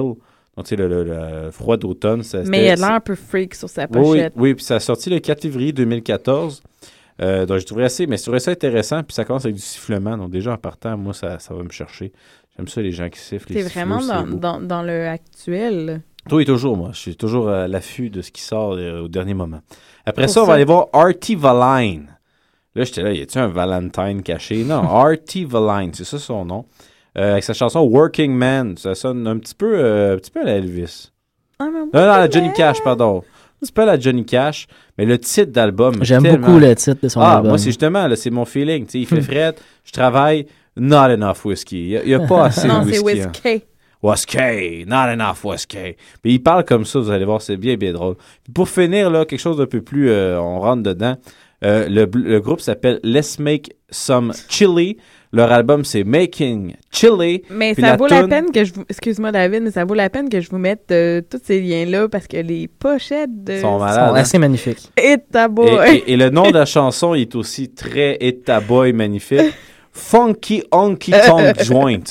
Donc, 0.57 0.65
tu 0.65 0.71
sais, 0.71 0.77
le, 0.77 0.89
le- 0.89 1.05
le 1.05 1.51
froid 1.53 1.77
d'automne. 1.77 2.23
Mais 2.47 2.65
il 2.65 2.71
a 2.71 2.75
l'air 2.75 2.91
un 2.95 3.01
peu 3.01 3.15
freak 3.15 3.55
sur 3.55 3.69
sa 3.69 3.83
oui, 3.83 3.89
oui, 3.93 4.03
pochette. 4.03 4.33
oui, 4.37 4.55
puis 4.55 4.65
ça 4.65 4.75
a 4.77 4.81
sorti 4.81 5.09
le 5.09 5.21
4 5.21 5.43
février 5.43 5.71
2014. 5.73 6.61
Euh, 7.21 7.47
donc, 7.47 7.59
je 7.59 7.67
trouverais 7.67 7.87
assez, 7.87 8.07
mais 8.07 8.17
je 8.17 8.23
trouverais 8.23 8.41
ça 8.41 8.51
intéressant. 8.53 9.03
Puis 9.03 9.15
ça 9.15 9.25
commence 9.25 9.45
avec 9.45 9.57
du 9.57 9.63
sifflement. 9.63 10.17
Donc, 10.17 10.31
déjà, 10.31 10.53
en 10.53 10.57
partant, 10.57 10.97
moi, 10.97 11.15
ça, 11.15 11.39
ça 11.39 11.55
va 11.55 11.63
me 11.63 11.71
chercher. 11.71 12.13
J'aime 12.57 12.69
ça, 12.69 12.81
les 12.81 12.93
gens 12.93 13.09
qui 13.09 13.19
sifflent. 13.21 13.53
Les 13.53 13.63
vraiment 13.63 14.01
dans, 14.01 14.27
dans, 14.27 14.61
dans 14.61 14.83
le 14.83 15.07
actuel? 15.09 16.03
Oui, 16.31 16.45
toujours, 16.45 16.77
moi. 16.77 16.91
Je 16.93 16.99
suis 16.99 17.17
toujours 17.17 17.49
à 17.49 17.69
l'affût 17.69 18.11
de 18.11 18.21
ce 18.23 18.31
qui 18.31 18.43
sort 18.43 18.75
euh, 18.75 19.03
au 19.03 19.09
dernier 19.09 19.35
moment. 19.35 19.61
Après 20.05 20.25
Pour 20.25 20.35
ça, 20.35 20.43
on 20.43 20.47
va 20.47 20.55
aller 20.55 20.65
voir 20.65 20.89
Artie 20.93 21.35
Valine. 21.35 22.09
Là, 22.75 22.85
j'étais 22.85 23.03
là, 23.03 23.13
y 23.13 23.23
a-tu 23.23 23.39
un 23.39 23.49
Valentine 23.49 24.23
caché? 24.23 24.65
Non, 24.65 24.83
Artie 24.95 25.45
Valine, 25.45 25.93
c'est 25.95 26.05
ça 26.05 26.19
son 26.19 26.45
nom. 26.45 26.67
Euh, 27.17 27.33
avec 27.33 27.45
sa 27.45 27.55
chanson 27.55 27.81
Working 27.81 28.33
Man. 28.33 28.77
Ça 28.77 28.95
sonne 28.95 29.27
un 29.27 29.39
petit 29.39 29.55
peu, 29.55 29.79
euh, 29.79 30.15
un 30.15 30.17
petit 30.19 30.31
peu 30.31 30.41
à 30.41 30.45
la 30.45 30.53
Elvis. 30.57 31.11
Ah, 31.59 31.65
Non, 31.73 31.87
non, 31.87 31.91
la 31.93 32.31
Johnny 32.31 32.53
Cash, 32.53 32.83
pardon. 32.85 33.25
Peu 33.75 33.83
à 33.83 33.87
la 33.87 33.99
Johnny 34.01 34.25
Cash, 34.25 34.67
mais 34.97 35.05
le 35.05 35.19
titre 35.19 35.53
d'album. 35.53 35.97
J'aime 36.03 36.23
tellement- 36.23 36.47
beaucoup 36.47 36.59
le 36.61 36.75
titre 36.77 36.99
de 37.03 37.09
son 37.09 37.21
ah, 37.21 37.37
album. 37.37 37.49
moi, 37.49 37.59
c'est 37.59 37.67
justement, 37.67 38.07
là, 38.07 38.17
c'est 38.17 38.31
mon 38.31 38.45
feeling. 38.45 38.85
Tu 38.87 38.93
sais, 38.93 38.99
il 39.01 39.07
fait 39.07 39.21
fret, 39.21 39.55
je 39.85 39.93
travaille, 39.93 40.47
not 40.77 41.11
enough 41.11 41.45
whiskey. 41.45 41.77
Il 41.77 42.03
n'y 42.07 42.15
a, 42.15 42.21
pas 42.21 42.45
assez 42.47 42.69
Non, 42.69 42.85
de 42.85 42.93
c'est 42.93 42.99
whisky. 43.01 43.23
hein. 43.23 43.27
Whiskey. 43.35 43.63
Whiskey, 44.03 44.85
not 44.87 45.09
enough 45.13 45.45
whiskey. 45.45 45.97
Mais 46.25 46.33
il 46.33 46.39
parle 46.43 46.65
comme 46.65 46.85
ça, 46.85 47.01
vous 47.01 47.11
allez 47.11 47.25
voir, 47.25 47.43
c'est 47.43 47.57
bien, 47.57 47.77
bien 47.77 47.93
drôle. 47.93 48.15
Puis 48.45 48.53
pour 48.53 48.69
finir, 48.69 49.11
là, 49.11 49.25
quelque 49.25 49.41
chose 49.41 49.59
d'un 49.59 49.67
peu 49.67 49.83
plus, 49.83 50.09
euh, 50.11 50.41
on 50.41 50.61
rentre 50.61 50.83
dedans. 50.85 51.17
Euh, 51.65 51.89
le, 51.89 52.09
le 52.15 52.39
groupe 52.41 52.61
s'appelle 52.61 53.01
Let's 53.03 53.41
Make 53.41 53.73
Some 53.91 54.33
Chili. 54.49 54.97
Leur 55.33 55.53
album, 55.53 55.85
c'est 55.85 56.05
Making 56.05 56.75
Chili. 56.91 57.43
Mais 57.51 57.75
ça 57.75 57.83
la 57.83 57.97
vaut 57.97 58.07
la 58.07 58.27
peine 58.27 58.51
que 58.51 58.65
je 58.65 58.73
vous... 58.73 58.85
Excuse-moi, 58.89 59.31
David, 59.31 59.63
mais 59.65 59.71
ça 59.71 59.85
vaut 59.85 59.95
la 59.95 60.09
peine 60.09 60.29
que 60.31 60.41
je 60.41 60.49
vous 60.49 60.57
mette 60.59 60.91
euh, 60.91 61.21
tous 61.29 61.41
ces 61.45 61.61
liens-là 61.61 62.09
parce 62.09 62.27
que 62.27 62.39
les 62.39 62.67
pochettes 62.67 63.45
de... 63.45 63.61
Sont 63.61 63.77
Ils 63.77 63.81
malades. 63.81 64.09
sont 64.09 64.15
hein? 64.15 64.21
assez 64.21 64.39
magnifiques. 64.39 64.91
Et. 64.97 65.17
Et, 65.17 65.93
et- 65.97 66.13
et 66.13 66.17
le 66.17 66.31
nom 66.31 66.49
de 66.49 66.55
la 66.55 66.65
chanson 66.65 67.15
est 67.15 67.35
aussi 67.35 67.69
très 67.69 68.17
Eta 68.21 68.61
Boy 68.61 68.93
magnifique. 68.95 69.53
Funky 69.93 70.63
Honky 70.71 71.13
Tonk 71.27 71.63
Joint. 71.65 72.05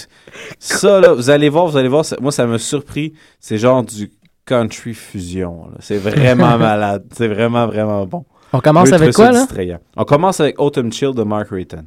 Ça, 0.59 0.99
là, 0.99 1.13
vous 1.13 1.30
allez 1.30 1.49
voir, 1.49 1.68
vous 1.68 1.78
allez 1.78 1.88
voir, 1.88 2.03
ça- 2.05 2.18
moi, 2.22 2.32
ça 2.32 2.45
m'a 2.45 2.59
surpris. 2.59 3.13
C'est 3.39 3.57
genre 3.57 3.84
du 3.84 4.11
country 4.45 4.93
fusion. 4.93 5.68
C'est 5.80 5.97
vraiment 5.97 6.57
malade. 6.59 7.05
C'est 7.15 7.28
vraiment, 7.28 7.65
vraiment 7.65 8.05
bon. 8.05 8.26
On 8.53 8.59
commence 8.59 8.91
avec 8.93 9.13
quoi, 9.13 9.32
là? 9.32 9.39
distrayant. 9.39 9.80
On 9.95 10.03
commence 10.03 10.39
avec 10.39 10.59
Autumn 10.61 10.91
Chill 10.91 11.13
de 11.13 11.24
Mark 11.24 11.49
Rayton. 11.49 11.86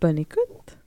Bonne 0.00 0.18
écoute. 0.18 0.78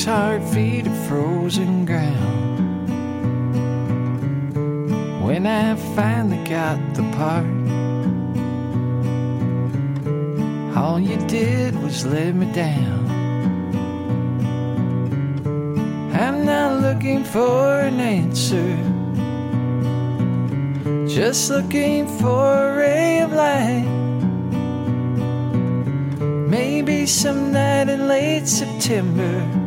Six 0.00 0.06
hard 0.06 0.42
feet 0.54 0.86
of 0.86 0.96
frozen 1.08 1.84
ground. 1.84 2.88
When 5.22 5.46
I 5.46 5.74
finally 5.94 6.42
got 6.48 6.78
the 6.94 7.02
part, 7.18 7.46
all 10.74 10.98
you 10.98 11.18
did 11.26 11.74
was 11.82 12.06
let 12.06 12.34
me 12.34 12.50
down. 12.52 13.10
I'm 16.14 16.46
not 16.46 16.80
looking 16.80 17.22
for 17.22 17.80
an 17.80 18.00
answer. 18.00 18.76
Just 21.08 21.50
looking 21.50 22.06
for 22.20 22.46
a 22.68 22.76
ray 22.76 23.20
of 23.20 23.32
light. 23.32 23.90
Maybe 26.48 27.04
some 27.06 27.52
night 27.52 27.88
in 27.90 28.08
late 28.08 28.48
September, 28.48 29.59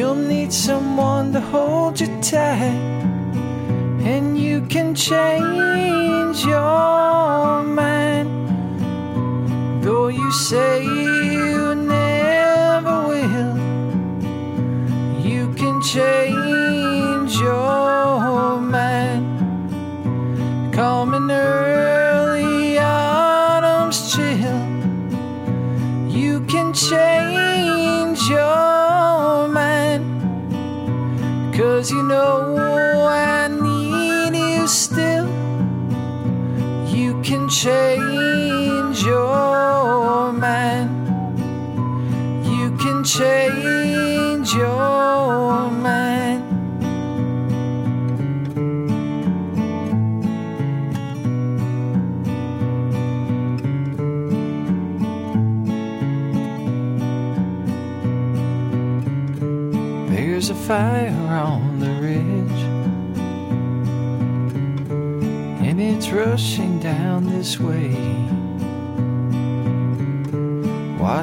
you'll 0.00 0.14
need 0.14 0.50
someone 0.50 1.30
to 1.30 1.40
hold 1.52 2.00
you 2.00 2.06
tight, 2.22 2.72
and 4.12 4.38
you 4.38 4.62
can 4.62 4.94
change 4.94 6.42
your 6.42 7.62
mind. 7.62 8.30
Though 9.84 10.08
you 10.08 10.32
say 10.32 11.09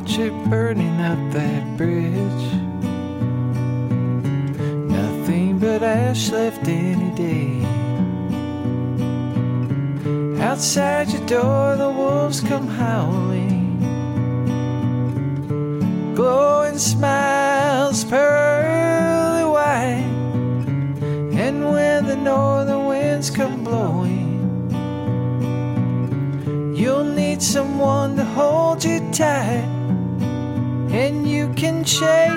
It 0.10 0.34
burning 0.49 0.99
up 1.01 1.20
that 1.34 1.78
bridge. 1.78 2.45
Nothing 4.89 5.60
but 5.60 5.84
ash 5.84 6.32
left 6.32 6.68
any 6.68 7.12
day. 7.16 7.62
Outside 10.41 11.10
your 11.10 11.26
door, 11.28 11.76
the 11.76 11.89
wolves 11.89 12.41
come 12.41 12.68
howling 12.68 13.68
glowing 16.18 16.80
smiles, 16.80 18.03
pearly 18.05 19.45
white. 19.45 20.10
And 21.43 21.64
when 21.72 22.08
the 22.08 22.16
northern 22.16 22.86
winds 22.86 23.30
come 23.30 23.64
blowing, 23.64 24.34
you'll 26.76 27.03
need 27.03 27.43
someone 27.43 28.16
to 28.16 28.26
hold 28.26 28.84
you 28.84 28.99
tight. 29.12 29.76
And 32.00 32.37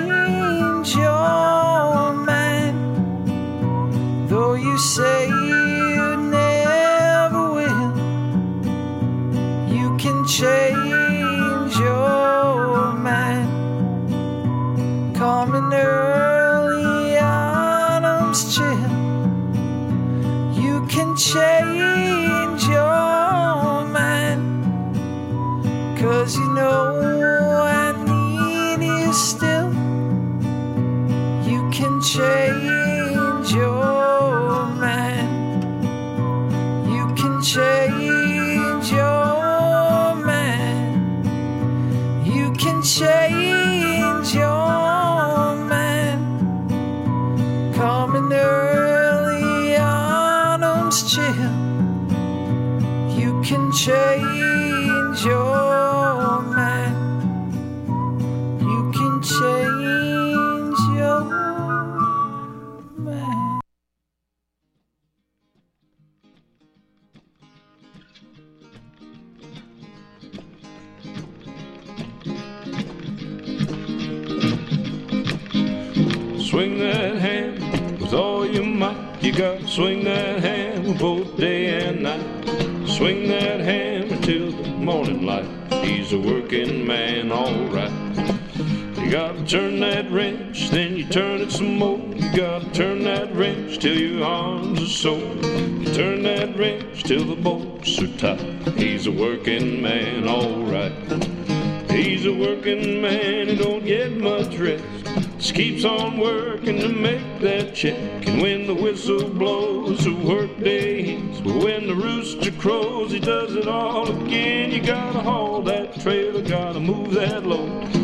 working 106.61 106.79
to 106.79 106.89
make 106.89 107.39
that 107.39 107.73
check. 107.73 108.27
And 108.27 108.41
when 108.41 108.67
the 108.67 108.75
whistle 108.75 109.27
blows, 109.27 110.03
the 110.03 110.13
workday 110.13 111.15
ends. 111.15 111.41
But 111.41 111.55
when 111.63 111.87
the 111.87 111.95
rooster 111.95 112.51
crows, 112.51 113.11
he 113.11 113.19
does 113.19 113.55
it 113.55 113.67
all 113.67 114.07
again. 114.07 114.71
You 114.71 114.81
gotta 114.83 115.21
haul 115.21 115.63
that 115.63 115.99
trailer, 116.01 116.41
gotta 116.43 116.79
move 116.79 117.13
that 117.15 117.45
load. 117.45 117.95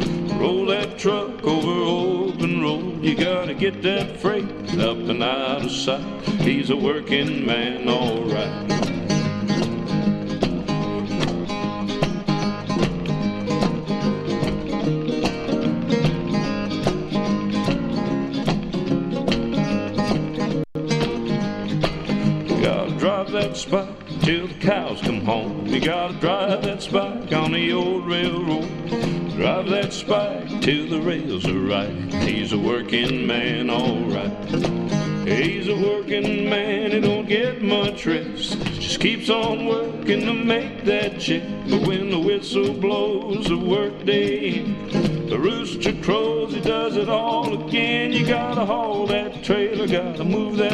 Roll 0.41 0.65
that 0.67 0.97
truck 0.97 1.43
over 1.43 2.31
open 2.31 2.61
road. 2.61 3.03
You 3.03 3.15
gotta 3.15 3.53
get 3.53 3.83
that 3.83 4.17
freight 4.17 4.45
up 4.79 4.97
and 4.97 5.21
out 5.21 5.65
of 5.65 5.71
sight. 5.71 6.23
He's 6.41 6.71
a 6.71 6.75
working 6.75 7.45
man, 7.45 7.87
alright. 7.87 8.16
Working 40.07 40.25
to 40.25 40.33
make 40.33 40.85
that 40.85 41.19
check. 41.19 41.43
But 41.69 41.85
when 41.85 42.09
the 42.09 42.19
whistle 42.19 42.73
blows, 42.73 43.45
the 43.47 43.57
workday. 43.57 44.59
The 45.27 45.37
rooster 45.37 45.91
crows, 46.01 46.53
he 46.53 46.61
does 46.61 46.95
it 46.95 47.09
all 47.09 47.67
again. 47.67 48.13
You 48.13 48.25
gotta 48.25 48.65
haul 48.65 49.05
that 49.07 49.43
trailer, 49.43 49.85
gotta 49.85 50.23
move 50.23 50.55
that 50.57 50.66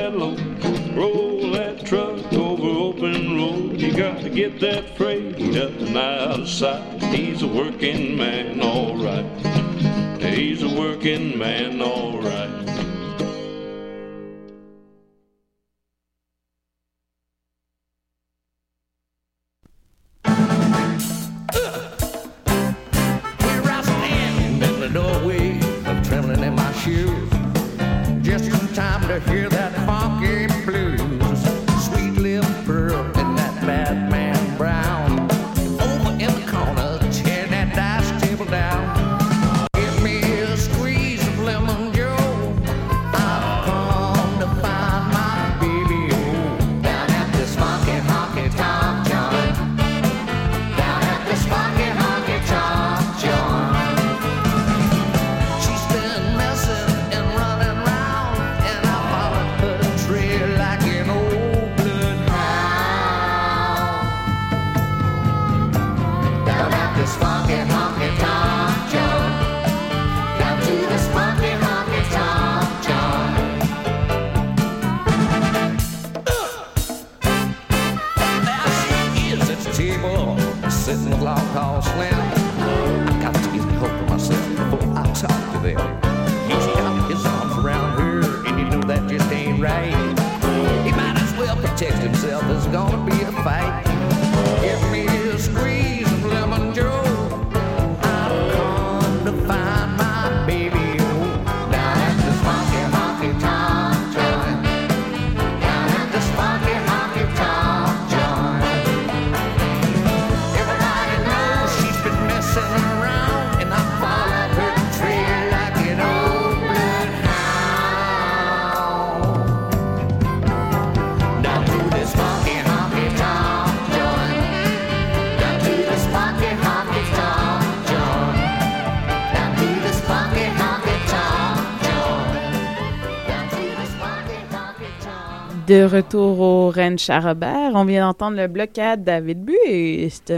De 135.73 135.85
retour 135.85 136.39
au 136.39 136.69
Ranch 136.69 137.09
à 137.09 137.19
Robert, 137.19 137.71
on 137.73 137.83
vient 137.83 138.05
d'entendre 138.05 138.37
le 138.37 138.45
bloc 138.45 138.77
à 138.77 138.95
David 138.95 139.43
Buist. 139.43 140.31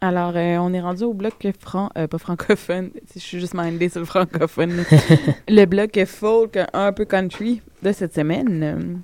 Alors, 0.00 0.32
euh, 0.34 0.56
on 0.60 0.72
est 0.72 0.80
rendu 0.80 1.04
au 1.04 1.12
bloc 1.12 1.46
franc, 1.60 1.90
euh, 1.98 2.06
pas 2.06 2.16
francophone, 2.16 2.88
je 3.14 3.20
suis 3.20 3.38
juste 3.38 3.52
mindée 3.52 3.90
sur 3.90 4.00
le 4.00 4.06
francophone. 4.06 4.82
le 5.48 5.64
bloc 5.66 6.02
folk 6.06 6.58
un 6.72 6.90
peu 6.94 7.04
country 7.04 7.60
de 7.82 7.92
cette 7.92 8.14
semaine. 8.14 9.02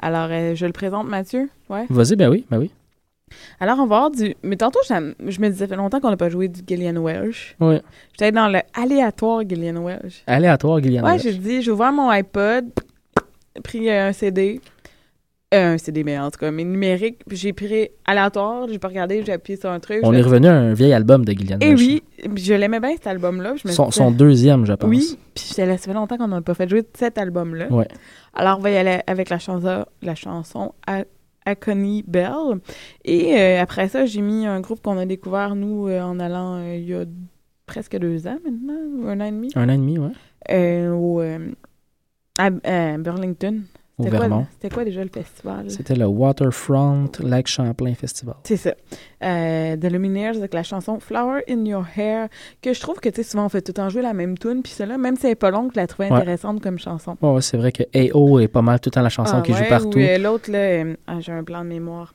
Alors, 0.00 0.28
euh, 0.30 0.54
je 0.54 0.66
le 0.66 0.72
présente, 0.72 1.08
Mathieu. 1.08 1.48
Ouais. 1.70 1.86
Vas-y, 1.88 2.16
ben 2.16 2.28
oui, 2.28 2.44
ben 2.50 2.58
oui. 2.58 2.70
Alors, 3.58 3.78
on 3.78 3.86
va 3.86 3.96
avoir 3.96 4.10
du. 4.10 4.34
Mais 4.42 4.56
tantôt, 4.56 4.80
je 4.86 4.92
me 5.40 5.48
disais, 5.48 5.64
ça 5.64 5.66
fait 5.66 5.76
longtemps 5.76 5.98
qu'on 5.98 6.10
n'a 6.10 6.18
pas 6.18 6.28
joué 6.28 6.48
du 6.48 6.60
Gillian 6.66 7.02
Welsh. 7.02 7.56
Ouais. 7.58 7.80
J'étais 8.12 8.32
dans 8.32 8.48
le 8.48 8.58
aléatoire 8.74 9.48
Gillian 9.48 9.82
Welsh. 9.82 10.24
Aléatoire, 10.26 10.78
Guyliane. 10.82 11.06
Ouais, 11.06 11.18
j'ai 11.18 11.32
dit, 11.32 11.62
j'ai 11.62 11.70
ouvert 11.70 11.90
mon 11.90 12.10
iPod, 12.10 12.66
pris 13.62 13.88
euh, 13.88 14.08
un 14.08 14.12
CD. 14.12 14.60
Euh, 15.54 15.74
un 15.74 15.78
CD, 15.78 16.02
mais 16.02 16.18
en 16.18 16.28
tout 16.32 16.40
cas, 16.40 16.50
mais 16.50 16.64
numérique. 16.64 17.20
J'ai 17.30 17.52
pris 17.52 17.88
aléatoire, 18.04 18.66
j'ai 18.68 18.80
pas 18.80 18.88
regardé, 18.88 19.22
j'ai 19.24 19.32
appuyé 19.32 19.56
sur 19.56 19.70
un 19.70 19.78
truc. 19.78 20.00
On 20.02 20.12
est 20.12 20.20
revenu 20.20 20.48
à 20.48 20.54
un 20.54 20.74
vieil 20.74 20.92
album 20.92 21.24
de 21.24 21.32
Guyliane 21.32 21.62
Et 21.62 21.68
Welch. 21.68 21.78
oui, 21.78 22.02
puis 22.34 22.42
je 22.44 22.54
l'aimais 22.54 22.80
bien 22.80 22.90
cet 22.94 23.06
album-là. 23.06 23.52
puis 23.52 23.60
Je 23.62 23.68
me 23.68 23.72
Son, 23.72 23.84
disais- 23.86 23.96
son 23.98 24.10
deuxième, 24.10 24.66
je 24.66 24.72
pense. 24.72 24.90
Oui, 24.90 25.16
puis 25.36 25.44
j'étais 25.48 25.64
là, 25.66 25.78
ça 25.78 25.84
fait 25.84 25.92
longtemps 25.94 26.16
qu'on 26.18 26.26
n'a 26.26 26.40
pas 26.42 26.54
fait 26.54 26.68
jouer 26.68 26.82
cet 26.94 27.16
album-là. 27.16 27.72
Ouais. 27.72 27.86
Alors, 28.34 28.58
on 28.58 28.60
va 28.60 28.70
y 28.72 28.76
aller 28.76 28.98
avec 29.06 29.28
la 29.30 29.38
chanson, 29.38 29.84
la 30.02 30.14
chanson 30.16 30.74
A- 30.88 31.04
Acony 31.44 32.02
Bell. 32.08 32.58
Et 33.04 33.36
euh, 33.40 33.60
après 33.62 33.86
ça, 33.88 34.04
j'ai 34.04 34.22
mis 34.22 34.46
un 34.46 34.58
groupe 34.60 34.82
qu'on 34.82 34.98
a 34.98 35.06
découvert, 35.06 35.54
nous, 35.54 35.86
euh, 35.86 36.00
en 36.02 36.18
allant 36.18 36.56
euh, 36.56 36.74
il 36.76 36.88
y 36.88 36.94
a 36.94 37.04
presque 37.66 37.96
deux 37.96 38.26
ans 38.26 38.38
maintenant, 38.44 38.80
ou 38.98 39.06
un 39.06 39.20
an 39.20 39.26
et 39.26 39.30
demi, 39.30 39.50
Un 39.54 39.68
an 39.68 39.72
et 39.74 39.78
demi, 39.78 39.96
ouais. 39.98 40.10
euh, 40.50 40.90
au, 40.90 41.20
euh, 41.20 41.38
à, 42.36 42.50
à 42.64 42.98
Burlington. 42.98 43.60
Au 43.98 44.04
C'était 44.04 44.16
quoi, 44.16 44.26
Vermont. 44.28 44.46
c'était 44.52 44.74
quoi 44.74 44.84
déjà 44.84 45.02
le 45.02 45.08
festival? 45.12 45.70
C'était 45.70 45.94
le 45.94 46.06
Waterfront 46.06 47.10
Lake 47.20 47.46
Champlain 47.48 47.94
Festival. 47.94 48.34
C'est 48.44 48.56
ça. 48.58 48.74
Euh, 49.24 49.76
The 49.76 49.84
Lumineers 49.84 50.36
avec 50.36 50.52
la 50.52 50.62
chanson 50.62 51.00
Flower 51.00 51.40
in 51.48 51.64
Your 51.64 51.84
Hair, 51.96 52.28
que 52.60 52.72
je 52.74 52.80
trouve 52.80 53.00
que, 53.00 53.08
tu 53.08 53.16
sais, 53.16 53.22
souvent 53.22 53.46
on 53.46 53.48
fait 53.48 53.62
tout 53.62 53.70
le 53.70 53.74
temps 53.74 53.88
jouer 53.88 54.02
la 54.02 54.12
même 54.12 54.36
tune, 54.36 54.62
puis 54.62 54.72
celle-là, 54.72 54.98
même 54.98 55.16
si 55.16 55.26
elle 55.26 55.32
est 55.32 55.34
pas 55.34 55.50
longue, 55.50 55.70
je 55.74 55.80
la 55.80 55.86
trouvais 55.86 56.10
Ouais. 56.10 56.16
intéressante 56.18 56.60
comme 56.62 56.78
chanson. 56.78 57.16
Ouais, 57.22 57.30
ouais, 57.32 57.40
c'est 57.40 57.56
vrai 57.56 57.72
que 57.72 57.84
AO 57.94 58.38
est 58.38 58.48
pas 58.48 58.62
mal 58.62 58.80
tout 58.80 58.88
le 58.88 58.92
temps 58.92 59.02
la 59.02 59.08
chanson 59.08 59.36
Ah 59.38 59.42
qui 59.42 59.52
joue 59.54 59.60
ouais, 59.60 59.68
partout. 59.68 59.98
ou, 59.98 60.02
euh, 60.02 60.18
L'autre, 60.18 60.50
là, 60.50 60.58
euh, 60.58 60.94
ah, 61.06 61.20
j'ai 61.20 61.32
un 61.32 61.42
blanc 61.42 61.62
de 61.64 61.68
mémoire. 61.68 62.14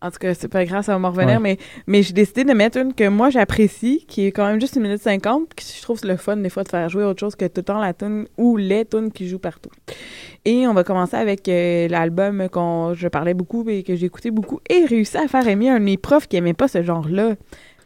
En 0.00 0.10
tout 0.12 0.18
cas, 0.18 0.32
c'est 0.34 0.46
pas 0.48 0.64
grave, 0.64 0.84
ça 0.84 0.92
va 0.92 0.98
me 1.00 1.06
revenir, 1.08 1.36
Ouais. 1.36 1.40
mais, 1.40 1.58
mais 1.88 2.02
j'ai 2.02 2.12
décidé 2.12 2.44
de 2.44 2.52
mettre 2.52 2.78
une 2.78 2.94
que 2.94 3.08
moi 3.08 3.30
j'apprécie, 3.30 4.04
qui 4.06 4.26
est 4.26 4.30
quand 4.32 4.46
même 4.46 4.60
juste 4.60 4.76
une 4.76 4.82
minute 4.82 5.02
cinquante, 5.02 5.52
que 5.56 5.62
je 5.64 5.82
trouve 5.82 5.98
le 6.04 6.16
fun 6.16 6.36
des 6.36 6.50
fois 6.50 6.62
de 6.62 6.68
faire 6.68 6.88
jouer 6.88 7.02
autre 7.02 7.18
chose 7.18 7.34
que 7.34 7.44
tout 7.46 7.52
le 7.56 7.62
temps 7.64 7.80
la 7.80 7.92
tune 7.94 8.26
ou 8.36 8.56
les 8.56 8.84
tunes 8.84 9.10
qui 9.10 9.26
jouent 9.28 9.40
partout. 9.40 9.70
Et 10.44 10.68
on 10.68 10.72
va 10.74 10.84
commencer 10.84 11.16
avec 11.16 11.48
euh, 11.48 11.88
l'album 11.88 12.48
qu'on 12.48 12.94
je 12.94 13.08
parlais 13.08 13.34
beaucoup 13.34 13.68
et 13.68 13.82
que 13.82 13.96
j'ai 13.96 14.06
écouté 14.06 14.30
beaucoup 14.30 14.60
et 14.70 14.84
réussi 14.84 15.16
à 15.16 15.26
faire 15.26 15.46
aimer 15.48 15.68
un 15.68 15.80
de 15.80 15.84
mes 15.84 15.96
profs 15.96 16.28
qui 16.28 16.36
aimait 16.36 16.54
pas 16.54 16.68
ce 16.68 16.80
genre-là. 16.82 17.34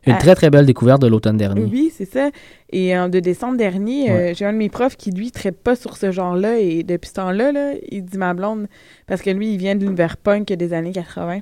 Une 0.04 0.14
Ah, 0.14 0.18
très 0.18 0.34
très 0.34 0.50
belle 0.50 0.66
découverte 0.66 1.00
de 1.00 1.06
l'automne 1.06 1.36
dernier. 1.36 1.62
oui, 1.64 1.92
c'est 1.96 2.04
ça. 2.10 2.30
Et 2.72 2.96
en 2.98 3.08
de 3.08 3.20
décembre 3.20 3.56
dernier, 3.56 4.10
euh, 4.10 4.34
j'ai 4.34 4.44
un 4.44 4.52
de 4.52 4.58
mes 4.58 4.68
profs 4.68 4.96
qui, 4.96 5.12
lui, 5.12 5.30
traite 5.30 5.60
pas 5.62 5.76
sur 5.76 5.96
ce 5.96 6.10
genre-là. 6.10 6.58
Et 6.58 6.82
depuis 6.82 7.08
ce 7.08 7.14
temps-là, 7.14 7.52
là, 7.52 7.72
il 7.88 8.04
dit 8.04 8.18
ma 8.18 8.34
blonde, 8.34 8.66
parce 9.06 9.22
que 9.22 9.30
lui, 9.30 9.52
il 9.52 9.58
vient 9.58 9.76
de 9.76 9.80
l'univers 9.84 10.16
punk 10.16 10.48
des 10.48 10.72
années 10.72 10.90
80. 10.90 11.38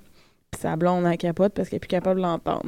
Puis 0.50 0.60
sa 0.62 0.74
blonde 0.74 1.06
en 1.06 1.16
capote 1.16 1.52
parce 1.54 1.68
qu'elle 1.68 1.76
est 1.76 1.80
plus 1.80 1.86
capable 1.88 2.16
de 2.20 2.24
l'entendre. 2.26 2.62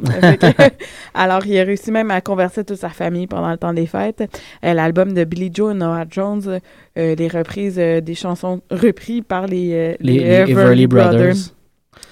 Alors, 1.15 1.45
il 1.47 1.59
a 1.59 1.65
réussi 1.65 1.91
même 1.91 2.13
à 2.13 2.21
converser 2.21 2.65
toute 2.65 2.77
sa 2.77 2.91
famille 2.91 3.27
pendant 3.27 3.51
le 3.51 3.57
temps 3.57 3.73
des 3.75 3.87
fêtes. 3.87 4.23
Euh, 4.65 4.73
L'album 4.73 5.13
de 5.13 5.25
Billy 5.25 5.51
Joe 5.53 5.73
et 5.75 5.79
Noah 5.79 6.05
Jones, 6.09 6.61
euh, 6.97 7.15
les 7.17 7.29
reprises 7.29 7.79
euh, 7.81 8.01
des 8.01 8.15
chansons 8.15 8.61
reprises 8.71 9.23
par 9.27 9.47
les, 9.49 9.73
euh, 9.75 9.95
Les, 9.99 10.19
les 10.19 10.25
Everly 10.53 10.87
Brothers. 10.87 11.35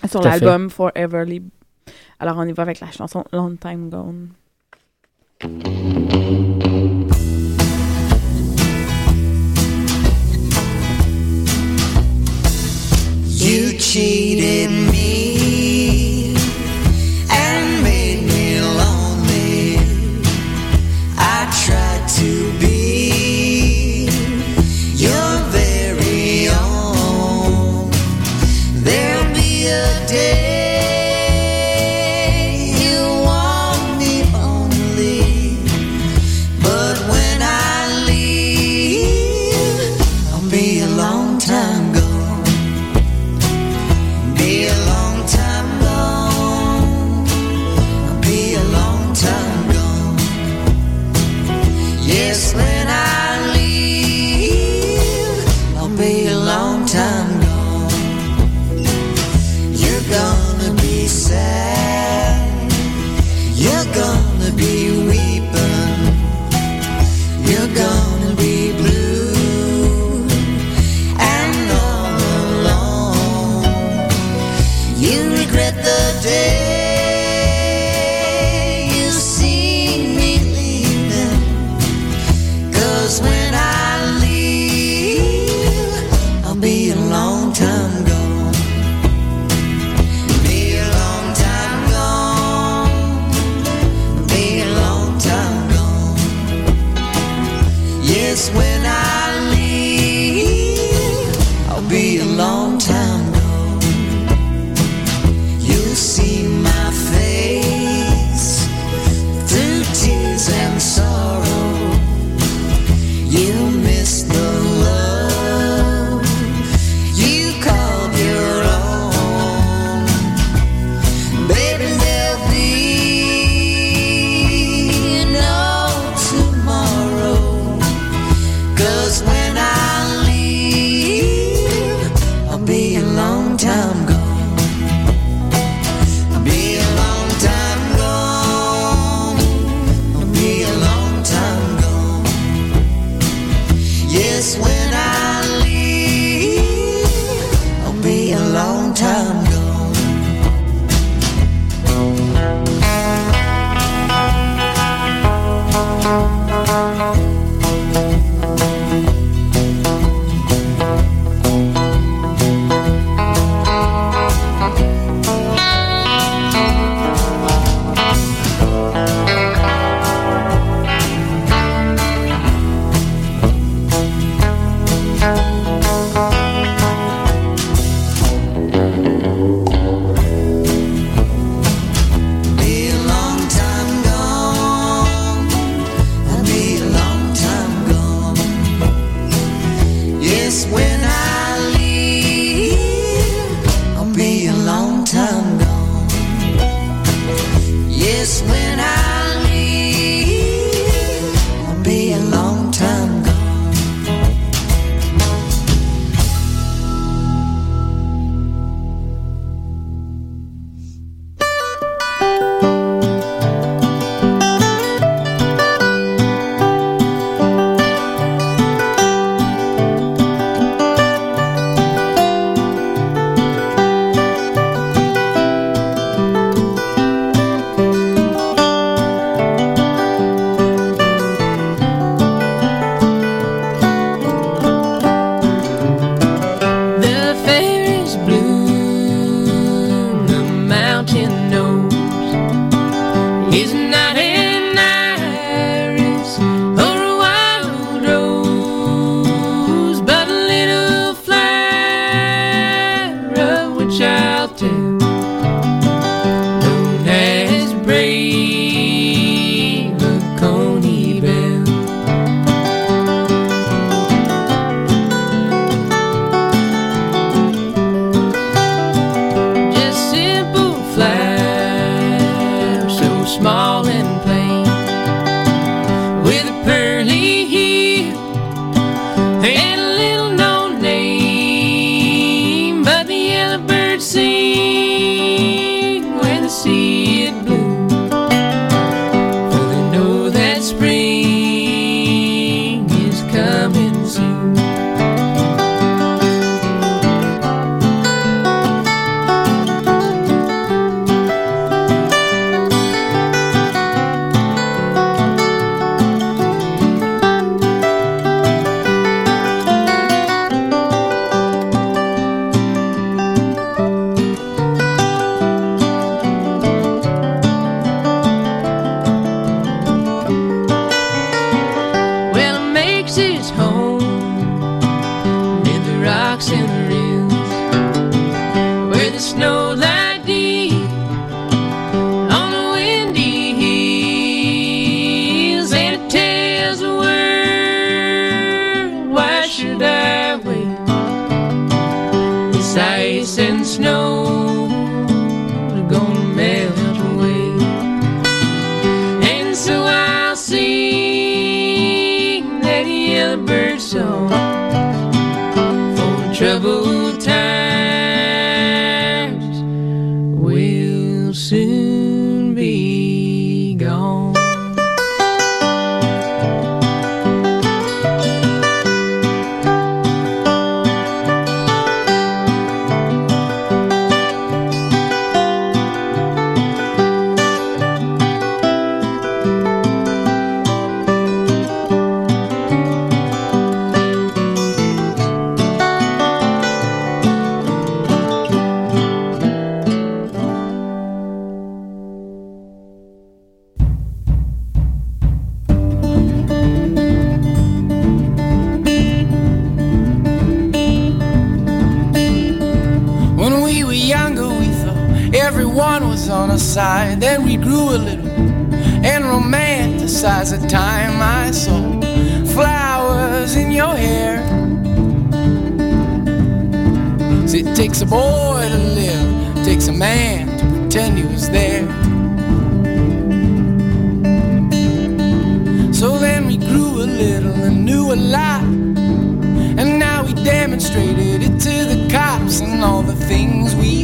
sur 0.09 0.27
à 0.27 0.33
fait. 0.33 0.41
l'album 0.41 0.71
Foreverly. 0.71 1.43
Alors, 2.19 2.37
on 2.39 2.47
y 2.49 2.53
va 2.53 2.65
avec 2.65 2.81
la 2.81 2.91
chanson 2.91 3.23
Long 3.33 3.55
Time 3.55 3.91
Gone. 3.91 4.29
You 13.27 13.79
cheated 13.79 14.71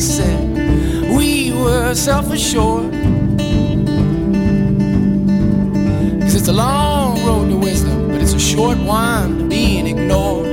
said. 0.01 1.17
We 1.17 1.53
were 1.53 1.95
self 1.95 2.31
assured. 2.33 2.93
Cause 6.23 6.35
it's 6.35 6.49
a 6.49 6.53
long 6.53 7.25
road 7.25 7.49
to 7.51 7.57
wisdom, 7.57 8.09
but 8.09 8.21
it's 8.21 8.35
a 8.35 8.41
short 8.41 8.79
one 8.79 9.39
to 9.39 9.45
being 9.49 9.87
ignored. 9.87 10.46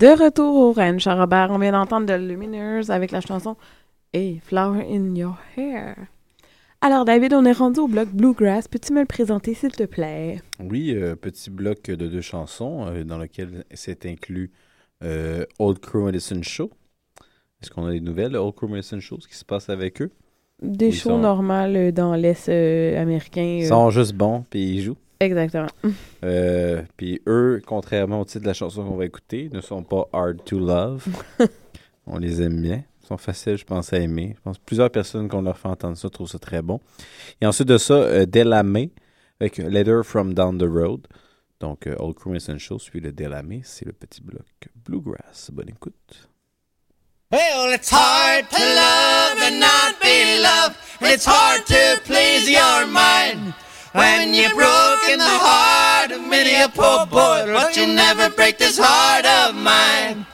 De 0.00 0.06
retour 0.24 0.54
au 0.56 0.72
ranch 0.72 1.06
à 1.06 1.14
Robert, 1.14 1.48
on 1.50 1.58
vient 1.58 1.72
d'entendre 1.72 2.06
The 2.06 2.18
Lumineers 2.18 2.90
avec 2.90 3.10
la 3.10 3.20
chanson 3.20 3.56
Hey, 4.12 4.40
Flower 4.42 4.82
in 4.90 5.14
Your 5.14 5.36
Hair. 5.56 5.96
Alors, 6.80 7.04
David, 7.04 7.34
on 7.34 7.44
est 7.44 7.52
rendu 7.52 7.80
au 7.80 7.86
bloc 7.88 8.08
Bluegrass. 8.08 8.66
Peux-tu 8.66 8.94
me 8.94 9.00
le 9.00 9.06
présenter, 9.06 9.52
s'il 9.52 9.72
te 9.72 9.84
plaît? 9.84 10.40
Oui, 10.58 10.94
euh, 10.96 11.14
petit 11.16 11.50
bloc 11.50 11.82
de 11.82 12.06
deux 12.06 12.22
chansons 12.22 12.86
euh, 12.86 13.04
dans 13.04 13.18
lequel 13.18 13.64
s'est 13.74 14.08
inclus 14.08 14.50
euh, 15.04 15.44
Old 15.58 15.78
Crew 15.80 16.06
Medicine 16.06 16.42
Show. 16.42 16.70
Est-ce 17.62 17.70
qu'on 17.70 17.84
a 17.84 17.90
des 17.92 18.00
nouvelles, 18.00 18.34
Old 18.36 18.54
Crew 18.54 18.68
Medicine 18.70 19.00
Show, 19.00 19.18
ce 19.20 19.28
qui 19.28 19.36
se 19.36 19.44
passe 19.44 19.68
avec 19.68 20.00
eux? 20.00 20.10
Des 20.62 20.88
Ils 20.88 20.94
shows 20.94 21.10
sont- 21.10 21.18
normales 21.18 21.92
dans 21.92 22.14
l'Est 22.14 22.48
américain. 22.48 23.58
Ils 23.60 23.66
sont 23.66 23.90
juste 23.90 24.14
bons, 24.14 24.44
puis 24.48 24.60
ils 24.76 24.82
jouent. 24.82 24.96
Exactement. 25.20 25.68
Euh, 26.24 26.82
puis 26.96 27.20
eux, 27.26 27.60
contrairement 27.66 28.20
au 28.20 28.24
titre 28.24 28.40
de 28.40 28.46
la 28.46 28.54
chanson 28.54 28.84
qu'on 28.84 28.96
va 28.96 29.04
écouter, 29.04 29.50
ne 29.52 29.60
sont 29.60 29.82
pas 29.82 30.08
hard 30.12 30.42
to 30.44 30.58
love. 30.58 31.06
On 32.06 32.18
les 32.18 32.40
aime 32.40 32.60
bien. 32.62 32.82
Ils 33.02 33.06
sont 33.06 33.18
faciles, 33.18 33.58
je 33.58 33.64
pense, 33.64 33.92
à 33.92 33.98
aimer. 33.98 34.34
Je 34.36 34.40
pense 34.40 34.56
que 34.56 34.64
plusieurs 34.64 34.90
personnes 34.90 35.28
qu'on 35.28 35.42
leur 35.42 35.58
fait 35.58 35.68
entendre 35.68 35.96
ça 35.96 36.08
trouvent 36.08 36.28
ça 36.28 36.38
très 36.38 36.62
bon. 36.62 36.80
Et 37.40 37.46
ensuite 37.46 37.68
de 37.68 37.76
ça, 37.76 37.94
euh, 37.94 38.24
Delamay 38.24 38.90
avec 39.40 39.58
Letter 39.58 40.00
from 40.04 40.32
Down 40.32 40.58
the 40.58 40.68
Road. 40.68 41.06
Donc, 41.60 41.86
euh, 41.86 41.94
Old 41.98 42.14
Crew 42.14 42.30
Medicine 42.30 42.58
Show 42.58 42.78
suit 42.78 43.00
le 43.00 43.12
Delamay. 43.12 43.60
C'est 43.62 43.84
le 43.84 43.92
petit 43.92 44.22
bloc 44.22 44.46
Bluegrass. 44.74 45.50
Bonne 45.52 45.68
écoute. 45.68 46.28
Well, 47.30 47.72
it's 47.74 47.90
hard 47.92 48.48
to 48.48 48.58
love 48.58 49.38
and 49.42 49.60
not 49.60 50.00
be 50.00 50.40
loved. 50.42 50.76
And 51.00 51.12
it's 51.12 51.26
hard 51.26 51.64
to 51.66 52.00
please 52.04 52.50
your 52.50 52.86
mind. 52.86 53.54
When 53.92 54.34
you're 54.34 54.54
broken 54.54 55.18
the 55.18 55.26
heart 55.26 56.12
of 56.12 56.20
many 56.28 56.54
a 56.62 56.68
poor 56.68 57.06
boy, 57.06 57.52
but 57.52 57.76
you'll 57.76 57.88
never 57.88 58.30
break 58.30 58.56
this 58.56 58.78
heart 58.80 59.26
of 59.26 59.56
mine. 59.56 60.26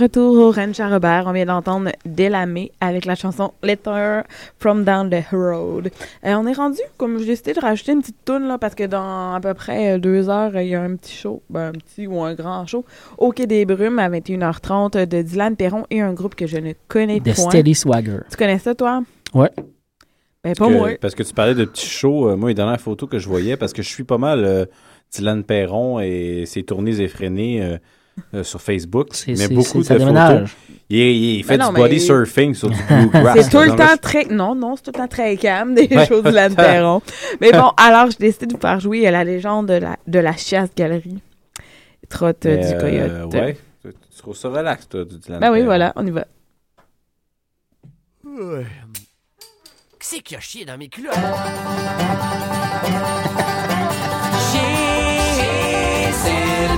Retour 0.00 0.36
au 0.38 0.50
Ranch 0.50 0.80
à 0.80 0.88
Robert, 0.88 1.24
on 1.26 1.32
vient 1.32 1.46
d'entendre 1.46 1.90
Delamé 2.04 2.72
avec 2.80 3.04
la 3.04 3.14
chanson 3.14 3.52
Letter 3.62 4.22
from 4.58 4.84
Down 4.84 5.10
the 5.10 5.22
Road. 5.32 5.90
Euh, 6.24 6.34
on 6.34 6.46
est 6.46 6.52
rendu, 6.52 6.80
comme 6.96 7.18
j'ai 7.18 7.26
décidé 7.26 7.52
de 7.52 7.60
rajouter 7.60 7.92
une 7.92 8.00
petite 8.00 8.24
toune 8.24 8.48
là, 8.48 8.58
parce 8.58 8.74
que 8.74 8.84
dans 8.84 9.34
à 9.34 9.40
peu 9.40 9.54
près 9.54 9.92
euh, 9.94 9.98
deux 9.98 10.28
heures, 10.28 10.56
il 10.60 10.68
y 10.68 10.74
a 10.74 10.82
un 10.82 10.96
petit 10.96 11.14
show, 11.14 11.42
ben, 11.50 11.68
un 11.68 11.72
petit 11.72 12.06
ou 12.06 12.20
un 12.22 12.34
grand 12.34 12.66
show, 12.66 12.84
au 13.18 13.32
Quai 13.32 13.46
des 13.46 13.64
Brumes 13.64 13.98
à 13.98 14.08
21h30 14.10 15.06
de 15.06 15.22
Dylan 15.22 15.56
Perron 15.56 15.84
et 15.90 16.00
un 16.00 16.12
groupe 16.12 16.34
que 16.34 16.46
je 16.46 16.56
ne 16.56 16.72
connais 16.88 17.20
The 17.20 17.34
point. 17.34 17.50
Steady 17.50 17.74
Swagger. 17.74 18.18
Tu 18.30 18.36
connais 18.36 18.58
ça, 18.58 18.74
toi? 18.74 19.02
Ouais. 19.34 19.50
Ben, 20.42 20.54
pas 20.54 20.66
Que- 20.68 20.72
moi. 20.72 20.88
Parce 21.00 21.14
que 21.14 21.22
tu 21.22 21.34
parlais 21.34 21.54
de 21.54 21.64
petits 21.66 21.86
shows. 21.86 22.30
euh, 22.30 22.36
moi, 22.36 22.48
les 22.48 22.54
dernières 22.54 22.80
photos 22.80 23.08
que 23.08 23.18
je 23.18 23.28
voyais, 23.28 23.56
parce 23.56 23.72
que 23.72 23.82
je 23.82 23.88
suis 23.88 24.04
pas 24.04 24.18
mal 24.18 24.44
euh, 24.44 24.64
Dylan 25.12 25.44
Perron 25.44 26.00
et 26.00 26.44
ses 26.46 26.62
tournées 26.62 27.00
effrénées 27.00 27.78
euh, 28.34 28.38
euh, 28.38 28.44
sur 28.44 28.60
Facebook. 28.60 29.08
C'est- 29.12 29.32
Mais 29.36 29.48
beaucoup 29.48 29.78
de 29.78 29.84
photos. 29.84 29.98
déménage. 29.98 30.56
Il, 30.88 30.98
il- 30.98 31.36
il 31.38 31.44
fait 31.44 31.56
Ben 31.56 31.66
non, 31.66 31.72
du 31.72 31.80
body 31.80 31.94
mais- 31.94 32.00
surfing 32.00 32.54
sur 32.54 32.68
du 32.70 32.76
bluegrass. 32.88 33.38
C'est 33.40 33.50
tout 33.50 33.58
le 33.70 33.76
temps 33.76 33.96
très. 34.00 34.24
Non, 34.26 34.54
non, 34.54 34.76
c'est 34.76 34.82
tout 34.82 34.90
le 34.94 34.98
temps 34.98 35.08
très 35.08 35.36
calme, 35.36 35.74
des 35.74 35.88
Ouais. 35.94 36.06
choses 36.06 36.22
de 36.24 36.30
la. 36.30 36.48
Mais 37.40 37.52
bon, 37.52 37.70
alors, 37.76 38.10
j'ai 38.10 38.16
décidé 38.18 38.46
de 38.46 38.52
vous 38.54 38.60
faire 38.60 38.80
jouer 38.80 39.06
euh, 39.06 39.10
la 39.10 39.22
légende 39.24 39.66
de 39.68 39.74
la, 39.74 39.96
de 40.06 40.18
la 40.18 40.36
chasse 40.36 40.70
galerie. 40.76 41.18
Trotte 42.08 42.44
euh, 42.46 42.56
Mais, 42.56 42.66
du 42.68 42.74
euh, 42.74 42.80
coyote. 42.80 43.34
ouais. 43.34 43.56
Tu 43.82 43.90
tu 43.92 44.18
trouves 44.18 44.36
ça 44.36 44.48
relax, 44.48 44.88
toi, 44.88 45.04
du 45.04 45.16
Dylan 45.18 45.38
Ben 45.40 45.52
oui, 45.52 45.62
voilà, 45.62 45.92
on 45.96 46.04
y 46.06 46.10
va. 46.10 46.24
Qui 49.98 50.06
c'est 50.06 50.20
qui 50.20 50.34
a 50.36 50.40
chié 50.40 50.64
dans 50.64 50.76
mes 50.76 50.88
culottes? 50.88 51.14
Chier, 54.50 56.12
c'est 56.12 56.68
le 56.72 56.76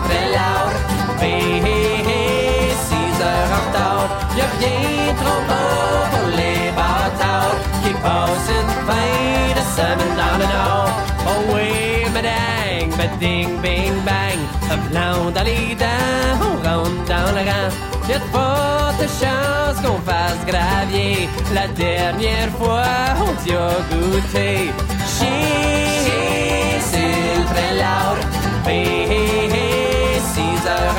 hé, 1.22 2.70
six 2.88 3.14
heures 3.22 3.50
en 3.56 3.62
retard. 3.66 4.08
Y'a 4.36 4.48
rien 4.60 5.14
trop 5.20 5.42
beau 5.48 5.72
pour 6.12 6.28
les 6.36 6.70
bâtards 6.78 7.58
qui 7.82 7.92
passent 8.04 8.50
une 8.58 8.72
fin 8.88 9.12
de 9.58 9.64
semaine 9.76 10.16
dans 10.22 10.36
le 10.42 10.46
nord. 10.56 10.90
Oh 11.26 11.40
oui, 11.54 11.70
madame, 12.14 12.90
bading, 12.98 13.60
bing, 13.60 13.96
bang. 14.04 14.40
Un 14.70 14.78
blanc 14.88 15.30
dans 15.34 15.44
les 15.44 15.74
dents, 15.74 16.38
on 16.48 16.54
rentre 16.66 17.04
dans 17.06 17.30
le 17.36 17.42
rang. 17.50 17.70
Y'a 18.08 18.18
de 18.18 18.24
fortes 18.32 19.08
chances 19.20 19.80
qu'on 19.82 20.00
fasse 20.00 20.44
gravier. 20.46 21.28
La 21.54 21.68
dernière 21.68 22.50
fois, 22.58 22.82
on 23.20 23.32
t'y 23.42 23.54
a 23.54 23.70
goûté. 23.90 24.70
Chier, 25.06 26.80
c'est 26.90 27.38
le 27.38 27.44
prélat. 27.52 28.16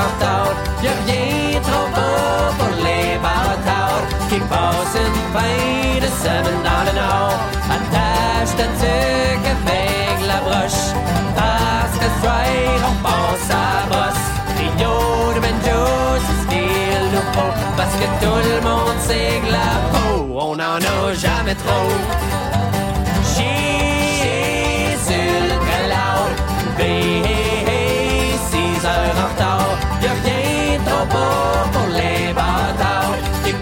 Retard. 0.04 0.54
Y'a 0.84 0.92
rien 1.06 1.62
trop 1.62 1.88
beau 1.96 2.54
pour 2.58 2.74
les 2.86 3.18
bâtards 3.26 4.06
qui 4.30 4.40
passent 4.52 5.00
une 5.08 5.22
fin 5.34 6.00
de 6.04 6.10
semaine 6.24 6.62
dans 6.70 6.84
le 6.88 6.94
nord. 7.02 7.38
Attache 7.76 8.54
ta 8.60 8.68
tuque 8.82 9.48
avec 9.56 10.18
la 10.28 10.40
broche. 10.46 10.84
Parce 11.40 11.96
que 12.02 12.10
soir, 12.20 12.46
on 12.90 12.96
passe 13.06 13.50
à 13.52 13.68
bosse. 13.92 14.26
Trio 14.56 14.96
de 15.36 15.40
banjo, 15.46 15.82
c'est 16.50 16.94
nous 17.14 17.28
faut. 17.34 17.54
Parce 17.78 17.96
que 18.00 18.08
tout 18.22 18.40
le 18.50 18.58
monde 18.68 19.00
sait 19.08 19.42
que 19.44 19.52
la 19.58 19.72
peau, 19.92 20.28
on 20.48 20.54
en 20.54 20.80
a 20.94 21.14
jamais 21.14 21.56
trop. 21.56 21.90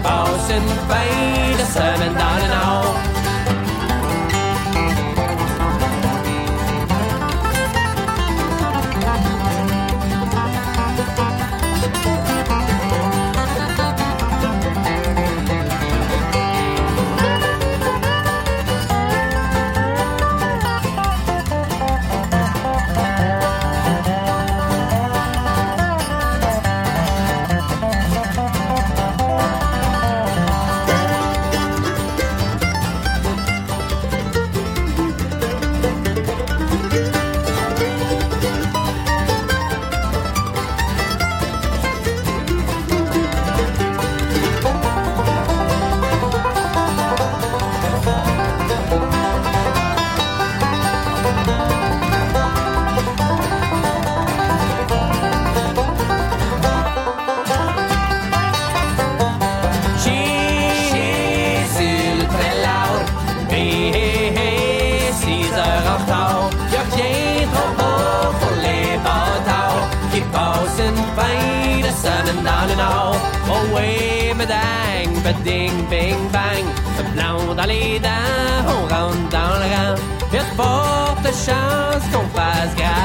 Bâtards 0.02 0.46
qui 0.48 0.78
passent 0.88 1.78
une 2.00 3.21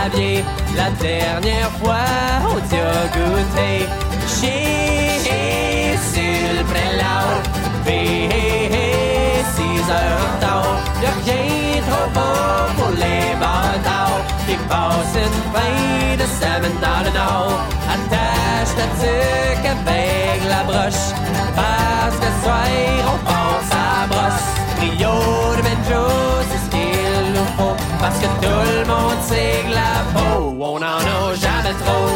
La 0.10 0.90
dernière 1.02 1.70
fois, 1.82 2.08
on 2.50 2.60
t'y 2.70 2.78
a 2.78 3.08
goûté. 3.12 3.86
Chier 4.26 5.98
sur 6.14 6.48
le 6.58 6.64
prélat. 6.64 7.28
Six 9.54 9.92
heures 9.92 10.22
en 10.24 10.28
retard. 10.36 10.76
Y'a 11.04 11.12
rien 11.26 11.82
trop 11.90 12.10
beau 12.16 12.40
pour 12.78 12.92
les 12.96 13.36
bâtards 13.36 14.24
qui 14.48 14.56
passent 14.70 15.18
une 15.26 15.40
fin 15.52 16.16
de 16.16 16.28
semaine 16.40 16.80
dans 16.82 17.02
le 17.04 17.12
nord. 17.12 17.60
Attache 17.94 18.74
ta 18.78 18.88
tuque 19.02 19.68
avec 19.68 20.40
la 20.48 20.64
broche. 20.64 21.06
Parce 21.54 22.16
que 22.16 22.30
soir, 22.44 22.70
on 23.12 23.18
passe 23.28 23.74
à 23.74 24.08
brosse. 24.08 24.48
Trio 24.78 25.16
de 25.58 25.62
banjo, 25.64 26.04
parce 28.08 28.20
que 28.20 28.30
tout 28.42 28.64
le 28.80 28.86
monde 28.86 29.22
sait 29.22 29.64
que 29.68 29.74
la 29.82 29.96
peau, 30.14 30.56
on 30.60 30.78
en 30.78 31.02
a 31.16 31.36
jamais 31.44 31.76
trop. 31.84 32.10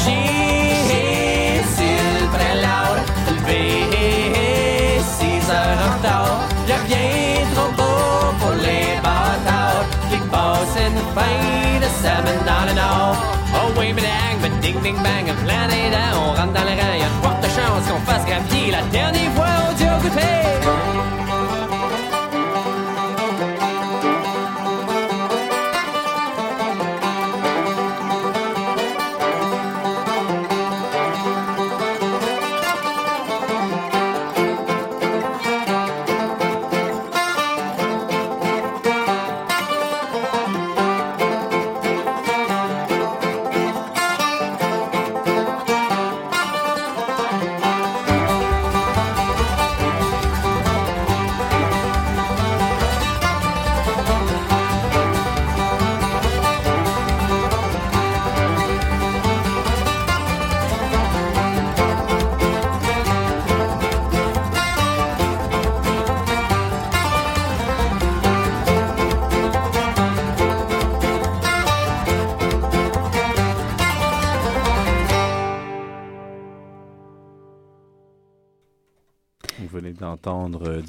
J'ai 0.00 1.60
s'il 1.74 2.26
loud, 2.64 3.00
levé 3.28 3.64
bien 6.86 7.44
trop 7.54 7.70
beau 7.78 8.00
pour 8.40 8.54
les 8.66 8.88
une. 13.82 13.98
Oh 14.48 14.60
ding, 14.62 14.80
ding, 14.82 14.96
bang, 15.04 15.26
plein 15.44 15.66
on 16.14 16.30
rentre 16.38 16.52
dans 16.52 16.66
le 16.70 16.74
rang, 16.80 16.96
y'a 17.02 17.10
de 17.12 17.18
fortes 17.22 17.48
chances 17.56 17.86
qu'on 17.88 18.00
fasse 18.10 18.24
gravier 18.24 18.70
la 18.70 18.82
dernière 18.90 19.30
au 19.70 19.74
Dieu 19.74 19.88
coupé. 20.02 21.15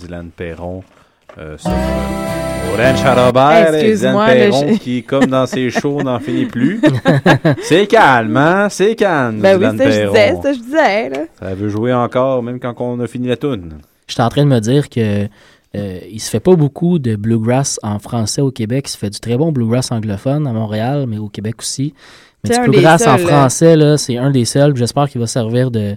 Dylan 0.08 0.30
Perron 0.36 0.84
euh, 1.38 1.58
sur 1.58 1.70
euh, 1.70 2.74
Orange 2.74 3.76
et 3.76 3.94
Dylan 3.96 4.16
Perron 4.26 4.68
je- 4.74 4.78
qui, 4.80 5.04
comme 5.04 5.26
dans 5.28 5.46
ses 5.46 5.70
shows, 5.70 6.02
n'en 6.04 6.20
finit 6.20 6.46
plus. 6.46 6.82
c'est 7.62 7.88
calme, 7.88 8.38
hein? 8.38 8.68
C'est 8.70 8.96
calme, 8.96 9.40
Ben 9.42 9.58
Dylan 9.58 9.72
oui, 9.74 9.78
ça 9.78 9.92
je 9.92 9.98
Perron. 10.00 10.14
disais, 10.14 10.36
ça 10.42 10.54
je 10.54 10.60
disais, 10.60 11.10
là. 11.10 11.20
Ça 11.40 11.56
veut 11.56 11.70
jouer 11.70 11.94
encore, 11.94 12.42
même 12.44 12.60
quand 12.60 12.74
on 12.80 13.00
a 13.00 13.08
fini 13.08 13.28
la 13.28 13.38
toune. 13.38 13.74
J'étais 14.08 14.24
en 14.24 14.30
train 14.30 14.44
de 14.44 14.50
me 14.50 14.60
dire 14.60 14.90
que 14.90 15.28
euh, 15.76 16.00
il 16.10 16.20
se 16.20 16.30
fait 16.30 16.40
pas 16.40 16.56
beaucoup 16.56 16.98
de 17.00 17.16
bluegrass 17.16 17.80
en 17.84 18.00
français 18.00 18.42
au 18.42 18.52
Québec. 18.52 18.86
Il 18.88 18.92
se 18.92 18.98
fait 18.98 19.10
du 19.10 19.20
très 19.20 19.38
bon 19.38 19.52
bluegrass 19.52 19.92
anglophone 19.92 20.48
à 20.48 20.54
Montréal, 20.54 21.06
mais 21.08 21.18
au 21.18 21.28
Québec 21.30 21.56
aussi. 21.60 21.94
Mais 22.48 22.58
du 22.58 22.70
bluegrass 22.70 23.06
en 23.08 23.18
français, 23.18 23.76
là, 23.76 23.98
c'est 23.98 24.18
un 24.18 24.32
des 24.32 24.46
seuls. 24.46 24.76
J'espère 24.78 25.10
qu'il 25.10 25.20
va 25.20 25.28
servir 25.28 25.70
de 25.72 25.96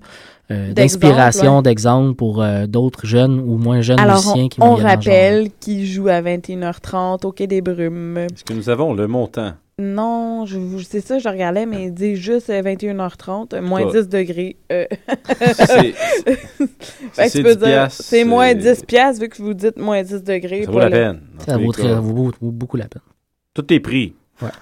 euh, 0.50 0.72
d'inspiration, 0.72 1.62
d'exemple 1.62 2.14
pour 2.16 2.42
euh, 2.42 2.66
d'autres 2.66 3.06
jeunes 3.06 3.38
ou 3.40 3.56
moins 3.56 3.80
jeunes 3.80 4.00
Alors, 4.00 4.16
musiciens 4.16 4.44
on, 4.44 4.48
qui 4.48 4.60
vont 4.60 4.66
on 4.72 4.74
rappelle 4.74 5.48
qu'il 5.60 5.86
joue 5.86 6.08
à 6.08 6.20
21h30 6.22 7.24
au 7.26 7.32
Quai 7.32 7.46
des 7.46 7.60
Brumes. 7.60 8.18
Est-ce 8.18 8.44
que 8.44 8.52
nous 8.54 8.68
avons 8.68 8.92
le 8.94 9.06
montant? 9.06 9.52
Non, 9.78 10.44
je, 10.44 10.58
je- 10.76 10.84
c'est 10.84 11.00
ça, 11.00 11.18
je 11.18 11.26
regardais, 11.28 11.64
mais 11.64 11.84
il 11.84 11.94
dit 11.94 12.14
juste 12.16 12.50
euh, 12.50 12.60
21h30, 12.62 13.54
euh, 13.54 13.62
moins 13.62 13.84
Pas- 13.90 14.02
10 14.02 14.08
degrés. 14.08 14.56
Euh, 14.70 14.84
C'est- 15.54 15.92
Fait 17.12 17.24
que 17.24 17.28
c'est 17.28 17.30
tu 17.30 17.42
peux 17.42 17.54
10 17.54 17.58
dire, 17.58 17.66
piastres, 17.68 18.02
c'est 18.04 18.24
moins 18.24 18.48
c'est- 18.48 18.74
10 18.74 18.82
piastres 18.84 19.22
vu 19.22 19.28
que 19.30 19.40
vous 19.42 19.54
dites 19.54 19.78
moins 19.78 20.02
10 20.02 20.22
degrés. 20.22 20.64
Ça 20.64 20.70
vaut 20.70 20.78
la 20.80 20.84
le- 20.86 20.90
peine. 20.90 21.20
Ça 21.38 21.56
très- 21.72 21.94
vaut- 21.94 22.30
vaut 22.40 22.50
beaucoup 22.52 22.76
la 22.76 22.88
peine. 22.88 23.00
Tout 23.54 23.72
est 23.72 23.80
pris. 23.80 24.14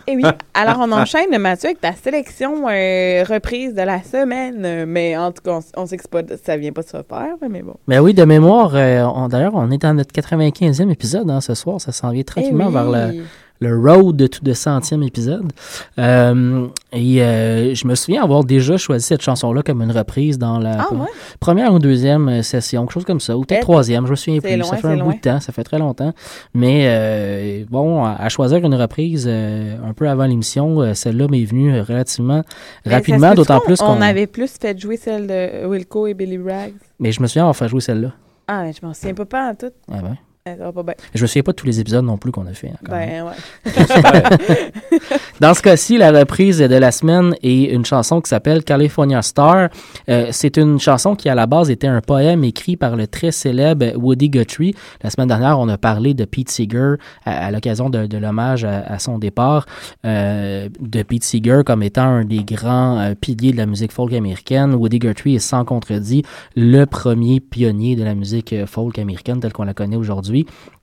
Eh 0.06 0.16
oui, 0.16 0.22
alors 0.54 0.76
on 0.80 0.90
enchaîne, 0.92 1.36
Mathieu, 1.38 1.68
avec 1.68 1.80
ta 1.80 1.92
sélection 1.92 2.66
euh, 2.68 3.24
reprise 3.28 3.74
de 3.74 3.82
la 3.82 4.02
semaine. 4.02 4.84
Mais 4.86 5.16
en 5.16 5.32
tout 5.32 5.42
cas, 5.42 5.52
on, 5.76 5.82
on 5.82 5.86
sait 5.86 5.96
que 5.96 6.08
pas, 6.08 6.22
ça 6.44 6.56
vient 6.56 6.72
pas 6.72 6.82
de 6.82 6.86
se 6.88 6.96
faire, 7.08 7.36
mais 7.48 7.62
bon. 7.62 7.74
Mais 7.86 7.98
oui, 7.98 8.14
de 8.14 8.24
mémoire, 8.24 8.72
euh, 8.74 9.28
d'ailleurs, 9.28 9.54
on 9.54 9.70
est 9.70 9.78
dans 9.82 9.94
notre 9.94 10.12
95e 10.12 10.90
épisode 10.90 11.30
hein, 11.30 11.40
ce 11.40 11.54
soir. 11.54 11.80
Ça 11.80 11.92
s'en 11.92 12.10
vient 12.10 12.22
tranquillement 12.22 12.64
Eh 12.64 12.68
oui. 12.68 12.72
vers 12.74 12.90
le, 13.12 13.22
le 13.60 13.76
road 13.78 14.16
de 14.16 14.26
tout 14.26 14.42
de 14.44 14.52
centième 14.52 15.02
épisode. 15.02 15.50
Euh, 15.98 16.66
et 16.92 17.22
euh, 17.22 17.74
je 17.74 17.86
me 17.86 17.94
souviens 17.94 18.22
avoir 18.22 18.44
déjà 18.44 18.76
choisi 18.76 19.04
cette 19.06 19.22
chanson-là 19.22 19.62
comme 19.62 19.82
une 19.82 19.90
reprise 19.92 20.38
dans 20.38 20.58
la 20.58 20.82
Ah, 20.82 20.94
ouais? 20.94 21.06
première 21.40 21.72
ou 21.74 21.78
deuxième 21.78 22.28
euh, 22.28 22.42
session, 22.42 22.82
quelque 22.82 22.92
chose 22.92 23.04
comme 23.04 23.20
ça, 23.20 23.36
ou 23.36 23.40
peut-être 23.44 23.58
Eh, 23.60 23.62
troisième, 23.62 24.06
je 24.06 24.10
me 24.12 24.16
souviens 24.16 24.40
plus. 24.40 24.56
loin, 24.56 24.64
ça 24.68 24.76
fait 24.76 24.86
un 24.88 24.94
loin. 24.96 25.04
bout 25.06 25.12
de 25.14 25.20
temps, 25.20 25.40
ça 25.40 25.52
fait 25.52 25.64
très 25.64 25.78
longtemps. 25.78 26.12
Mais 26.54 26.84
euh, 26.86 27.64
bon, 27.68 28.04
à, 28.04 28.12
à 28.12 28.28
choisir 28.28 28.58
une 28.64 28.74
reprise 28.74 29.26
un 29.28 29.92
peu 29.94 30.08
avant 30.08 30.26
l'émission, 30.26 30.94
celle-là 30.94 31.26
m'est 31.28 31.44
venue 31.44 31.80
relativement 31.80 32.42
rapidement, 32.86 33.34
d'autant 33.34 33.60
plus 33.60 33.78
qu'on... 33.78 33.86
On 33.98 34.00
avait 34.00 34.26
plus 34.26 34.50
fait 34.60 34.78
jouer 34.78 34.96
celle 34.96 35.26
de 35.26 35.66
Wilco 35.66 36.06
et 36.06 36.14
Billy 36.14 36.38
Braggs. 36.38 36.74
Mais 37.00 37.12
je 37.12 37.20
me 37.20 37.26
souviens 37.26 37.42
avoir 37.42 37.56
fait 37.56 37.68
jouer 37.68 37.80
celle-là. 37.80 38.12
Ah, 38.46 38.62
mais 38.62 38.72
je 38.72 38.86
m'en 38.86 38.94
souviens 38.94 39.14
pas, 39.14 39.24
pas 39.26 39.50
en 39.50 39.54
tout. 39.54 39.72
Ah 39.92 39.96
ben. 40.02 40.16
Ça 40.56 40.64
va 40.64 40.72
pas 40.72 40.82
bien. 40.82 40.94
Je 41.14 41.22
me 41.22 41.26
souviens 41.26 41.42
pas 41.42 41.52
de 41.52 41.56
tous 41.56 41.66
les 41.66 41.80
épisodes 41.80 42.04
non 42.04 42.16
plus 42.16 42.32
qu'on 42.32 42.46
a 42.46 42.52
fait. 42.52 42.68
hein, 42.68 42.76
quand 42.84 42.92
même. 42.96 43.24
Ben, 43.64 43.72
ouais. 43.76 44.68
Dans 45.40 45.54
ce 45.54 45.62
cas-ci, 45.62 45.98
la 45.98 46.10
reprise 46.10 46.58
de 46.58 46.74
la 46.74 46.90
semaine 46.90 47.34
est 47.42 47.64
une 47.64 47.84
chanson 47.84 48.20
qui 48.20 48.28
s'appelle 48.28 48.64
California 48.64 49.22
Star. 49.22 49.68
Euh, 50.08 50.28
c'est 50.32 50.56
une 50.56 50.78
chanson 50.80 51.14
qui, 51.14 51.28
à 51.28 51.34
la 51.34 51.46
base, 51.46 51.70
était 51.70 51.86
un 51.86 52.00
poème 52.00 52.44
écrit 52.44 52.76
par 52.76 52.96
le 52.96 53.06
très 53.06 53.30
célèbre 53.30 53.96
Woody 53.96 54.30
Guthrie. 54.30 54.74
La 55.02 55.10
semaine 55.10 55.28
dernière, 55.28 55.58
on 55.58 55.68
a 55.68 55.78
parlé 55.78 56.14
de 56.14 56.24
Pete 56.24 56.50
Seeger 56.50 56.94
à, 57.24 57.46
à 57.46 57.50
l'occasion 57.50 57.90
de, 57.90 58.06
de 58.06 58.18
l'hommage 58.18 58.64
à, 58.64 58.80
à 58.80 58.98
son 58.98 59.18
départ 59.18 59.66
euh, 60.04 60.68
de 60.80 61.02
Pete 61.02 61.24
Seeger 61.24 61.62
comme 61.64 61.82
étant 61.82 62.02
un 62.02 62.24
des 62.24 62.42
grands 62.44 62.98
euh, 62.98 63.14
piliers 63.14 63.52
de 63.52 63.56
la 63.58 63.66
musique 63.66 63.92
folk 63.92 64.12
américaine. 64.12 64.74
Woody 64.74 64.98
Guthrie 64.98 65.36
est 65.36 65.40
sans 65.40 65.64
contredit 65.64 66.24
le 66.56 66.84
premier 66.84 67.40
pionnier 67.40 67.94
de 67.96 68.02
la 68.04 68.14
musique 68.14 68.52
euh, 68.52 68.66
folk 68.66 68.98
américaine 68.98 69.40
telle 69.40 69.52
qu'on 69.52 69.64
la 69.64 69.74
connaît 69.74 69.96
aujourd'hui. 69.96 70.37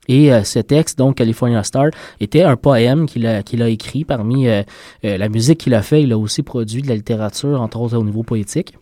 Et 0.08 0.32
euh, 0.32 0.44
ce 0.44 0.58
texte, 0.58 0.98
donc 0.98 1.16
California 1.16 1.62
Star, 1.62 1.86
était 2.20 2.42
un 2.42 2.56
poème 2.56 3.06
qu'il 3.06 3.26
a, 3.26 3.68
écrit. 3.68 4.04
Parmi 4.04 4.48
euh, 4.48 4.62
euh, 5.04 5.18
la 5.18 5.28
musique 5.28 5.58
qu'il 5.58 5.74
a 5.74 5.82
fait, 5.82 6.02
il 6.02 6.12
a 6.12 6.18
aussi 6.18 6.42
produit 6.42 6.82
de 6.82 6.88
la 6.88 6.94
littérature, 6.94 7.60
entre 7.60 7.80
autres 7.80 7.96
au 7.96 8.04
niveau 8.04 8.22
poétique. 8.22 8.74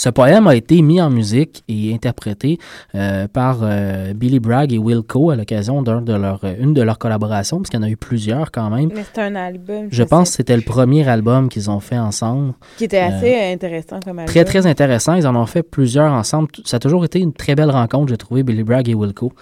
Ce 0.00 0.08
poème 0.08 0.46
a 0.46 0.56
été 0.56 0.80
mis 0.80 0.98
en 0.98 1.10
musique 1.10 1.62
et 1.68 1.92
interprété 1.92 2.58
euh, 2.94 3.28
par 3.28 3.58
euh, 3.60 4.14
Billy 4.14 4.40
Bragg 4.40 4.72
et 4.72 4.78
Wilco 4.78 5.28
à 5.28 5.36
l'occasion 5.36 5.82
d'un 5.82 6.00
de 6.00 6.14
leurs, 6.14 6.40
euh, 6.42 6.54
une 6.58 6.72
de 6.72 6.80
leurs 6.80 6.96
collaborations, 6.96 7.58
parce 7.58 7.68
qu'il 7.68 7.78
y 7.78 7.82
en 7.82 7.86
a 7.86 7.90
eu 7.90 7.98
plusieurs 7.98 8.50
quand 8.50 8.70
même. 8.70 8.88
Mais 8.94 9.04
c'est 9.12 9.20
un 9.20 9.36
album. 9.36 9.88
Je 9.90 10.02
pense 10.02 10.30
que 10.30 10.36
c'était 10.36 10.56
le 10.56 10.62
premier 10.62 11.06
album 11.06 11.50
qu'ils 11.50 11.68
ont 11.68 11.80
fait 11.80 11.98
ensemble. 11.98 12.54
Qui 12.78 12.84
était 12.84 13.02
Euh, 13.02 13.08
assez 13.14 13.52
intéressant 13.52 14.00
comme 14.02 14.20
album. 14.20 14.24
Très, 14.24 14.46
très 14.46 14.66
intéressant. 14.66 15.16
Ils 15.16 15.26
en 15.26 15.36
ont 15.36 15.44
fait 15.44 15.62
plusieurs 15.62 16.10
ensemble. 16.10 16.48
Ça 16.64 16.78
a 16.78 16.80
toujours 16.80 17.04
été 17.04 17.18
une 17.20 17.34
très 17.34 17.54
belle 17.54 17.70
rencontre, 17.70 18.08
j'ai 18.08 18.16
trouvé, 18.16 18.42
Billy 18.42 18.62
Bragg 18.62 18.88
et 18.88 18.94
Wilco. 18.94 19.34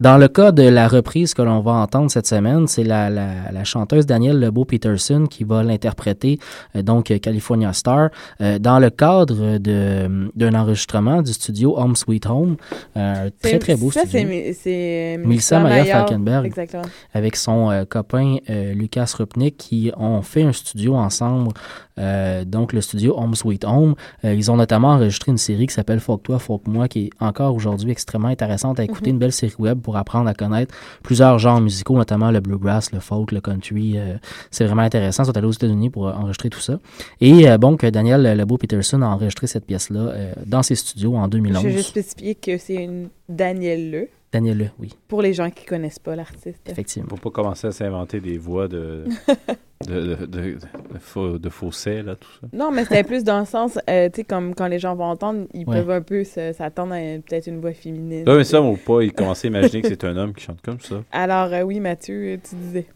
Dans 0.00 0.16
le 0.16 0.28
cas 0.28 0.50
de 0.50 0.62
la 0.66 0.88
reprise 0.88 1.34
que 1.34 1.42
l'on 1.42 1.60
va 1.60 1.72
entendre 1.72 2.10
cette 2.10 2.26
semaine, 2.26 2.66
c'est 2.68 2.84
la, 2.84 3.10
la, 3.10 3.52
la 3.52 3.64
chanteuse 3.64 4.06
Danielle 4.06 4.40
Lebeau-Peterson 4.40 5.26
qui 5.28 5.44
va 5.44 5.62
l'interpréter, 5.62 6.38
euh, 6.74 6.80
donc 6.80 7.12
California 7.20 7.74
Star, 7.74 8.08
euh, 8.40 8.58
dans 8.58 8.78
le 8.78 8.88
cadre 8.88 9.58
de, 9.58 10.05
d'un 10.34 10.54
enregistrement 10.54 11.22
du 11.22 11.32
studio 11.32 11.78
Home 11.78 11.96
Sweet 11.96 12.26
Home. 12.26 12.56
Euh, 12.96 13.30
très, 13.42 13.58
très 13.58 13.76
beau 13.76 13.90
ça, 13.90 14.00
studio. 14.06 14.28
c'est 14.58 15.18
Melissa 15.24 15.60
Maria. 15.60 15.84
Falkenberg 15.84 16.46
Exactement. 16.46 16.84
avec 17.14 17.36
son 17.36 17.70
euh, 17.70 17.84
copain 17.84 18.36
euh, 18.50 18.72
Lucas 18.74 19.14
Rupnik 19.18 19.56
qui 19.56 19.90
ont 19.96 20.22
fait 20.22 20.42
un 20.42 20.52
studio 20.52 20.94
ensemble, 20.96 21.52
euh, 21.98 22.44
donc 22.44 22.72
le 22.72 22.80
studio 22.80 23.14
Home 23.18 23.34
Sweet 23.34 23.64
Home. 23.64 23.94
Euh, 24.24 24.34
ils 24.34 24.50
ont 24.50 24.56
notamment 24.56 24.88
enregistré 24.90 25.30
une 25.32 25.38
série 25.38 25.66
qui 25.66 25.74
s'appelle 25.74 26.00
Folk 26.00 26.22
Toi, 26.22 26.38
Folk 26.38 26.66
Moi, 26.66 26.88
qui 26.88 27.06
est 27.06 27.10
encore 27.20 27.54
aujourd'hui 27.54 27.90
extrêmement 27.90 28.28
intéressante 28.28 28.78
à 28.80 28.84
écouter, 28.84 29.10
Mhm. 29.10 29.14
une 29.14 29.18
belle 29.18 29.32
série 29.32 29.54
web 29.58 29.80
pour 29.80 29.96
apprendre 29.96 30.28
à 30.28 30.34
connaître 30.34 30.74
plusieurs 31.02 31.38
genres 31.38 31.60
musicaux, 31.60 31.96
notamment 31.96 32.30
le 32.30 32.40
bluegrass, 32.40 32.92
le 32.92 33.00
folk, 33.00 33.32
le 33.32 33.40
country. 33.40 33.94
euh, 33.96 34.16
c'est 34.50 34.64
vraiment 34.64 34.82
intéressant. 34.82 35.22
Ils 35.22 35.26
sont 35.26 35.36
allés 35.36 35.46
aux 35.46 35.52
États-Unis 35.52 35.90
pour 35.90 36.08
euh, 36.08 36.12
enregistrer 36.12 36.50
tout 36.50 36.60
ça. 36.60 36.78
Et 37.20 37.48
euh, 37.48 37.58
bon, 37.58 37.76
que 37.76 37.86
Daniel 37.86 38.22
Lebeau-Peterson 38.36 39.00
a 39.02 39.06
enregistré 39.06 39.46
cette 39.46 39.64
pièce-là 39.66 39.95
euh, 39.98 40.32
dans 40.46 40.62
ses 40.62 40.74
studios 40.74 41.14
en 41.16 41.28
2011. 41.28 41.62
Je 41.62 41.68
vais 41.68 41.74
juste 41.74 41.90
spécifier 41.90 42.34
que 42.34 42.58
c'est 42.58 42.74
une 42.82 43.08
Danielle 43.28 43.90
Le. 43.90 44.08
Daniel 44.32 44.58
Le, 44.58 44.66
oui, 44.78 44.92
Pour 45.08 45.22
les 45.22 45.32
gens 45.32 45.50
qui 45.50 45.64
connaissent 45.64 45.98
pas 46.00 46.14
l'artiste. 46.16 46.60
effectivement. 46.68 47.08
Faut 47.10 47.16
pas 47.16 47.30
commencer 47.30 47.68
à 47.68 47.72
s'inventer 47.72 48.20
des 48.20 48.36
voix 48.38 48.68
de, 48.68 49.04
de, 49.86 50.00
de, 50.00 50.26
de, 50.26 50.26
de, 50.26 50.58
faux- 50.98 51.38
de 51.38 51.48
fausset, 51.48 52.02
là, 52.02 52.16
tout 52.16 52.28
ça. 52.40 52.46
Non, 52.52 52.70
mais 52.70 52.82
c'était 52.84 53.04
plus 53.04 53.22
dans 53.24 53.38
le 53.38 53.46
sens, 53.46 53.78
euh, 53.88 54.08
tu 54.10 54.16
sais, 54.16 54.24
comme 54.24 54.54
quand 54.54 54.66
les 54.66 54.78
gens 54.78 54.94
vont 54.96 55.04
entendre, 55.04 55.46
ils 55.54 55.66
Ouais. 55.66 55.76
peuvent 55.76 55.90
un 55.90 56.02
peu 56.02 56.24
s'attendre 56.24 56.92
à 56.94 56.98
peut-être 57.20 57.46
une 57.46 57.60
voix 57.60 57.72
féminine. 57.72 58.24
Non, 58.26 58.36
mais 58.36 58.44
ça, 58.44 58.60
ou 58.60 58.76
pas, 58.76 59.02
il 59.02 59.12
commençait 59.12 59.46
à 59.46 59.50
imaginer 59.50 59.80
que 59.82 59.88
c'est 59.88 60.04
un 60.04 60.16
homme 60.16 60.34
qui 60.34 60.44
chante 60.44 60.60
comme 60.60 60.80
ça. 60.80 61.02
Alors, 61.12 61.52
euh, 61.54 61.62
oui, 61.62 61.80
Mathieu, 61.80 62.38
tu 62.46 62.56
disais. 62.56 62.86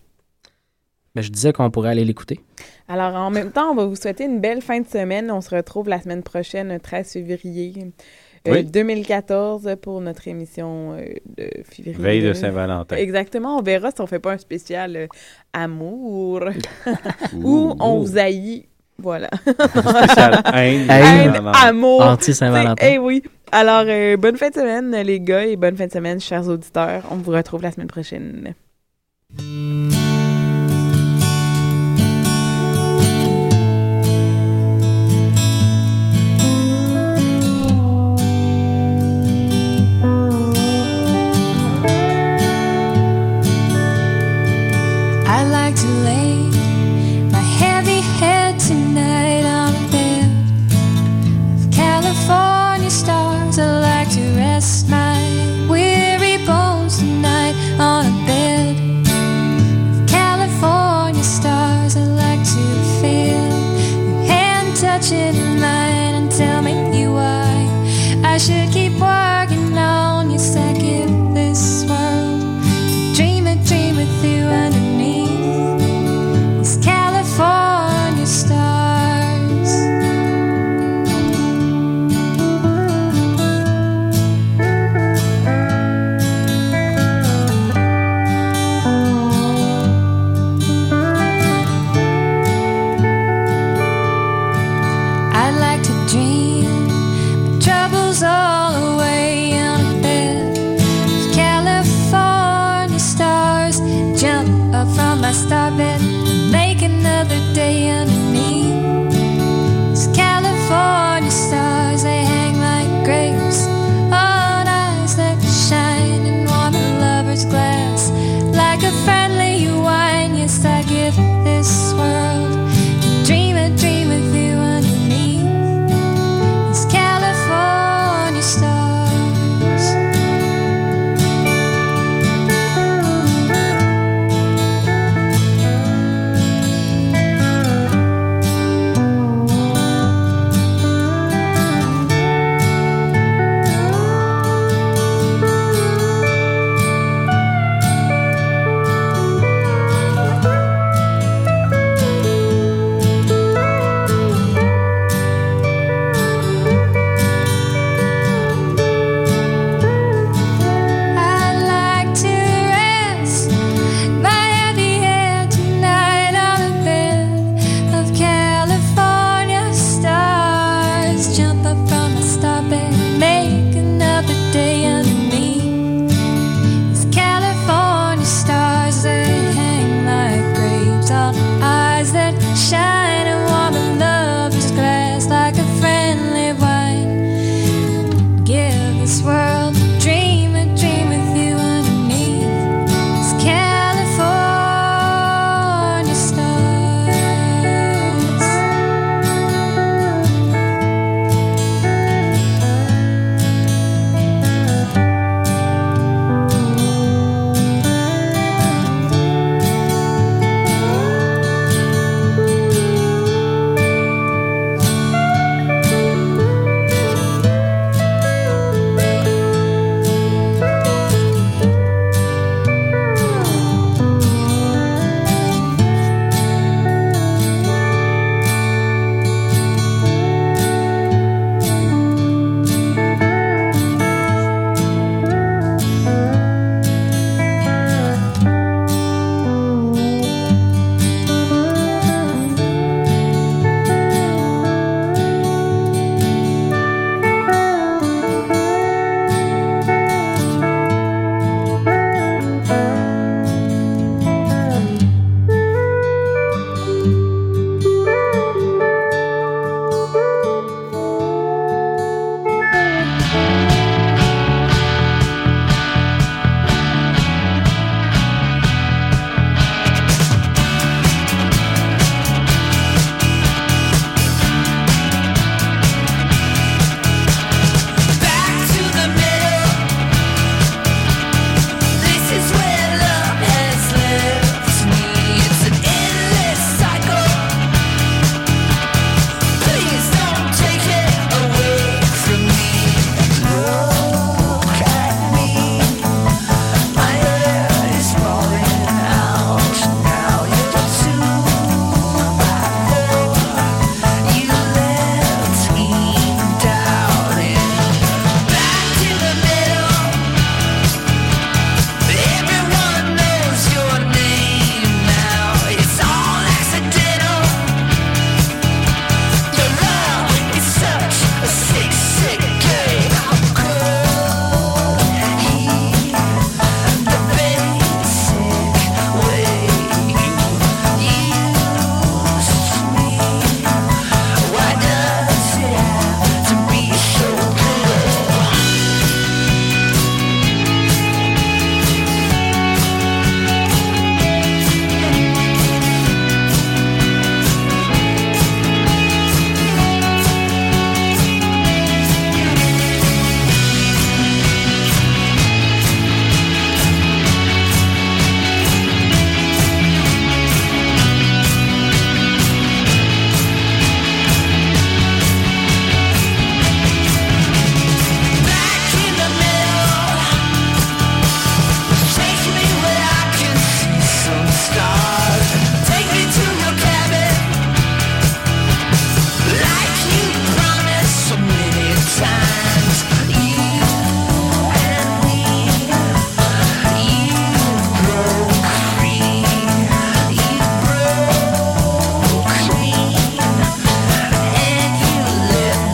Ben, 1.15 1.23
je 1.23 1.31
disais 1.31 1.53
qu'on 1.53 1.71
pourrait 1.71 1.91
aller 1.91 2.05
l'écouter. 2.05 2.41
Alors, 2.89 3.15
en 3.15 3.31
même 3.31 3.51
temps, 3.51 3.71
on 3.73 3.75
va 3.75 3.85
vous 3.85 3.97
souhaiter 3.97 4.25
une 4.25 4.41
belle 4.41 4.63
fin 4.63 4.81
de 4.81 4.87
semaine. 4.87 5.31
On 5.31 5.41
se 5.41 5.55
retrouve 5.55 5.89
la 5.89 6.01
semaine 6.01 6.23
prochaine, 6.23 6.69
le 6.69 6.79
13 6.79 7.13
février 7.13 7.75
euh, 8.49 8.53
Oui. 8.53 8.65
2014, 8.65 9.77
pour 9.83 10.01
notre 10.01 10.29
émission 10.29 10.93
euh, 10.93 11.05
de 11.37 11.51
février. 11.65 11.97
Veille 11.99 12.23
de 12.23 12.33
Saint-Valentin. 12.33 12.97
Exactement. 12.97 13.59
On 13.59 13.63
verra 13.63 13.91
si 13.91 14.01
on 14.01 14.07
fait 14.07 14.21
pas 14.21 14.33
un 14.33 14.39
spécial 14.39 14.97
euh, 14.97 15.07
amour 15.53 16.45
ou 17.37 17.75
on 17.81 17.99
ouh. 17.99 18.05
vous 18.07 18.19
haït 18.19 18.67
Voilà. 18.99 19.29
Spécial 19.45 20.43
haine. 20.55 20.89
Amour. 21.55 22.03
Anti-Saint-Valentin. 22.03 22.87
Eh 22.87 22.99
oui. 22.99 23.23
Alors, 23.53 23.83
euh, 23.87 24.17
bonne 24.17 24.37
fin 24.37 24.51
de 24.51 24.55
semaine, 24.55 24.93
les 25.03 25.19
gars, 25.21 25.45
et 25.45 25.57
bonne 25.57 25.77
fin 25.77 25.87
de 25.89 25.93
semaine, 25.93 26.21
chers 26.21 26.47
auditeurs. 26.47 27.03
On 27.11 27.17
vous 27.17 27.33
retrouve 27.33 27.63
la 27.63 27.73
semaine 27.73 27.89
prochaine. 27.89 28.55
I'd 45.41 45.49
like 45.49 45.75
to 45.75 45.87
lay 46.05 46.40